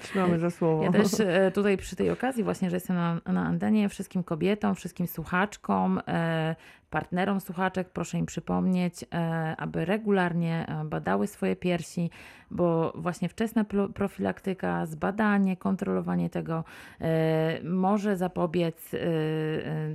Trzymamy 0.00 0.38
za 0.38 0.50
słowo. 0.50 0.82
Ja 0.82 0.92
też 0.92 1.20
e, 1.20 1.50
tutaj 1.50 1.76
przy 1.76 1.96
tej 1.96 2.10
okazji 2.10 2.44
właśnie, 2.44 2.70
że 2.70 2.76
jestem 2.76 2.96
na, 2.96 3.20
na 3.26 3.46
antenie, 3.46 3.88
wszystkim 3.88 4.22
kobietom, 4.22 4.74
wszystkim 4.74 5.06
słuchaczkom, 5.06 6.00
e, 6.08 6.56
partnerom 6.90 7.40
słuchaczek, 7.40 7.88
proszę 7.88 8.18
im 8.18 8.26
przypomnieć, 8.26 9.04
e, 9.04 9.54
aby 9.58 9.84
regularnie 9.84 10.66
e, 10.68 10.84
badały 10.84 11.26
swoje 11.26 11.56
piersi, 11.56 12.10
bo 12.50 12.92
właśnie 12.96 13.28
wczesna 13.28 13.64
pro- 13.64 13.88
profilaktyka, 13.88 14.86
zbadanie, 14.86 15.56
kontrolowanie 15.56 16.30
tego 16.30 16.64
e, 17.00 17.60
może 17.64 18.16
zapobiec 18.16 18.90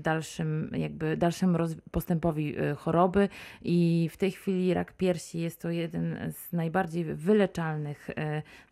dalszym, 0.02 0.72
jakby 0.74 1.18
dalszym 1.18 1.58
postępowi 1.91 2.56
choroby. 2.78 3.30
I 3.62 4.10
w 4.12 4.18
tej 4.18 4.32
chwili 4.32 4.74
rak 4.74 4.93
piersi 4.93 5.39
jest 5.39 5.62
to 5.62 5.70
jeden 5.70 6.18
z 6.32 6.54
najbardziej 6.54 7.04
wyleczalnych 7.04 8.10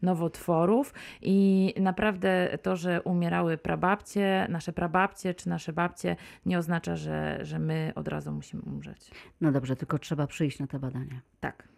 nowotworów. 0.01 0.93
I 1.21 1.73
naprawdę 1.79 2.57
to, 2.61 2.75
że 2.75 3.01
umierały 3.01 3.57
prababcie, 3.57 4.47
nasze 4.49 4.73
prababcie 4.73 5.33
czy 5.33 5.49
nasze 5.49 5.73
babcie 5.73 6.15
nie 6.45 6.57
oznacza, 6.57 6.95
że, 6.95 7.39
że 7.41 7.59
my 7.59 7.91
od 7.95 8.07
razu 8.13 8.31
musimy 8.31 8.63
umrzeć. 8.63 9.11
No 9.41 9.51
dobrze, 9.51 9.75
tylko 9.75 9.99
trzeba 9.99 10.27
przyjść 10.27 10.59
na 10.59 10.67
te 10.67 10.79
badania. 10.79 11.21
Tak. 11.39 11.73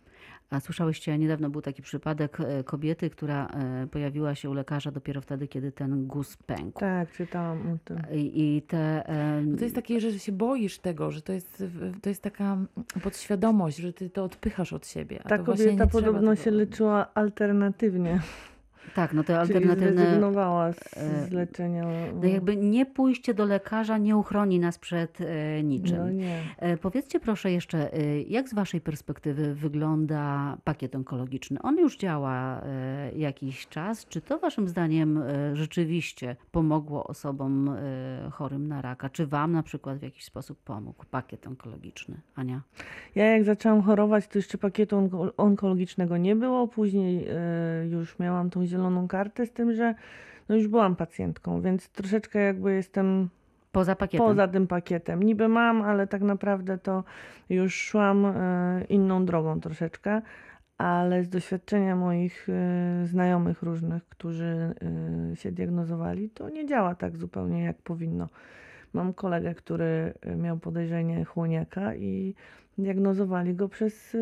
A 0.49 0.59
słyszałeście, 0.59 1.17
niedawno 1.17 1.49
był 1.49 1.61
taki 1.61 1.81
przypadek 1.81 2.37
e, 2.39 2.63
kobiety, 2.63 3.09
która 3.09 3.47
e, 3.47 3.87
pojawiła 3.87 4.35
się 4.35 4.49
u 4.49 4.53
lekarza 4.53 4.91
dopiero 4.91 5.21
wtedy, 5.21 5.47
kiedy 5.47 5.71
ten 5.71 6.07
guz 6.07 6.37
pękł. 6.37 6.79
Tak, 6.79 7.11
czytałam 7.11 7.71
o 7.71 7.77
tym. 7.85 8.01
I, 8.13 8.55
i 8.57 8.61
te. 8.61 9.03
Bo 9.45 9.57
to 9.57 9.63
jest 9.63 9.75
takie, 9.75 9.99
że 10.01 10.19
się 10.19 10.31
boisz 10.31 10.79
tego, 10.79 11.11
że 11.11 11.21
to 11.21 11.33
jest, 11.33 11.63
to 12.01 12.09
jest 12.09 12.21
taka 12.21 12.57
podświadomość, 13.03 13.77
że 13.77 13.93
ty 13.93 14.09
to 14.09 14.23
odpychasz 14.23 14.73
od 14.73 14.87
siebie. 14.87 15.19
A 15.23 15.29
Ta 15.29 15.37
kobieta 15.37 15.87
podobno 15.87 16.21
tego 16.21 16.35
się 16.35 16.51
leczyła 16.51 17.13
alternatywnie, 17.13 18.19
Tak, 18.95 19.13
no 19.13 19.23
czyli 19.23 19.37
alternatywne. 19.37 20.01
zrezygnowała 20.03 20.71
z, 20.73 20.97
e, 20.97 21.25
z 21.25 21.31
leczenia. 21.31 21.83
No 22.21 22.27
jakby 22.27 22.55
nie 22.55 22.85
pójście 22.85 23.33
do 23.33 23.45
lekarza 23.45 23.97
nie 23.97 24.17
uchroni 24.17 24.59
nas 24.59 24.77
przed 24.79 25.21
e, 25.21 25.63
niczym. 25.63 25.97
No 25.97 26.09
nie. 26.11 26.41
E, 26.59 26.77
Powiedzcie 26.77 27.19
proszę 27.19 27.51
jeszcze, 27.51 27.89
jak 28.27 28.49
z 28.49 28.53
Waszej 28.53 28.81
perspektywy 28.81 29.55
wygląda 29.55 30.57
pakiet 30.63 30.95
onkologiczny? 30.95 31.61
On 31.61 31.77
już 31.77 31.97
działa 31.97 32.61
jakiś 33.15 33.67
czas. 33.67 34.05
Czy 34.07 34.21
to 34.21 34.39
Waszym 34.39 34.67
zdaniem 34.67 35.23
rzeczywiście 35.53 36.35
pomogło 36.51 37.07
osobom 37.07 37.75
chorym 38.31 38.67
na 38.67 38.81
raka? 38.81 39.09
Czy 39.09 39.27
Wam 39.27 39.51
na 39.51 39.63
przykład 39.63 39.97
w 39.97 40.01
jakiś 40.01 40.23
sposób 40.25 40.57
pomógł 40.65 41.05
pakiet 41.11 41.47
onkologiczny? 41.47 42.15
Ania? 42.35 42.61
Ja 43.15 43.25
jak 43.25 43.43
zaczęłam 43.43 43.81
chorować, 43.81 44.27
to 44.27 44.37
jeszcze 44.39 44.57
pakietu 44.57 44.95
onko- 44.97 45.31
onkologicznego 45.37 46.17
nie 46.17 46.35
było. 46.35 46.67
Później 46.67 47.27
już 47.91 48.19
miałam 48.19 48.49
tą 48.49 48.65
zieloną 48.75 49.07
kartę 49.07 49.45
z 49.45 49.51
tym, 49.51 49.73
że 49.73 49.95
no 50.49 50.55
już 50.55 50.67
byłam 50.67 50.95
pacjentką, 50.95 51.61
więc 51.61 51.89
troszeczkę 51.89 52.39
jakby 52.39 52.73
jestem 52.73 53.29
Poza 53.71 53.95
pakietem? 53.95 54.27
poza 54.27 54.47
tym 54.47 54.67
pakietem. 54.67 55.23
Niby 55.23 55.47
mam, 55.47 55.81
ale 55.81 56.07
tak 56.07 56.21
naprawdę 56.21 56.77
to 56.77 57.03
już 57.49 57.75
szłam 57.75 58.25
e, 58.25 58.31
inną 58.89 59.25
drogą 59.25 59.59
troszeczkę. 59.61 60.21
Ale 60.77 61.23
z 61.23 61.29
doświadczenia 61.29 61.95
moich 61.95 62.47
e, 62.49 63.07
znajomych 63.07 63.63
różnych, 63.63 64.07
którzy 64.09 64.73
e, 65.31 65.35
się 65.35 65.51
diagnozowali, 65.51 66.29
to 66.29 66.49
nie 66.49 66.65
działa 66.65 66.95
tak 66.95 67.17
zupełnie 67.17 67.63
jak 67.63 67.77
powinno. 67.77 68.29
Mam 68.93 69.13
kolegę, 69.13 69.55
który 69.55 70.13
miał 70.37 70.57
podejrzenie 70.57 71.25
chłoniaka 71.25 71.95
i 71.95 72.35
diagnozowali 72.77 73.55
go 73.55 73.69
przez 73.69 74.17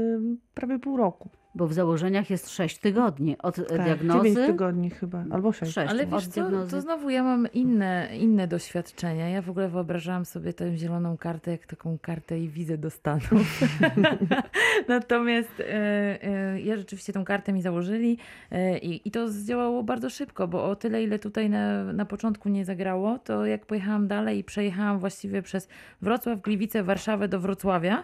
prawie 0.54 0.80
pół 0.80 0.98
roku. 0.98 1.30
Bo 1.56 1.68
w 1.68 1.74
założeniach 1.74 2.30
jest 2.30 2.50
6 2.50 2.78
tygodni 2.78 3.38
od 3.38 3.60
e, 3.60 3.64
Tak, 3.64 3.84
diagnozy. 3.84 4.30
9 4.30 4.48
tygodni 4.48 4.90
chyba, 4.90 5.24
albo 5.32 5.52
6. 5.52 5.74
Sześć. 5.74 5.92
Ale 5.92 6.04
od 6.04 6.10
wiesz 6.10 6.28
co, 6.28 6.42
diagnozy. 6.42 6.72
to 6.72 6.82
znowu 6.82 7.10
ja 7.10 7.24
mam 7.24 7.48
inne, 7.54 8.10
inne 8.20 8.48
doświadczenia. 8.48 9.30
Ja 9.30 9.42
w 9.42 9.50
ogóle 9.50 9.70
wyobrażałam 9.70 10.26
sobie 10.26 10.54
tę 10.54 10.78
zieloną 10.78 11.18
kartę 11.18 11.52
jak 11.52 11.68
taką 11.68 11.98
kartę 12.02 12.40
i 12.40 12.50
wizę 12.50 12.78
do 12.78 12.90
Stanów. 12.90 13.32
Natomiast 14.88 15.60
e, 15.60 15.64
e, 16.24 16.62
ja 16.62 16.78
rzeczywiście 16.78 17.14
tą 17.14 17.26
kartę 17.26 17.54
mi 17.54 17.62
założyli 17.62 18.18
e, 18.52 18.78
i, 18.78 19.08
i 19.08 19.12
to 19.12 19.30
zdziałało 19.30 19.84
bardzo 19.84 20.10
szybko, 20.10 20.48
bo 20.48 20.66
o 20.66 20.76
tyle, 20.76 21.04
ile 21.04 21.20
tutaj 21.20 21.50
na, 21.50 21.84
na 21.84 22.06
początku 22.06 22.50
nie 22.50 22.66
zagrało, 22.66 23.20
to 23.20 23.46
jak 23.46 23.66
pojechałam 23.66 24.08
dalej 24.08 24.38
i 24.38 24.44
przejechałam 24.44 25.00
właściwie 25.00 25.42
przez 25.42 25.68
Wrocław, 26.02 26.42
Gliwice, 26.42 26.84
Warszawę 26.84 27.28
do 27.28 27.40
Wrocławia 27.40 28.04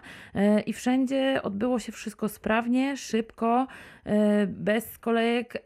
i 0.66 0.72
wszędzie 0.72 1.40
odbyło 1.42 1.78
się 1.78 1.92
wszystko 1.92 2.28
sprawnie, 2.40 2.96
szybko, 2.96 3.66
e, 4.04 4.46
bez 4.46 4.98
kolejek, 4.98 5.62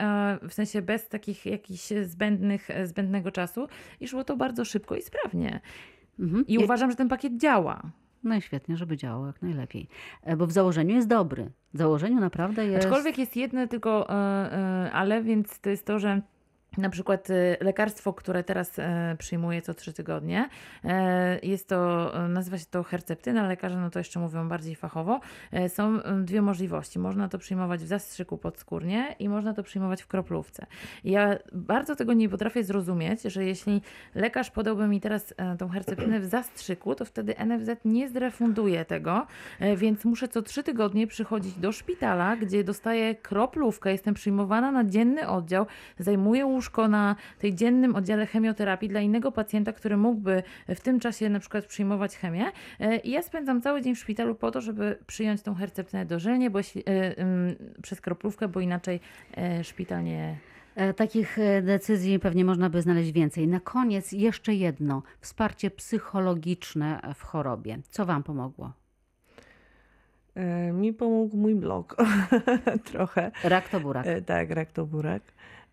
w 0.48 0.52
sensie 0.52 0.82
bez 0.82 1.08
takich 1.08 1.46
jakichś 1.46 1.92
zbędnych, 2.02 2.68
zbędnego 2.84 3.30
czasu 3.30 3.68
i 4.00 4.08
szło 4.08 4.24
to 4.24 4.36
bardzo 4.36 4.64
szybko 4.64 4.96
i 4.96 5.02
sprawnie. 5.02 5.60
Mhm. 6.18 6.46
I 6.46 6.58
uważam, 6.58 6.90
że 6.90 6.96
ten 6.96 7.08
pakiet 7.08 7.36
działa. 7.36 7.82
No 8.24 8.34
i 8.36 8.40
świetnie, 8.42 8.76
żeby 8.76 8.96
działało 8.96 9.26
jak 9.26 9.42
najlepiej. 9.42 9.88
E, 10.22 10.36
Bo 10.36 10.46
w 10.46 10.52
założeniu 10.52 10.94
jest 10.94 11.08
dobry. 11.08 11.50
W 11.74 11.78
założeniu 11.78 12.20
naprawdę 12.20 12.66
jest... 12.66 12.86
Aczkolwiek 12.86 13.18
jest 13.18 13.36
jedno 13.36 13.66
tylko, 13.66 14.10
e, 14.10 14.90
ale 14.92 15.22
więc 15.22 15.60
to 15.60 15.70
jest 15.70 15.86
to, 15.86 15.98
że 15.98 16.22
na 16.78 16.90
przykład 16.90 17.30
e, 17.30 17.56
lekarstwo, 17.60 18.12
które 18.12 18.44
teraz 18.44 18.78
e, 18.78 19.16
przyjmuję 19.18 19.62
co 19.62 19.74
trzy 19.74 19.92
tygodnie, 19.92 20.48
e, 20.84 21.38
jest 21.42 21.68
to, 21.68 22.12
nazywa 22.28 22.58
się 22.58 22.64
to 22.70 22.82
herceptyna, 22.82 23.48
lekarze 23.48 23.76
no 23.76 23.90
to 23.90 23.98
jeszcze 23.98 24.20
mówią 24.20 24.48
bardziej 24.48 24.76
fachowo. 24.76 25.20
Są 25.68 26.00
dwie 26.24 26.42
możliwości. 26.42 26.98
Można 26.98 27.28
to 27.28 27.38
przyjmować 27.38 27.80
w 27.80 27.86
zastrzyku 27.86 28.38
podskórnie 28.38 29.16
i 29.18 29.28
można 29.28 29.54
to 29.54 29.62
przyjmować 29.62 30.02
w 30.02 30.06
kroplówce. 30.06 30.66
Ja 31.04 31.36
bardzo 31.52 31.96
tego 31.96 32.12
nie 32.12 32.28
potrafię 32.28 32.64
zrozumieć, 32.64 33.22
że 33.22 33.44
jeśli 33.44 33.82
lekarz 34.14 34.50
podałby 34.50 34.88
mi 34.88 35.00
teraz 35.00 35.34
tą 35.58 35.68
herceptynę 35.68 36.20
w 36.20 36.24
zastrzyku, 36.26 36.94
to 36.94 37.04
wtedy 37.04 37.34
NFZ 37.46 37.70
nie 37.84 38.08
zrefunduje 38.08 38.84
tego, 38.84 39.26
więc 39.76 40.04
muszę 40.04 40.28
co 40.28 40.42
trzy 40.42 40.62
tygodnie 40.62 41.06
przychodzić 41.06 41.54
do 41.54 41.72
szpitala, 41.72 42.36
gdzie 42.36 42.64
dostaję 42.64 43.14
kroplówkę, 43.14 43.92
jestem 43.92 44.14
przyjmowana 44.14 44.72
na 44.72 44.84
dzienny 44.84 45.28
oddział, 45.28 45.66
zajmuję 45.98 46.46
łóżko 46.46 46.63
łóżko 46.64 46.88
na 46.88 47.16
tej 47.38 47.54
dziennym 47.54 47.96
oddziale 47.96 48.26
chemioterapii 48.26 48.88
dla 48.88 49.00
innego 49.00 49.32
pacjenta, 49.32 49.72
który 49.72 49.96
mógłby 49.96 50.42
w 50.68 50.80
tym 50.80 51.00
czasie 51.00 51.28
na 51.28 51.40
przykład 51.40 51.66
przyjmować 51.66 52.16
chemię. 52.16 52.44
E, 52.80 52.96
I 52.96 53.10
ja 53.10 53.22
spędzam 53.22 53.60
cały 53.60 53.82
dzień 53.82 53.94
w 53.94 53.98
szpitalu 53.98 54.34
po 54.34 54.50
to, 54.50 54.60
żeby 54.60 54.98
przyjąć 55.06 55.42
tą 55.42 55.54
herceptynę 55.54 56.06
dożylnie, 56.06 56.50
bo 56.50 56.58
jeśli, 56.58 56.82
e, 56.86 57.20
ym, 57.20 57.56
przez 57.82 58.00
kroplówkę, 58.00 58.48
bo 58.48 58.60
inaczej 58.60 59.00
e, 59.36 59.64
szpital 59.64 60.04
nie, 60.04 60.36
Takich 60.96 61.36
decyzji 61.62 62.18
pewnie 62.18 62.44
można 62.44 62.70
by 62.70 62.82
znaleźć 62.82 63.12
więcej. 63.12 63.48
Na 63.48 63.60
koniec 63.60 64.12
jeszcze 64.12 64.54
jedno. 64.54 65.02
Wsparcie 65.20 65.70
psychologiczne 65.70 67.00
w 67.14 67.22
chorobie. 67.22 67.78
Co 67.90 68.06
Wam 68.06 68.22
pomogło? 68.22 68.72
Mi 70.72 70.92
pomógł 70.92 71.36
mój 71.36 71.54
blog 71.54 71.96
trochę. 72.90 73.30
Rak 73.44 73.68
to 73.68 73.80
burak. 73.80 74.06
Tak, 74.26 74.50
rak 74.50 74.72
to 74.72 74.86
burak. 74.86 75.22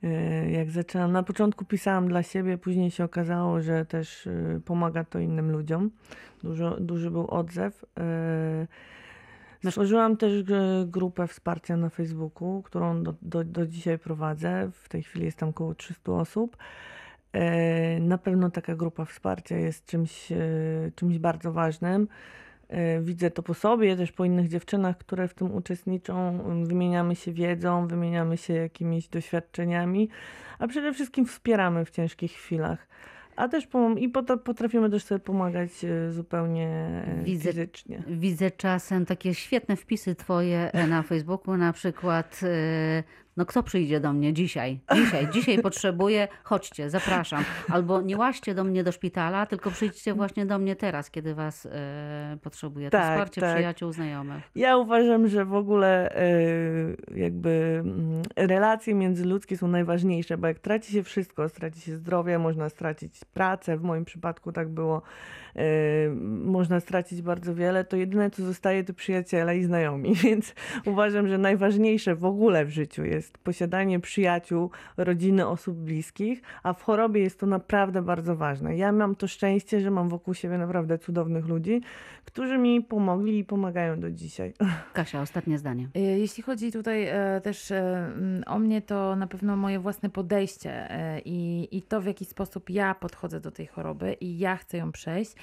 E, 0.04 0.52
Jak 0.52 0.72
zaczęłam, 0.72 1.12
na 1.12 1.24
początku 1.24 1.66
pisałam 1.66 2.08
dla 2.08 2.24
siebie, 2.24 2.58
później 2.58 2.92
się 2.92 3.04
okazało, 3.04 3.62
że 3.62 3.86
też 3.86 4.28
e, 4.28 4.60
pomaga 4.66 5.04
to 5.04 5.20
innym 5.20 5.52
ludziom. 5.52 5.92
Dużo, 6.44 6.78
duży 6.80 7.12
był 7.12 7.28
odzew. 7.28 7.86
E, 8.00 8.68
Stworzyłam 9.70 10.18
też 10.18 10.44
grupę 10.86 11.28
wsparcia 11.28 11.78
na 11.78 11.90
Facebooku, 11.90 12.62
którą 12.62 13.04
do, 13.04 13.14
do, 13.22 13.44
do 13.44 13.68
dzisiaj 13.68 14.00
prowadzę. 14.00 14.70
W 14.74 14.90
tej 14.90 15.04
chwili 15.04 15.26
jest 15.26 15.38
tam 15.38 15.50
około 15.50 15.76
300 15.76 16.12
osób. 16.12 16.58
Na 18.00 18.18
pewno 18.18 18.50
taka 18.50 18.76
grupa 18.76 19.06
wsparcia 19.06 19.58
jest 19.58 19.86
czymś, 19.86 20.28
czymś 20.96 21.20
bardzo 21.20 21.52
ważnym. 21.52 22.08
E, 22.72 23.02
Widzę 23.02 23.32
to 23.32 23.44
po 23.44 23.54
sobie, 23.54 23.96
też 23.98 24.12
po 24.12 24.26
innych 24.26 24.48
dziewczynach, 24.48 24.98
które 24.98 25.28
w 25.28 25.34
tym 25.34 25.56
uczestniczą. 25.56 26.40
Wymieniamy 26.66 27.16
się 27.16 27.32
wiedzą, 27.34 27.88
wymieniamy 27.88 28.38
się 28.38 28.54
jakimiś 28.54 29.08
doświadczeniami, 29.08 30.10
a 30.60 30.68
przede 30.68 30.94
wszystkim 30.94 31.26
wspieramy 31.26 31.86
w 31.86 31.90
ciężkich 31.92 32.32
chwilach. 32.32 32.88
A 33.36 33.48
też 33.48 33.68
pom- 33.68 33.98
i 34.00 34.10
pot- 34.10 34.42
potrafimy 34.44 34.90
też 34.90 35.04
sobie 35.04 35.20
pomagać 35.20 35.70
e, 35.86 36.12
zupełnie 36.12 36.90
Widzę- 37.24 37.50
fizycznie. 37.52 38.04
Widzę 38.08 38.52
czasem 38.52 39.06
takie 39.06 39.34
świetne 39.34 39.76
wpisy 39.76 40.16
Twoje 40.16 40.72
na 40.90 41.02
Facebooku, 41.04 41.58
na 41.58 41.74
przykład. 41.74 42.42
No 43.38 43.46
kto 43.46 43.64
przyjdzie 43.64 44.00
do 44.00 44.14
mnie 44.14 44.34
dzisiaj? 44.34 44.80
Dzisiaj, 44.96 45.28
dzisiaj 45.30 45.62
potrzebuję, 45.68 46.28
chodźcie, 46.44 46.90
zapraszam. 46.90 47.44
Albo 47.70 48.02
nie 48.02 48.18
łaźcie 48.18 48.56
do 48.56 48.64
mnie 48.64 48.84
do 48.84 48.92
szpitala, 48.92 49.46
tylko 49.46 49.72
przyjdźcie 49.72 50.14
właśnie 50.14 50.46
do 50.46 50.60
mnie 50.60 50.76
teraz, 50.76 51.12
kiedy 51.12 51.36
was 51.36 51.66
e, 51.66 52.38
potrzebuję. 52.42 52.90
To 52.90 52.98
Tak, 52.98 53.12
wsparcie 53.12 53.42
tak. 53.42 53.56
przyjaciół, 53.56 53.92
znajomych. 53.92 54.44
Ja 54.56 54.78
uważam, 54.78 55.28
że 55.28 55.46
w 55.46 55.54
ogóle 55.54 56.16
e, 56.16 56.32
jakby 57.16 57.82
mm, 57.86 58.22
relacje 58.36 58.94
międzyludzkie 58.96 59.58
są 59.58 59.68
najważniejsze, 59.68 60.38
bo 60.38 60.48
jak 60.48 60.60
traci 60.60 60.92
się 60.94 61.04
wszystko, 61.04 61.50
straci 61.50 61.82
się 61.82 61.98
zdrowie, 61.98 62.40
można 62.40 62.70
stracić 62.70 63.26
pracę, 63.26 63.78
w 63.78 63.84
moim 63.84 64.06
przypadku 64.06 64.52
tak 64.52 64.70
było, 64.70 65.02
można 66.44 66.80
stracić 66.80 67.22
bardzo 67.22 67.56
wiele, 67.56 67.84
to 67.84 67.98
jedyne 67.98 68.32
co 68.32 68.46
zostaje 68.46 68.84
to 68.84 68.94
przyjaciele 68.94 69.58
i 69.58 69.64
znajomi, 69.64 70.16
więc 70.24 70.56
uważam, 70.86 71.28
że 71.28 71.38
najważniejsze 71.38 72.16
w 72.16 72.26
ogóle 72.26 72.66
w 72.66 72.70
życiu 72.70 73.06
jest 73.06 73.38
posiadanie 73.38 74.00
przyjaciół, 74.00 74.70
rodziny, 74.98 75.48
osób 75.48 75.78
bliskich, 75.78 76.42
a 76.64 76.74
w 76.74 76.84
chorobie 76.84 77.22
jest 77.22 77.40
to 77.40 77.46
naprawdę 77.46 78.02
bardzo 78.02 78.36
ważne. 78.36 78.78
Ja 78.78 78.92
mam 78.92 79.16
to 79.16 79.28
szczęście, 79.28 79.80
że 79.80 79.92
mam 79.92 80.10
wokół 80.10 80.34
siebie 80.34 80.58
naprawdę 80.58 80.98
cudownych 80.98 81.48
ludzi, 81.48 81.82
którzy 82.26 82.58
mi 82.58 82.82
pomogli 82.82 83.40
i 83.40 83.46
pomagają 83.46 84.00
do 84.00 84.12
dzisiaj. 84.12 84.54
Kasia, 84.94 85.22
ostatnie 85.22 85.58
zdanie. 85.58 85.90
Y, 85.98 86.00
Jeśli 86.00 86.44
chodzi 86.44 86.72
tutaj 86.72 87.08
e, 87.08 87.42
też 87.44 87.72
e, 87.72 88.12
o 88.46 88.60
mnie, 88.60 88.82
to 88.82 89.16
na 89.16 89.28
pewno 89.28 89.56
moje 89.56 89.80
własne 89.80 90.10
podejście 90.10 90.92
e, 90.92 91.20
i, 91.26 91.68
i 91.78 91.82
to, 91.82 92.02
w 92.02 92.06
jaki 92.06 92.26
sposób 92.26 92.70
ja 92.70 92.96
podchodzę 92.96 93.40
do 93.40 93.52
tej 93.52 93.68
choroby 93.68 94.14
i 94.14 94.40
ja 94.40 94.58
chcę 94.58 94.78
ją 94.78 94.92
przejść, 94.92 95.36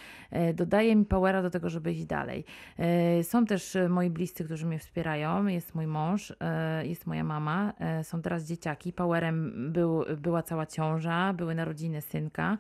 dodaje 0.55 0.97
mi 0.97 1.05
powera 1.05 1.43
do 1.43 1.51
tego, 1.51 1.71
żeby 1.71 1.93
iść 1.93 2.05
dalej. 2.05 2.45
E, 2.79 3.25
Są 3.25 3.47
też 3.47 3.77
e, 3.77 3.89
moi 3.89 4.11
bliscy, 4.11 4.45
którzy 4.45 4.67
mnie 4.67 4.79
wspierają. 4.79 5.47
Jest 5.47 5.75
mój 5.75 5.87
mąż, 5.87 6.33
e, 6.41 6.87
jest 6.87 7.07
moja 7.07 7.25
mama, 7.25 7.73
e, 7.79 8.05
są 8.05 8.23
teraz 8.23 8.45
dzieciaki. 8.45 8.93
Powerem 8.93 9.53
był, 9.73 10.05
była 10.17 10.43
cała 10.43 10.67
ciąża, 10.67 11.33
były 11.33 11.55
narodziny 11.55 12.01
synka. 12.01 12.59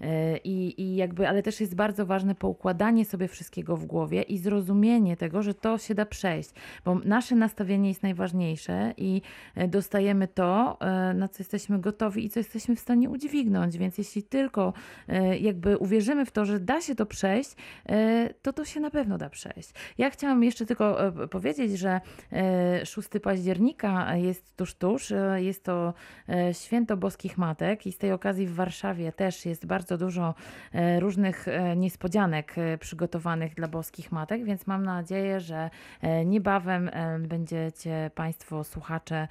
E, 0.00 0.36
I, 0.36 0.82
I 0.82 0.96
jakby, 0.96 1.28
ale 1.28 1.42
też 1.42 1.60
jest 1.60 1.74
bardzo 1.74 2.06
ważne 2.06 2.34
poukładanie 2.34 3.04
sobie 3.04 3.28
wszystkiego 3.28 3.76
w 3.76 3.86
głowie 3.86 4.22
i 4.22 4.38
zrozumienie 4.38 5.16
tego, 5.16 5.42
że 5.42 5.54
to 5.54 5.78
się 5.78 5.94
da 5.94 6.06
przejść, 6.06 6.50
bo 6.84 6.94
nasze 6.94 7.34
nastawienie 7.34 7.88
jest 7.88 8.02
najważniejsze 8.02 8.94
i 8.96 9.22
e, 9.54 9.68
dostajemy 9.68 10.28
to, 10.28 10.78
e, 10.80 11.14
na 11.14 11.28
co 11.28 11.36
jesteśmy 11.38 11.78
gotowi 11.78 12.24
i 12.24 12.30
co 12.30 12.40
jesteśmy 12.40 12.76
w 12.76 12.80
stanie 12.80 13.10
udźwignąć. 13.10 13.78
Więc 13.78 13.98
jeśli 13.98 14.22
tylko 14.22 14.72
jakby 15.40 15.78
uwierzymy 15.78 16.26
w 16.26 16.30
to, 16.30 16.44
że 16.44 16.60
da 16.60 16.80
się 16.80 16.94
to 16.94 17.06
przejść, 17.06 17.50
to 18.42 18.52
to 18.52 18.64
się 18.64 18.80
na 18.80 18.90
pewno 18.90 19.18
da 19.18 19.30
przejść. 19.30 19.70
Ja 19.98 20.10
chciałam 20.10 20.44
jeszcze 20.44 20.66
tylko 20.66 20.98
powiedzieć, 21.30 21.78
że 21.78 22.00
e, 22.32 22.86
6 22.86 23.08
października 23.22 24.16
jest 24.16 24.56
tuż, 24.56 24.74
tuż. 24.74 25.12
Jest 25.36 25.64
to 25.64 25.94
Święto 26.52 26.96
Boskich 26.96 27.38
Matek 27.38 27.86
i 27.86 27.92
z 27.92 27.98
tej 27.98 28.12
okazji 28.12 28.46
w 28.46 28.54
Warszawie 28.54 29.12
też 29.12 29.46
jest 29.46 29.66
bardzo 29.66 29.87
dużo 29.96 30.34
e, 30.72 31.00
różnych 31.00 31.48
e, 31.48 31.76
niespodzianek 31.76 32.54
e, 32.58 32.78
przygotowanych 32.78 33.54
dla 33.54 33.68
Boskich 33.68 34.12
Matek, 34.12 34.44
więc 34.44 34.66
mam 34.66 34.82
nadzieję, 34.82 35.40
że 35.40 35.70
niebawem 36.26 36.90
będziecie 37.20 38.10
Państwo, 38.14 38.64
słuchacze, 38.64 39.28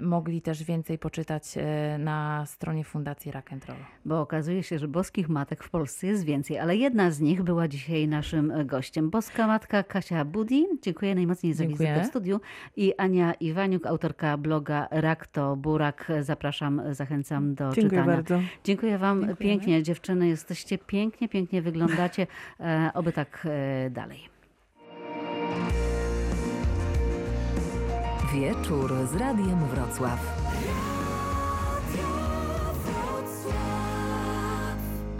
mogli 0.00 0.42
też 0.42 0.64
więcej 0.64 0.98
poczytać 0.98 1.44
na 1.98 2.46
stronie 2.46 2.84
Fundacji 2.84 3.32
Rock 3.32 3.52
and 3.52 3.66
Roll. 3.66 3.76
Bo 4.04 4.20
okazuje 4.20 4.62
się, 4.62 4.78
że 4.78 4.88
boskich 4.88 5.28
matek 5.28 5.64
w 5.64 5.70
Polsce 5.70 6.06
jest 6.06 6.24
więcej, 6.24 6.58
ale 6.58 6.76
jedna 6.76 7.10
z 7.10 7.20
nich 7.20 7.42
była 7.42 7.68
dzisiaj 7.68 8.08
naszym 8.08 8.52
gościem. 8.66 9.10
Boska 9.10 9.46
matka 9.46 9.82
Kasia 9.82 10.24
Budi. 10.24 10.66
Dziękuję 10.82 11.14
najmocniej 11.14 11.54
za 11.54 11.66
Dziękuję. 11.66 11.88
wizytę 11.88 12.06
w 12.06 12.10
studiu. 12.10 12.40
I 12.76 12.94
Ania 12.96 13.34
Iwaniuk, 13.34 13.86
autorka 13.86 14.36
bloga 14.36 14.88
Rak 14.90 15.26
to 15.26 15.56
Burak. 15.56 16.12
Zapraszam, 16.20 16.82
zachęcam 16.90 17.54
do 17.54 17.64
Dziękuję 17.64 18.00
czytania. 18.00 18.16
bardzo. 18.16 18.40
Dziękuję 18.64 18.98
Wam 18.98 19.20
Dziękujemy. 19.20 19.36
pięknie, 19.36 19.71
dziewczyny. 19.80 20.28
Jesteście 20.28 20.78
pięknie, 20.78 21.28
pięknie 21.28 21.62
wyglądacie. 21.62 22.26
E, 22.60 22.90
oby 22.94 23.12
tak 23.12 23.46
e, 23.50 23.90
dalej. 23.90 24.28
Wieczór 28.34 28.92
z 29.06 29.16
Radiem 29.16 29.66
Wrocław. 29.66 30.51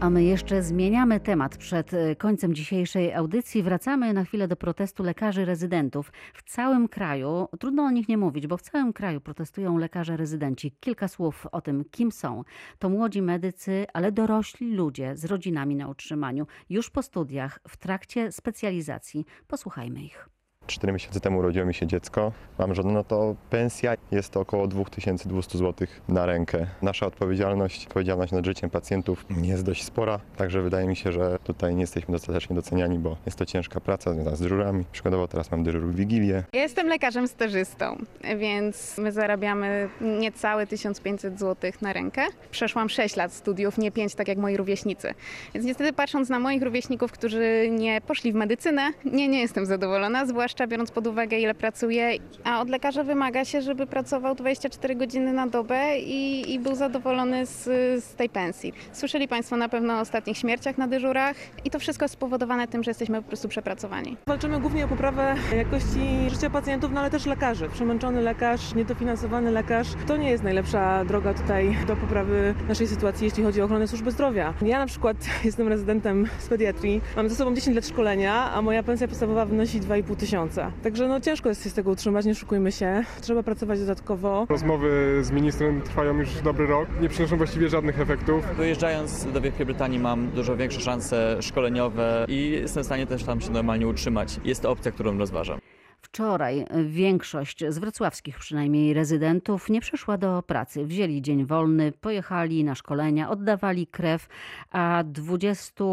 A 0.02 0.10
my 0.10 0.24
jeszcze 0.24 0.62
zmieniamy 0.62 1.20
temat 1.20 1.56
przed 1.56 1.94
e, 1.94 2.16
końcem 2.16 2.54
dzisiejszej 2.54 3.14
audycji. 3.14 3.62
Wracamy 3.62 4.12
na 4.12 4.24
chwilę 4.24 4.48
do 4.48 4.56
protestu 4.56 5.02
lekarzy 5.02 5.44
rezydentów. 5.44 6.12
W 6.34 6.42
całym 6.42 6.88
kraju, 6.88 7.48
trudno 7.60 7.82
o 7.82 7.90
nich 7.90 8.08
nie 8.08 8.18
mówić, 8.18 8.46
bo 8.46 8.56
w 8.56 8.62
całym 8.62 8.92
kraju 8.92 9.20
protestują 9.20 9.78
lekarze 9.78 10.16
rezydenci. 10.16 10.72
Kilka 10.80 11.08
słów 11.08 11.46
o 11.52 11.60
tym, 11.60 11.84
kim 11.90 12.12
są. 12.12 12.44
To 12.78 12.88
młodzi 12.88 13.22
medycy, 13.22 13.86
ale 13.92 14.12
dorośli 14.12 14.74
ludzie 14.74 15.16
z 15.16 15.24
rodzinami 15.24 15.76
na 15.76 15.88
utrzymaniu, 15.88 16.46
już 16.70 16.90
po 16.90 17.02
studiach, 17.02 17.60
w 17.68 17.76
trakcie 17.76 18.32
specjalizacji. 18.32 19.26
Posłuchajmy 19.46 20.02
ich. 20.02 20.31
Cztery 20.66 20.92
miesiące 20.92 21.20
temu 21.20 21.38
urodziło 21.38 21.66
mi 21.66 21.74
się 21.74 21.86
dziecko. 21.86 22.32
Mam 22.58 22.74
żonę, 22.74 22.92
no 22.92 23.04
to 23.04 23.34
pensja 23.50 23.94
jest 24.10 24.30
to 24.30 24.40
około 24.40 24.66
2200 24.66 25.58
zł 25.58 25.88
na 26.08 26.26
rękę. 26.26 26.66
Nasza 26.82 27.06
odpowiedzialność, 27.06 27.86
odpowiedzialność 27.86 28.32
nad 28.32 28.44
życiem 28.44 28.70
pacjentów 28.70 29.26
jest 29.42 29.64
dość 29.64 29.84
spora, 29.84 30.20
także 30.36 30.62
wydaje 30.62 30.86
mi 30.86 30.96
się, 30.96 31.12
że 31.12 31.38
tutaj 31.44 31.74
nie 31.74 31.80
jesteśmy 31.80 32.12
dostatecznie 32.12 32.56
doceniani, 32.56 32.98
bo 32.98 33.16
jest 33.26 33.38
to 33.38 33.46
ciężka 33.46 33.80
praca 33.80 34.14
związana 34.14 34.36
z 34.36 34.40
dyżurami. 34.40 34.84
Przykładowo 34.92 35.28
teraz 35.28 35.50
mam 35.50 35.64
dyżur 35.64 35.82
w 35.82 35.94
Wigilię. 35.94 36.44
Ja 36.52 36.62
jestem 36.62 36.86
lekarzem 36.86 37.28
stażystą, 37.28 37.96
więc 38.38 38.98
my 38.98 39.12
zarabiamy 39.12 39.88
niecałe 40.00 40.66
1500 40.66 41.38
zł 41.38 41.72
na 41.80 41.92
rękę. 41.92 42.22
Przeszłam 42.50 42.88
6 42.88 43.16
lat 43.16 43.32
studiów, 43.32 43.78
nie 43.78 43.92
5, 43.92 44.14
tak 44.14 44.28
jak 44.28 44.38
moi 44.38 44.56
rówieśnicy. 44.56 45.14
Więc 45.54 45.66
niestety 45.66 45.92
patrząc 45.92 46.28
na 46.28 46.38
moich 46.38 46.62
rówieśników, 46.62 47.12
którzy 47.12 47.68
nie 47.70 48.00
poszli 48.00 48.32
w 48.32 48.34
medycynę, 48.34 48.90
nie, 49.04 49.28
nie 49.28 49.40
jestem 49.40 49.66
zadowolona, 49.66 50.26
zwłaszcza 50.26 50.51
biorąc 50.66 50.90
pod 50.90 51.06
uwagę 51.06 51.38
ile 51.38 51.54
pracuję. 51.54 52.10
A 52.44 52.60
od 52.60 52.68
lekarza 52.68 53.04
wymaga 53.04 53.44
się, 53.44 53.62
żeby 53.62 53.86
pracował 53.86 54.34
24 54.34 54.96
godziny 54.96 55.32
na 55.32 55.46
dobę 55.46 55.98
i, 55.98 56.52
i 56.52 56.58
był 56.58 56.74
zadowolony 56.74 57.46
z, 57.46 57.64
z 58.04 58.14
tej 58.14 58.28
pensji. 58.28 58.72
Słyszeli 58.92 59.28
Państwo 59.28 59.56
na 59.56 59.68
pewno 59.68 59.94
o 59.94 60.00
ostatnich 60.00 60.38
śmierciach 60.38 60.78
na 60.78 60.88
dyżurach 60.88 61.36
i 61.64 61.70
to 61.70 61.78
wszystko 61.78 62.04
jest 62.04 62.12
spowodowane 62.12 62.68
tym, 62.68 62.82
że 62.82 62.90
jesteśmy 62.90 63.22
po 63.22 63.28
prostu 63.28 63.48
przepracowani. 63.48 64.16
Walczymy 64.26 64.60
głównie 64.60 64.84
o 64.84 64.88
poprawę 64.88 65.34
jakości 65.56 66.30
życia 66.30 66.50
pacjentów, 66.50 66.92
no 66.92 67.00
ale 67.00 67.10
też 67.10 67.26
lekarzy. 67.26 67.68
Przemęczony 67.68 68.22
lekarz, 68.22 68.74
niedofinansowany 68.74 69.50
lekarz 69.50 69.88
to 70.06 70.16
nie 70.16 70.30
jest 70.30 70.44
najlepsza 70.44 71.04
droga 71.04 71.34
tutaj 71.34 71.76
do 71.86 71.96
poprawy 71.96 72.54
naszej 72.68 72.86
sytuacji, 72.86 73.24
jeśli 73.24 73.44
chodzi 73.44 73.62
o 73.62 73.64
ochronę 73.64 73.88
służby 73.88 74.10
zdrowia. 74.10 74.54
Ja 74.62 74.78
na 74.78 74.86
przykład 74.86 75.16
jestem 75.44 75.68
rezydentem 75.68 76.26
z 76.38 76.48
pediatrii, 76.48 77.00
mam 77.16 77.28
ze 77.28 77.34
sobą 77.34 77.54
10 77.54 77.76
lat 77.76 77.86
szkolenia, 77.86 78.52
a 78.52 78.62
moja 78.62 78.82
pensja 78.82 79.08
podstawowa 79.08 79.44
wynosi 79.44 79.80
2,5 79.80 80.16
tysiąca. 80.16 80.41
Miesiąca. 80.42 80.72
Także 80.82 81.08
no 81.08 81.20
ciężko 81.20 81.48
jest 81.48 81.64
się 81.64 81.70
z 81.70 81.74
tego 81.74 81.90
utrzymać, 81.90 82.24
nie 82.24 82.34
szukujmy 82.34 82.72
się. 82.72 83.04
Trzeba 83.20 83.42
pracować 83.42 83.80
dodatkowo. 83.80 84.46
Rozmowy 84.48 85.18
z 85.22 85.30
ministrem 85.30 85.82
trwają 85.82 86.18
już 86.18 86.40
dobry 86.40 86.66
rok, 86.66 86.88
nie 87.00 87.08
przynoszą 87.08 87.36
właściwie 87.36 87.68
żadnych 87.68 88.00
efektów. 88.00 88.44
Wyjeżdżając 88.56 89.32
do 89.32 89.40
Wielkiej 89.40 89.66
Brytanii 89.66 89.98
mam 89.98 90.30
dużo 90.30 90.56
większe 90.56 90.80
szanse 90.80 91.36
szkoleniowe 91.40 92.24
i 92.28 92.50
jestem 92.50 92.82
w 92.82 92.86
stanie 92.86 93.06
też 93.06 93.24
tam 93.24 93.40
się 93.40 93.50
normalnie 93.50 93.86
utrzymać. 93.86 94.40
Jest 94.44 94.62
to 94.62 94.70
opcja, 94.70 94.92
którą 94.92 95.18
rozważam. 95.18 95.58
Wczoraj 96.02 96.66
większość 96.84 97.64
z 97.68 97.78
wrocławskich 97.78 98.38
przynajmniej 98.38 98.94
rezydentów 98.94 99.70
nie 99.70 99.80
przyszła 99.80 100.18
do 100.18 100.42
pracy. 100.42 100.86
Wzięli 100.86 101.22
dzień 101.22 101.44
wolny, 101.44 101.92
pojechali 101.92 102.64
na 102.64 102.74
szkolenia, 102.74 103.30
oddawali 103.30 103.86
krew, 103.86 104.28
a 104.70 105.04
20, 105.06 105.84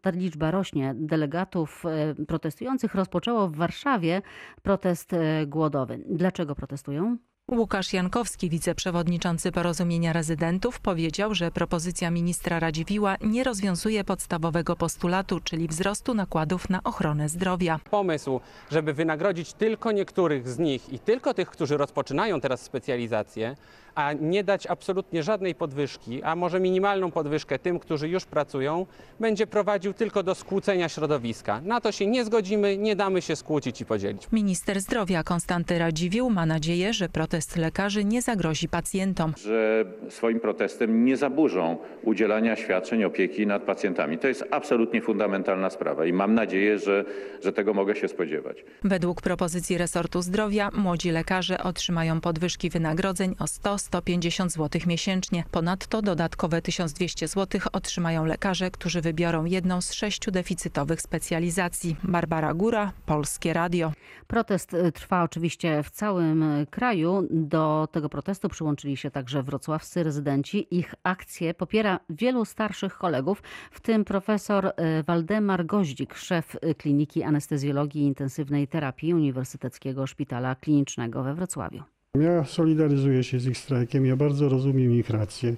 ta 0.00 0.10
liczba 0.10 0.50
rośnie, 0.50 0.94
delegatów 0.96 1.84
e, 1.86 2.24
protestujących 2.24 2.94
rozpoczęło 2.94 3.48
w 3.48 3.56
Warszawie 3.56 4.22
protest 4.62 5.12
e, 5.12 5.46
głodowy. 5.46 6.04
Dlaczego 6.08 6.54
protestują? 6.54 7.16
Łukasz 7.50 7.92
Jankowski, 7.92 8.50
wiceprzewodniczący 8.50 9.52
Porozumienia 9.52 10.12
Rezydentów, 10.12 10.80
powiedział, 10.80 11.34
że 11.34 11.50
propozycja 11.50 12.10
ministra 12.10 12.60
Radziwiła 12.60 13.16
nie 13.20 13.44
rozwiązuje 13.44 14.04
podstawowego 14.04 14.76
postulatu, 14.76 15.40
czyli 15.44 15.68
wzrostu 15.68 16.14
nakładów 16.14 16.70
na 16.70 16.82
ochronę 16.82 17.28
zdrowia. 17.28 17.80
Pomysł, 17.90 18.40
żeby 18.70 18.92
wynagrodzić 18.92 19.52
tylko 19.52 19.92
niektórych 19.92 20.48
z 20.48 20.58
nich 20.58 20.92
i 20.92 20.98
tylko 20.98 21.34
tych, 21.34 21.50
którzy 21.50 21.76
rozpoczynają 21.76 22.40
teraz 22.40 22.62
specjalizację, 22.62 23.56
a 23.94 24.12
nie 24.12 24.44
dać 24.44 24.66
absolutnie 24.66 25.22
żadnej 25.22 25.54
podwyżki, 25.54 26.22
a 26.22 26.36
może 26.36 26.60
minimalną 26.60 27.10
podwyżkę 27.10 27.58
tym, 27.58 27.78
którzy 27.78 28.08
już 28.08 28.24
pracują, 28.24 28.86
będzie 29.20 29.46
prowadził 29.46 29.92
tylko 29.92 30.22
do 30.22 30.34
skłócenia 30.34 30.88
środowiska. 30.88 31.60
Na 31.64 31.80
to 31.80 31.92
się 31.92 32.06
nie 32.06 32.24
zgodzimy, 32.24 32.78
nie 32.78 32.96
damy 32.96 33.22
się 33.22 33.36
skłócić 33.36 33.80
i 33.80 33.84
podzielić. 33.84 34.22
Minister 34.32 34.80
zdrowia 34.80 35.22
Konstanty 35.22 35.78
Radziwiłł 35.78 36.30
ma 36.30 36.46
nadzieję, 36.46 36.92
że 36.92 37.08
protest 37.08 37.56
lekarzy 37.56 38.04
nie 38.04 38.22
zagrozi 38.22 38.68
pacjentom. 38.68 39.32
Że 39.36 39.84
swoim 40.08 40.40
protestem 40.40 41.04
nie 41.04 41.16
zaburzą 41.16 41.76
udzielania 42.02 42.56
świadczeń 42.56 43.04
opieki 43.04 43.46
nad 43.46 43.62
pacjentami. 43.62 44.18
To 44.18 44.28
jest 44.28 44.44
absolutnie 44.50 45.02
fundamentalna 45.02 45.70
sprawa 45.70 46.06
i 46.06 46.12
mam 46.12 46.34
nadzieję, 46.34 46.78
że, 46.78 47.04
że 47.42 47.52
tego 47.52 47.74
mogę 47.74 47.96
się 47.96 48.08
spodziewać. 48.08 48.64
Według 48.84 49.22
propozycji 49.22 49.78
resortu 49.78 50.22
zdrowia 50.22 50.70
młodzi 50.72 51.10
lekarze 51.10 51.62
otrzymają 51.62 52.20
podwyżki 52.20 52.70
wynagrodzeń 52.70 53.36
o 53.38 53.46
100-150 53.90 54.48
zł 54.50 54.80
miesięcznie. 54.86 55.44
Ponadto 55.50 56.02
dodatkowe 56.02 56.62
1200 56.62 57.28
zł 57.28 57.60
otrzymają 57.72 58.24
lekarze, 58.24 58.70
którzy 58.70 59.00
wybiorą 59.00 59.44
jedną 59.44 59.80
z 59.80 59.92
sześciu 59.92 60.30
deficytowych 60.30 61.02
specjalizacji. 61.02 61.96
Barbara 62.04 62.54
Góra, 62.54 62.92
Polskie 63.06 63.52
Radio. 63.52 63.92
Protest 64.26 64.74
y, 64.74 64.92
trwa 64.92 65.22
oczywiście 65.22 65.82
w 65.82 65.90
całym 65.90 66.42
y, 66.42 66.66
kraju. 66.66 67.28
Do 67.30 67.88
tego 67.92 68.08
protestu 68.08 68.48
przyłączyli 68.48 68.96
się 68.96 69.10
także 69.10 69.42
wrocławscy 69.42 70.02
rezydenci. 70.02 70.66
Ich 70.70 70.94
akcję 71.02 71.54
popiera 71.54 72.00
wielu 72.10 72.44
starszych 72.44 72.98
kolegów, 72.98 73.42
w 73.70 73.80
tym 73.80 74.04
profesor 74.04 74.66
y, 74.66 74.72
Waldemar 75.02 75.66
Goździk, 75.66 76.14
szef 76.14 76.56
Kliniki 76.78 77.22
Anestezjologii 77.22 78.02
i 78.02 78.06
Intensywnej 78.06 78.68
Terapii 78.68 79.14
Uniwersyteckiego 79.14 80.06
Szpitala 80.06 80.54
Klinicznego 80.54 81.22
we 81.22 81.34
Wrocławiu. 81.34 81.91
Ja 82.20 82.44
solidaryzuję 82.44 83.24
się 83.24 83.40
z 83.40 83.46
ich 83.46 83.58
strajkiem, 83.58 84.06
ja 84.06 84.16
bardzo 84.16 84.48
rozumiem 84.48 84.94
ich 84.94 85.10
rację, 85.10 85.56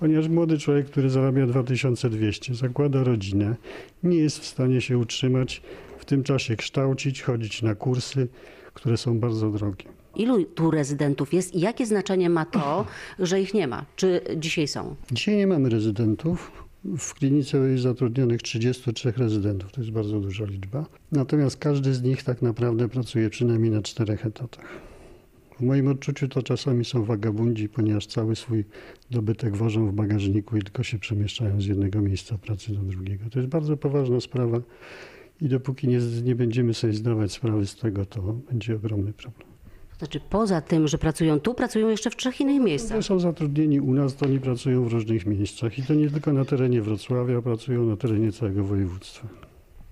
ponieważ 0.00 0.28
młody 0.28 0.58
człowiek, 0.58 0.86
który 0.86 1.10
zarabia 1.10 1.46
2200, 1.46 2.54
zakłada 2.54 3.04
rodzinę, 3.04 3.56
nie 4.02 4.18
jest 4.18 4.38
w 4.38 4.46
stanie 4.46 4.80
się 4.80 4.98
utrzymać, 4.98 5.62
w 5.98 6.04
tym 6.04 6.22
czasie 6.22 6.56
kształcić, 6.56 7.22
chodzić 7.22 7.62
na 7.62 7.74
kursy, 7.74 8.28
które 8.74 8.96
są 8.96 9.18
bardzo 9.18 9.50
drogie. 9.50 9.84
Ilu 10.16 10.44
tu 10.44 10.70
rezydentów 10.70 11.34
jest 11.34 11.54
i 11.54 11.60
jakie 11.60 11.86
znaczenie 11.86 12.30
ma 12.30 12.44
to, 12.44 12.86
że 13.18 13.40
ich 13.40 13.54
nie 13.54 13.66
ma? 13.66 13.84
Czy 13.96 14.20
dzisiaj 14.36 14.68
są? 14.68 14.96
Dzisiaj 15.12 15.36
nie 15.36 15.46
mamy 15.46 15.68
rezydentów. 15.68 16.52
W 16.98 17.14
klinice 17.14 17.58
jest 17.58 17.82
zatrudnionych 17.82 18.42
33 18.42 19.12
rezydentów, 19.16 19.72
to 19.72 19.80
jest 19.80 19.92
bardzo 19.92 20.20
duża 20.20 20.44
liczba. 20.44 20.86
Natomiast 21.12 21.56
każdy 21.56 21.94
z 21.94 22.02
nich 22.02 22.22
tak 22.22 22.42
naprawdę 22.42 22.88
pracuje 22.88 23.30
przynajmniej 23.30 23.70
na 23.70 23.82
czterech 23.82 24.26
etatach. 24.26 24.95
W 25.60 25.62
moim 25.62 25.88
odczuciu 25.88 26.28
to 26.28 26.42
czasami 26.42 26.84
są 26.84 27.04
wagabundzi, 27.04 27.68
ponieważ 27.68 28.06
cały 28.06 28.36
swój 28.36 28.64
dobytek 29.10 29.56
wożą 29.56 29.88
w 29.88 29.92
bagażniku 29.92 30.56
i 30.56 30.62
tylko 30.62 30.82
się 30.82 30.98
przemieszczają 30.98 31.60
z 31.60 31.66
jednego 31.66 32.00
miejsca 32.00 32.38
pracy 32.38 32.72
do 32.72 32.80
drugiego. 32.80 33.30
To 33.30 33.38
jest 33.38 33.50
bardzo 33.50 33.76
poważna 33.76 34.20
sprawa 34.20 34.60
i 35.40 35.48
dopóki 35.48 35.88
nie, 35.88 35.98
nie 36.24 36.34
będziemy 36.34 36.74
sobie 36.74 36.92
zdawać 36.92 37.32
sprawy 37.32 37.66
z 37.66 37.76
tego, 37.76 38.06
to 38.06 38.22
będzie 38.22 38.76
ogromny 38.76 39.12
problem. 39.12 39.48
Znaczy 39.98 40.20
poza 40.30 40.60
tym, 40.60 40.88
że 40.88 40.98
pracują 40.98 41.40
tu, 41.40 41.54
pracują 41.54 41.88
jeszcze 41.88 42.10
w 42.10 42.16
trzech 42.16 42.40
innych 42.40 42.62
miejscach. 42.62 43.02
Są 43.02 43.18
zatrudnieni 43.18 43.80
u 43.80 43.94
nas, 43.94 44.16
to 44.16 44.26
oni 44.26 44.40
pracują 44.40 44.84
w 44.84 44.92
różnych 44.92 45.26
miejscach 45.26 45.78
i 45.78 45.82
to 45.82 45.94
nie 45.94 46.10
tylko 46.10 46.32
na 46.32 46.44
terenie 46.44 46.82
Wrocławia, 46.82 47.42
pracują 47.42 47.86
na 47.86 47.96
terenie 47.96 48.32
całego 48.32 48.64
województwa. 48.64 49.28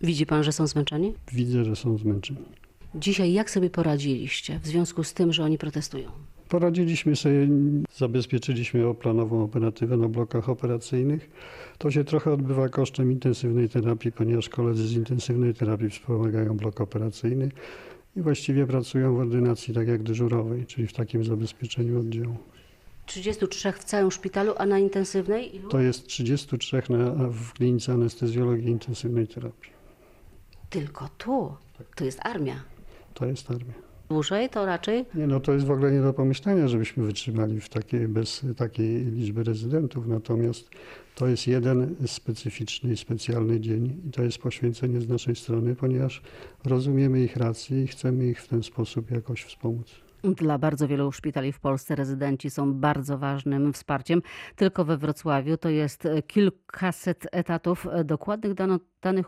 Widzi 0.01 0.27
pan, 0.27 0.45
że 0.45 0.53
są 0.53 0.67
zmęczeni? 0.67 1.15
Widzę, 1.33 1.65
że 1.65 1.77
są 1.77 1.99
zmęczeni. 1.99 2.64
Dzisiaj 2.95 3.33
jak 3.33 3.51
sobie 3.51 3.71
poradziliście 3.71 4.59
w 4.59 4.67
związku 4.67 5.05
z 5.05 5.15
tym, 5.15 5.33
że 5.33 5.45
oni 5.45 5.59
protestują? 5.59 6.11
Poradziliśmy 6.49 7.17
sobie, 7.17 7.49
zabezpieczyliśmy 7.97 8.95
planową 8.95 9.45
operatywę 9.45 9.97
na 9.97 10.09
blokach 10.09 10.49
operacyjnych. 10.49 11.31
To 11.79 11.91
się 11.91 12.05
trochę 12.05 12.33
odbywa 12.33 12.69
kosztem 12.69 13.13
intensywnej 13.13 13.69
terapii, 13.69 14.13
ponieważ 14.13 14.49
koledzy 14.49 14.89
z 14.89 14.93
intensywnej 14.93 15.55
terapii 15.55 15.91
wspomagają 15.91 16.57
blok 16.57 16.81
operacyjny 16.81 17.51
i 18.17 18.23
właściwie 18.23 18.67
pracują 18.67 19.17
w 19.17 19.19
ordynacji 19.19 19.75
tak 19.75 19.89
jak 19.89 20.03
dyżurowej, 20.03 20.67
czyli 20.67 20.87
w 20.87 20.93
takim 20.93 21.25
zabezpieczeniu 21.25 22.01
oddziału. 22.01 22.37
33 23.07 23.73
w 23.73 23.85
całym 23.85 24.11
szpitalu, 24.11 24.53
a 24.59 24.67
na 24.67 24.79
intensywnej? 24.79 25.61
To 25.71 25.81
jest 25.81 26.07
33 26.07 26.83
na, 26.89 27.29
w 27.29 27.53
klinice 27.53 27.93
anestezjologii 27.93 28.67
i 28.67 28.71
intensywnej 28.71 29.29
terapii. 29.29 29.71
Tylko 30.71 31.09
tu? 31.19 31.57
To 31.95 32.05
jest 32.05 32.21
armia. 32.23 32.74
To 33.15 33.27
jest 33.27 33.51
armia. 33.51 33.75
Dłużej 34.09 34.49
to 34.49 34.67
raczej? 34.67 35.05
Nie, 35.15 35.27
no 35.27 35.41
to 35.41 35.53
jest 35.53 35.67
w 35.67 35.71
ogóle 35.71 35.93
nie 35.93 36.01
do 36.01 36.13
pomyślenia, 36.13 36.69
żebyśmy 36.69 37.05
wytrzymali 37.05 37.61
w 37.61 37.69
takiej, 37.69 38.09
bez 38.09 38.47
takiej 38.57 39.05
liczby 39.05 39.45
rezydentów. 39.45 40.07
Natomiast 40.07 40.71
to 41.15 41.27
jest 41.27 41.47
jeden 41.47 41.95
specyficzny 42.07 42.93
i 42.93 42.97
specjalny 42.97 43.61
dzień 43.61 44.03
i 44.09 44.11
to 44.11 44.23
jest 44.23 44.39
poświęcenie 44.39 45.01
z 45.01 45.09
naszej 45.09 45.37
strony, 45.37 45.77
ponieważ 45.77 46.23
rozumiemy 46.65 47.21
ich 47.21 47.37
racje 47.37 47.83
i 47.83 47.87
chcemy 47.87 48.27
ich 48.27 48.43
w 48.43 48.49
ten 48.49 48.63
sposób 48.63 49.11
jakoś 49.11 49.45
wspomóc. 49.45 50.05
Dla 50.25 50.59
bardzo 50.59 50.89
wielu 50.89 51.13
szpitali 51.13 51.53
w 51.53 51.61
Polsce 51.61 51.97
rezydenci 51.97 52.51
są 52.51 52.75
bardzo 52.75 53.19
ważnym 53.19 53.73
wsparciem. 53.73 54.23
Tylko 54.57 54.85
we 54.85 54.97
Wrocławiu 54.97 55.57
to 55.57 55.69
jest 55.69 56.09
kilkaset 56.27 57.27
etatów. 57.33 57.87
Dokładnych 58.05 58.55
danych 58.55 58.81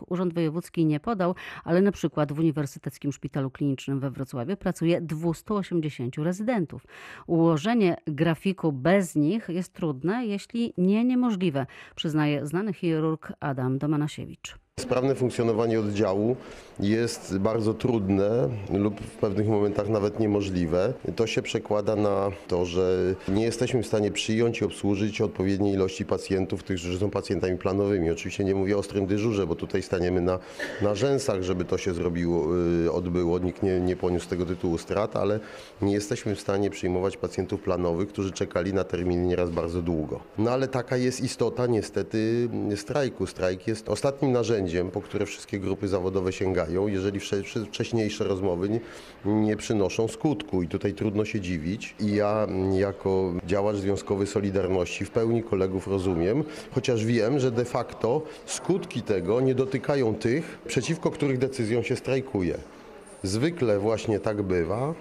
Urząd 0.07 0.33
Wojewódzki 0.33 0.85
nie 0.85 0.99
podał, 0.99 1.35
ale 1.63 1.81
na 1.81 1.91
przykład 1.91 2.33
w 2.33 2.39
Uniwersyteckim 2.39 3.11
Szpitalu 3.11 3.51
Klinicznym 3.51 3.99
we 3.99 4.11
Wrocławiu 4.11 4.57
pracuje 4.57 5.01
280 5.01 6.17
rezydentów. 6.17 6.85
Ułożenie 7.27 7.97
grafiku 8.07 8.71
bez 8.71 9.15
nich 9.15 9.49
jest 9.49 9.73
trudne, 9.73 10.25
jeśli 10.25 10.73
nie 10.77 11.05
niemożliwe, 11.05 11.65
przyznaje 11.95 12.45
znany 12.45 12.73
chirurg 12.73 13.33
Adam 13.39 13.77
Domanasiewicz. 13.77 14.55
Sprawne 14.79 15.15
funkcjonowanie 15.15 15.79
oddziału 15.79 16.35
jest 16.79 17.37
bardzo 17.37 17.73
trudne 17.73 18.49
lub 18.73 19.01
w 19.01 19.15
pewnych 19.15 19.47
momentach 19.47 19.89
nawet 19.89 20.19
niemożliwe. 20.19 20.93
To 21.15 21.27
się 21.27 21.41
przekłada 21.41 21.95
na 21.95 22.31
to, 22.47 22.65
że 22.65 23.15
nie 23.27 23.43
jesteśmy 23.43 23.83
w 23.83 23.87
stanie 23.87 24.11
przyjąć 24.11 24.61
i 24.61 24.65
obsłużyć 24.65 25.21
odpowiedniej 25.21 25.73
ilości 25.73 26.05
pacjentów, 26.05 26.63
którzy 26.63 26.99
są 26.99 27.09
pacjentami 27.09 27.57
planowymi. 27.57 28.11
Oczywiście 28.11 28.43
nie 28.43 28.55
mówię 28.55 28.75
o 28.75 28.79
ostrym 28.79 29.05
dyżurze, 29.05 29.47
bo 29.47 29.55
tutaj 29.67 29.81
staniemy 29.81 30.21
na, 30.21 30.39
na 30.81 30.95
rzęsach, 30.95 31.41
żeby 31.41 31.65
to 31.65 31.77
się 31.77 31.93
zrobiło, 31.93 32.47
odbyło. 32.91 33.39
Nikt 33.39 33.63
nie, 33.63 33.79
nie 33.79 33.95
poniósł 33.95 34.29
tego 34.29 34.45
tytułu 34.45 34.77
strat, 34.77 35.15
ale 35.15 35.39
nie 35.81 35.93
jesteśmy 35.93 36.35
w 36.35 36.41
stanie 36.41 36.69
przyjmować 36.69 37.17
pacjentów 37.17 37.61
planowych, 37.61 38.09
którzy 38.09 38.31
czekali 38.31 38.73
na 38.73 38.83
terminy 38.83 39.25
nieraz 39.27 39.49
bardzo 39.49 39.81
długo. 39.81 40.19
No 40.37 40.51
ale 40.51 40.67
taka 40.67 40.97
jest 40.97 41.21
istota 41.21 41.67
niestety 41.67 42.49
strajku. 42.75 43.27
Strajk 43.27 43.67
jest 43.67 43.89
ostatnim 43.89 44.31
narzędziem, 44.31 44.91
po 44.91 45.01
które 45.01 45.25
wszystkie 45.25 45.59
grupy 45.59 45.87
zawodowe 45.87 46.33
sięgają, 46.33 46.87
jeżeli 46.87 47.19
wcześniejsze 47.65 48.23
rozmowy 48.23 48.69
nie, 48.69 48.79
nie, 49.25 49.57
przynoszą 49.57 50.07
skutku. 50.07 50.61
I 50.63 50.67
tutaj 50.67 50.93
trudno 50.93 51.25
się 51.25 51.39
dziwić. 51.41 51.95
I 51.99 52.15
ja 52.15 52.47
jako 52.73 53.33
działacz 53.45 53.75
związkowy 53.75 54.27
Solidarności 54.27 55.05
w 55.05 55.11
pełni 55.11 55.43
kolegów 55.43 55.87
rozumiem, 55.87 56.43
chociaż 56.71 57.05
wiem, 57.05 57.39
że 57.39 57.51
de 57.51 57.65
facto 57.65 58.21
skutki 58.45 59.01
tego 59.01 59.41
nie 59.41 59.55
dotykają 59.57 60.15
tych, 60.15 60.57
przeciwko 60.67 61.11
których 61.11 61.37
decyzją 61.37 61.83
się 61.83 61.95
strajkuje. 61.95 62.57
Zwykle 63.23 63.79
właśnie 63.79 64.19
tak 64.19 64.41
bywa, 64.41 64.93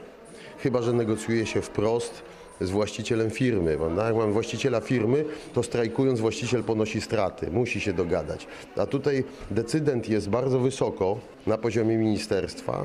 chyba 0.58 0.82
że 0.82 0.92
negocjuje 0.92 1.46
się 1.46 1.62
wprost 1.62 2.22
z 2.60 2.70
właścicielem 2.70 3.30
firmy. 3.30 3.76
Prawda? 3.76 4.06
Jak 4.06 4.16
mamy 4.16 4.32
właściciela 4.32 4.80
firmy, 4.80 5.24
to 5.54 5.62
strajkując 5.62 6.20
właściciel 6.20 6.64
ponosi 6.64 7.00
straty, 7.00 7.50
musi 7.50 7.80
się 7.80 7.92
dogadać. 7.92 8.46
A 8.76 8.86
tutaj 8.86 9.24
decydent 9.50 10.08
jest 10.08 10.28
bardzo 10.28 10.58
wysoko 10.58 11.18
na 11.46 11.58
poziomie 11.58 11.96
ministerstwa, 11.96 12.84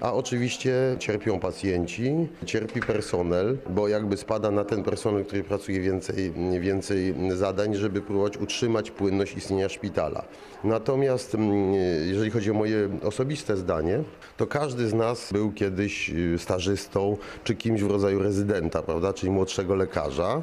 A 0.00 0.12
oczywiście 0.12 0.74
cierpią 0.98 1.40
pacjenci, 1.40 2.28
cierpi 2.46 2.80
personel, 2.80 3.58
bo 3.70 3.88
jakby 3.88 4.16
spada 4.16 4.50
na 4.50 4.64
ten 4.64 4.82
personel, 4.82 5.24
który 5.24 5.44
pracuje 5.44 5.80
więcej, 5.80 6.32
więcej 6.60 7.14
zadań, 7.34 7.74
żeby 7.74 8.00
próbować 8.00 8.36
utrzymać 8.36 8.90
płynność 8.90 9.36
istnienia 9.36 9.68
szpitala. 9.68 10.24
Natomiast 10.64 11.34
mm, 11.34 11.74
jeżeli 12.08 12.30
chodzi 12.30 12.50
o 12.50 12.54
moje 12.54 12.88
osobiste 13.02 13.56
zdanie, 13.56 14.02
to 14.36 14.46
każdy 14.46 14.88
z 14.88 14.94
nas 14.94 15.32
był 15.32 15.52
kiedyś 15.52 16.10
y, 16.10 16.38
stażystą 16.38 17.16
czy 17.44 17.54
kimś 17.54 17.82
w 17.82 17.90
rodzaju 17.90 18.22
rezydenta, 18.22 18.82
prawda, 18.82 19.12
czyli 19.12 19.32
młodszego 19.32 19.74
lekarza. 19.74 20.42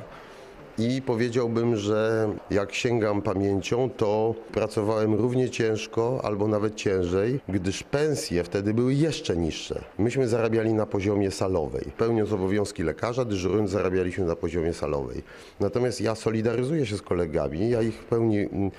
I 0.78 1.02
powiedziałbym, 1.02 1.76
że 1.76 2.30
jak 2.52 2.74
sięgam 2.74 3.22
pamięcią, 3.22 3.90
to 3.98 4.36
pracowałem 4.52 5.14
równie 5.14 5.50
ciężko 5.50 6.22
albo 6.24 6.48
nawet 6.48 6.76
ciężej, 6.76 7.40
gdyż 7.50 7.84
pensje 7.84 8.44
wtedy 8.44 8.74
były 8.74 8.94
jeszcze 8.94 9.38
niższe. 9.38 9.84
Myśmy 10.00 10.28
zarabiali 10.28 10.74
na 10.74 10.86
poziomie 10.86 11.32
salowej. 11.32 11.86
Pełniąc 11.98 12.32
obowiązki 12.32 12.84
lekarza, 12.84 13.26
dyżurując 13.26 13.72
zarabialiśmy 13.72 14.26
na 14.26 14.36
poziomie 14.36 14.74
salowej. 14.74 15.24
Natomiast 15.60 16.02
ja 16.02 16.16
solidaryzuję 16.16 16.86
się 16.86 16.98
z 16.98 17.02
kolegami, 17.02 17.70
ja 17.70 17.82
ich 17.82 17.96
w 17.96 18.06
pełni 18.06 18.40
mm, 18.40 18.72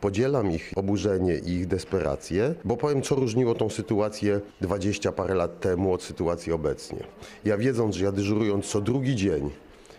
Podzielam 0.00 0.52
ich 0.52 0.72
oburzenie 0.76 1.34
i 1.38 1.50
ich 1.52 1.66
desperację, 1.66 2.54
bo 2.64 2.76
powiem, 2.76 3.02
co 3.02 3.14
różniło 3.14 3.54
tą 3.54 3.70
sytuację 3.70 4.40
20 4.60 5.12
parę 5.12 5.34
lat 5.34 5.60
temu 5.60 5.92
od 5.92 6.02
sytuacji 6.02 6.52
obecnie. 6.52 6.98
Ja 7.44 7.56
wiedząc, 7.56 7.96
że 7.96 8.04
ja 8.04 8.12
dyżurując 8.12 8.66
co 8.66 8.80
drugi 8.80 9.16
dzień, 9.16 9.50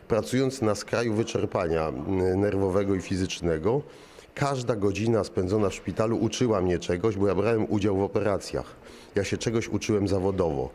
pracując 0.10 0.62
na 0.62 0.76
skraju 0.76 1.14
wyczerpania 1.14 1.88
mm, 1.88 2.42
nerwowego 2.42 2.96
i 2.96 3.02
fizycznego, 3.02 3.82
każda 4.36 4.76
godzina 4.76 5.24
spędzona 5.24 5.70
w 5.70 5.74
szpitalu 5.74 6.18
uczyła 6.18 6.62
mnie 6.62 6.80
czegoś, 6.80 7.16
bo 7.16 7.28
ja 7.28 7.36
brałem 7.36 7.72
udział 7.72 7.98
w 7.98 8.04
operacjach. 8.04 8.76
Ja 9.16 9.24
się 9.24 9.38
czegoś 9.38 9.68
uczyłem 9.68 10.08
zawodowo. 10.08 10.70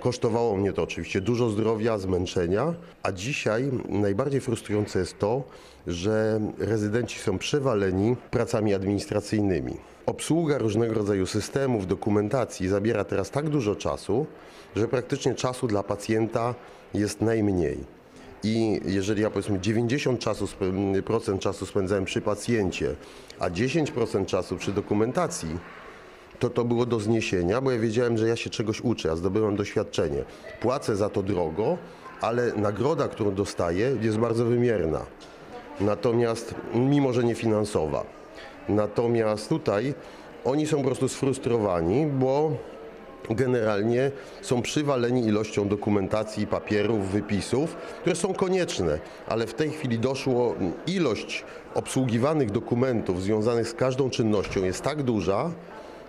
Kosztowało 0.00 0.56
mnie 0.56 0.72
to 0.72 0.82
oczywiście 0.82 1.20
dużo 1.20 1.50
zdrowia, 1.50 1.98
zmęczenia, 1.98 2.74
a 3.02 3.12
dzisiaj 3.12 3.70
najbardziej 3.88 4.40
frustrujące 4.40 4.98
jest 4.98 5.18
to, 5.18 5.42
że 5.86 6.40
rezydenci 6.58 7.18
są 7.18 7.38
przewaleni 7.38 8.16
pracami 8.30 8.74
administracyjnymi. 8.74 9.76
Obsługa 10.06 10.58
różnego 10.58 10.94
rodzaju 10.94 11.26
systemów, 11.26 11.86
dokumentacji 11.86 12.68
zabiera 12.68 13.04
teraz 13.04 13.30
tak 13.30 13.48
dużo 13.48 13.76
czasu, 13.76 14.26
że 14.76 14.88
praktycznie 14.88 15.34
czasu 15.34 15.66
dla 15.66 15.82
pacjenta 15.82 16.54
jest 16.94 17.20
najmniej. 17.20 17.93
I 18.44 18.80
jeżeli 18.84 19.22
ja 19.22 19.30
powiedzmy 19.30 19.58
90% 19.58 20.18
czasu, 20.18 20.48
procent 21.04 21.40
czasu 21.40 21.66
spędzałem 21.66 22.04
przy 22.04 22.20
pacjencie, 22.20 22.94
a 23.38 23.50
10% 23.50 24.26
czasu 24.26 24.56
przy 24.56 24.72
dokumentacji, 24.72 25.58
to 26.38 26.50
to 26.50 26.64
było 26.64 26.86
do 26.86 27.00
zniesienia, 27.00 27.60
bo 27.60 27.70
ja 27.70 27.78
wiedziałem, 27.78 28.18
że 28.18 28.28
ja 28.28 28.36
się 28.36 28.50
czegoś 28.50 28.80
uczę, 28.80 29.08
ja 29.08 29.16
zdobyłem 29.16 29.56
doświadczenie. 29.56 30.24
Płacę 30.60 30.96
za 30.96 31.08
to 31.08 31.22
drogo, 31.22 31.78
ale 32.20 32.52
nagroda, 32.52 33.08
którą 33.08 33.34
dostaję, 33.34 33.96
jest 34.00 34.18
bardzo 34.18 34.44
wymierna. 34.44 35.00
Natomiast, 35.80 36.54
mimo 36.74 37.12
że 37.12 37.24
nie 37.24 37.34
finansowa. 37.34 38.04
Natomiast 38.68 39.48
tutaj 39.48 39.94
oni 40.44 40.66
są 40.66 40.76
po 40.76 40.84
prostu 40.84 41.08
sfrustrowani, 41.08 42.06
bo 42.06 42.56
generalnie 43.30 44.10
są 44.42 44.62
przywaleni 44.62 45.26
ilością 45.26 45.68
dokumentacji, 45.68 46.46
papierów, 46.46 47.10
wypisów, 47.10 47.76
które 48.00 48.16
są 48.16 48.34
konieczne, 48.34 48.98
ale 49.28 49.46
w 49.46 49.54
tej 49.54 49.70
chwili 49.70 49.98
doszło 49.98 50.54
ilość 50.86 51.44
obsługiwanych 51.74 52.50
dokumentów 52.50 53.22
związanych 53.22 53.68
z 53.68 53.74
każdą 53.74 54.10
czynnością 54.10 54.64
jest 54.64 54.82
tak 54.82 55.02
duża, 55.02 55.50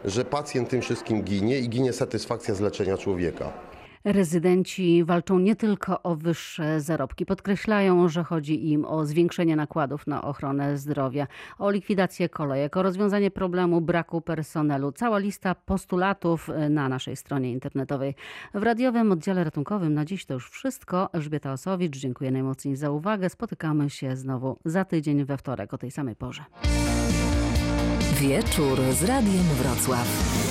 że 0.06 0.26
pacjent 0.26 0.70
tym 0.70 0.82
wszystkim 0.82 1.24
ginie 1.24 1.60
i 1.60 1.70
ginie 1.70 1.94
satysfakcja 1.94 2.56
z 2.56 2.60
leczenia 2.60 2.98
człowieka. 2.98 3.65
Rezydenci 4.06 5.04
walczą 5.04 5.40
nie 5.40 5.56
tylko 5.56 6.04
o 6.04 6.16
wyższe 6.16 6.82
zarobki. 6.82 7.26
Podkreślają, 7.26 8.10
że 8.10 8.24
chodzi 8.24 8.72
im 8.72 8.86
o 8.86 9.06
zwiększenie 9.06 9.56
nakładów 9.56 10.08
na 10.08 10.22
ochronę 10.22 10.78
zdrowia, 10.78 11.28
o 11.60 11.72
likwidację 11.72 12.30
kolejek, 12.30 12.78
o 12.78 12.84
rozwiązanie 12.84 13.32
problemu 13.32 13.82
braku 13.82 14.22
personelu. 14.22 14.92
Cała 14.92 15.18
lista 15.18 15.56
postulatów 15.56 16.50
na 16.70 16.90
naszej 16.90 17.16
stronie 17.16 17.52
internetowej. 17.52 18.16
W 18.54 18.64
radiowym 18.64 19.12
oddziale 19.12 19.44
ratunkowym 19.44 19.94
na 19.94 20.06
dziś 20.06 20.26
to 20.26 20.34
już 20.34 20.50
wszystko. 20.50 21.10
Elżbieta 21.14 21.52
Osowicz, 21.54 21.98
dziękuję 21.98 22.32
najmocniej 22.32 22.76
za 22.76 22.92
uwagę. 22.92 23.30
Spotykamy 23.30 23.90
się 23.90 24.16
znowu 24.16 24.58
za 24.66 24.86
tydzień 24.86 25.26
we 25.26 25.38
wtorek 25.38 25.74
o 25.74 25.78
tej 25.78 25.92
samej 25.92 26.16
porze. 26.16 26.44
Wieczór 28.20 28.82
z 28.92 29.04
Radiem 29.04 29.44
Wrocław. 29.44 30.45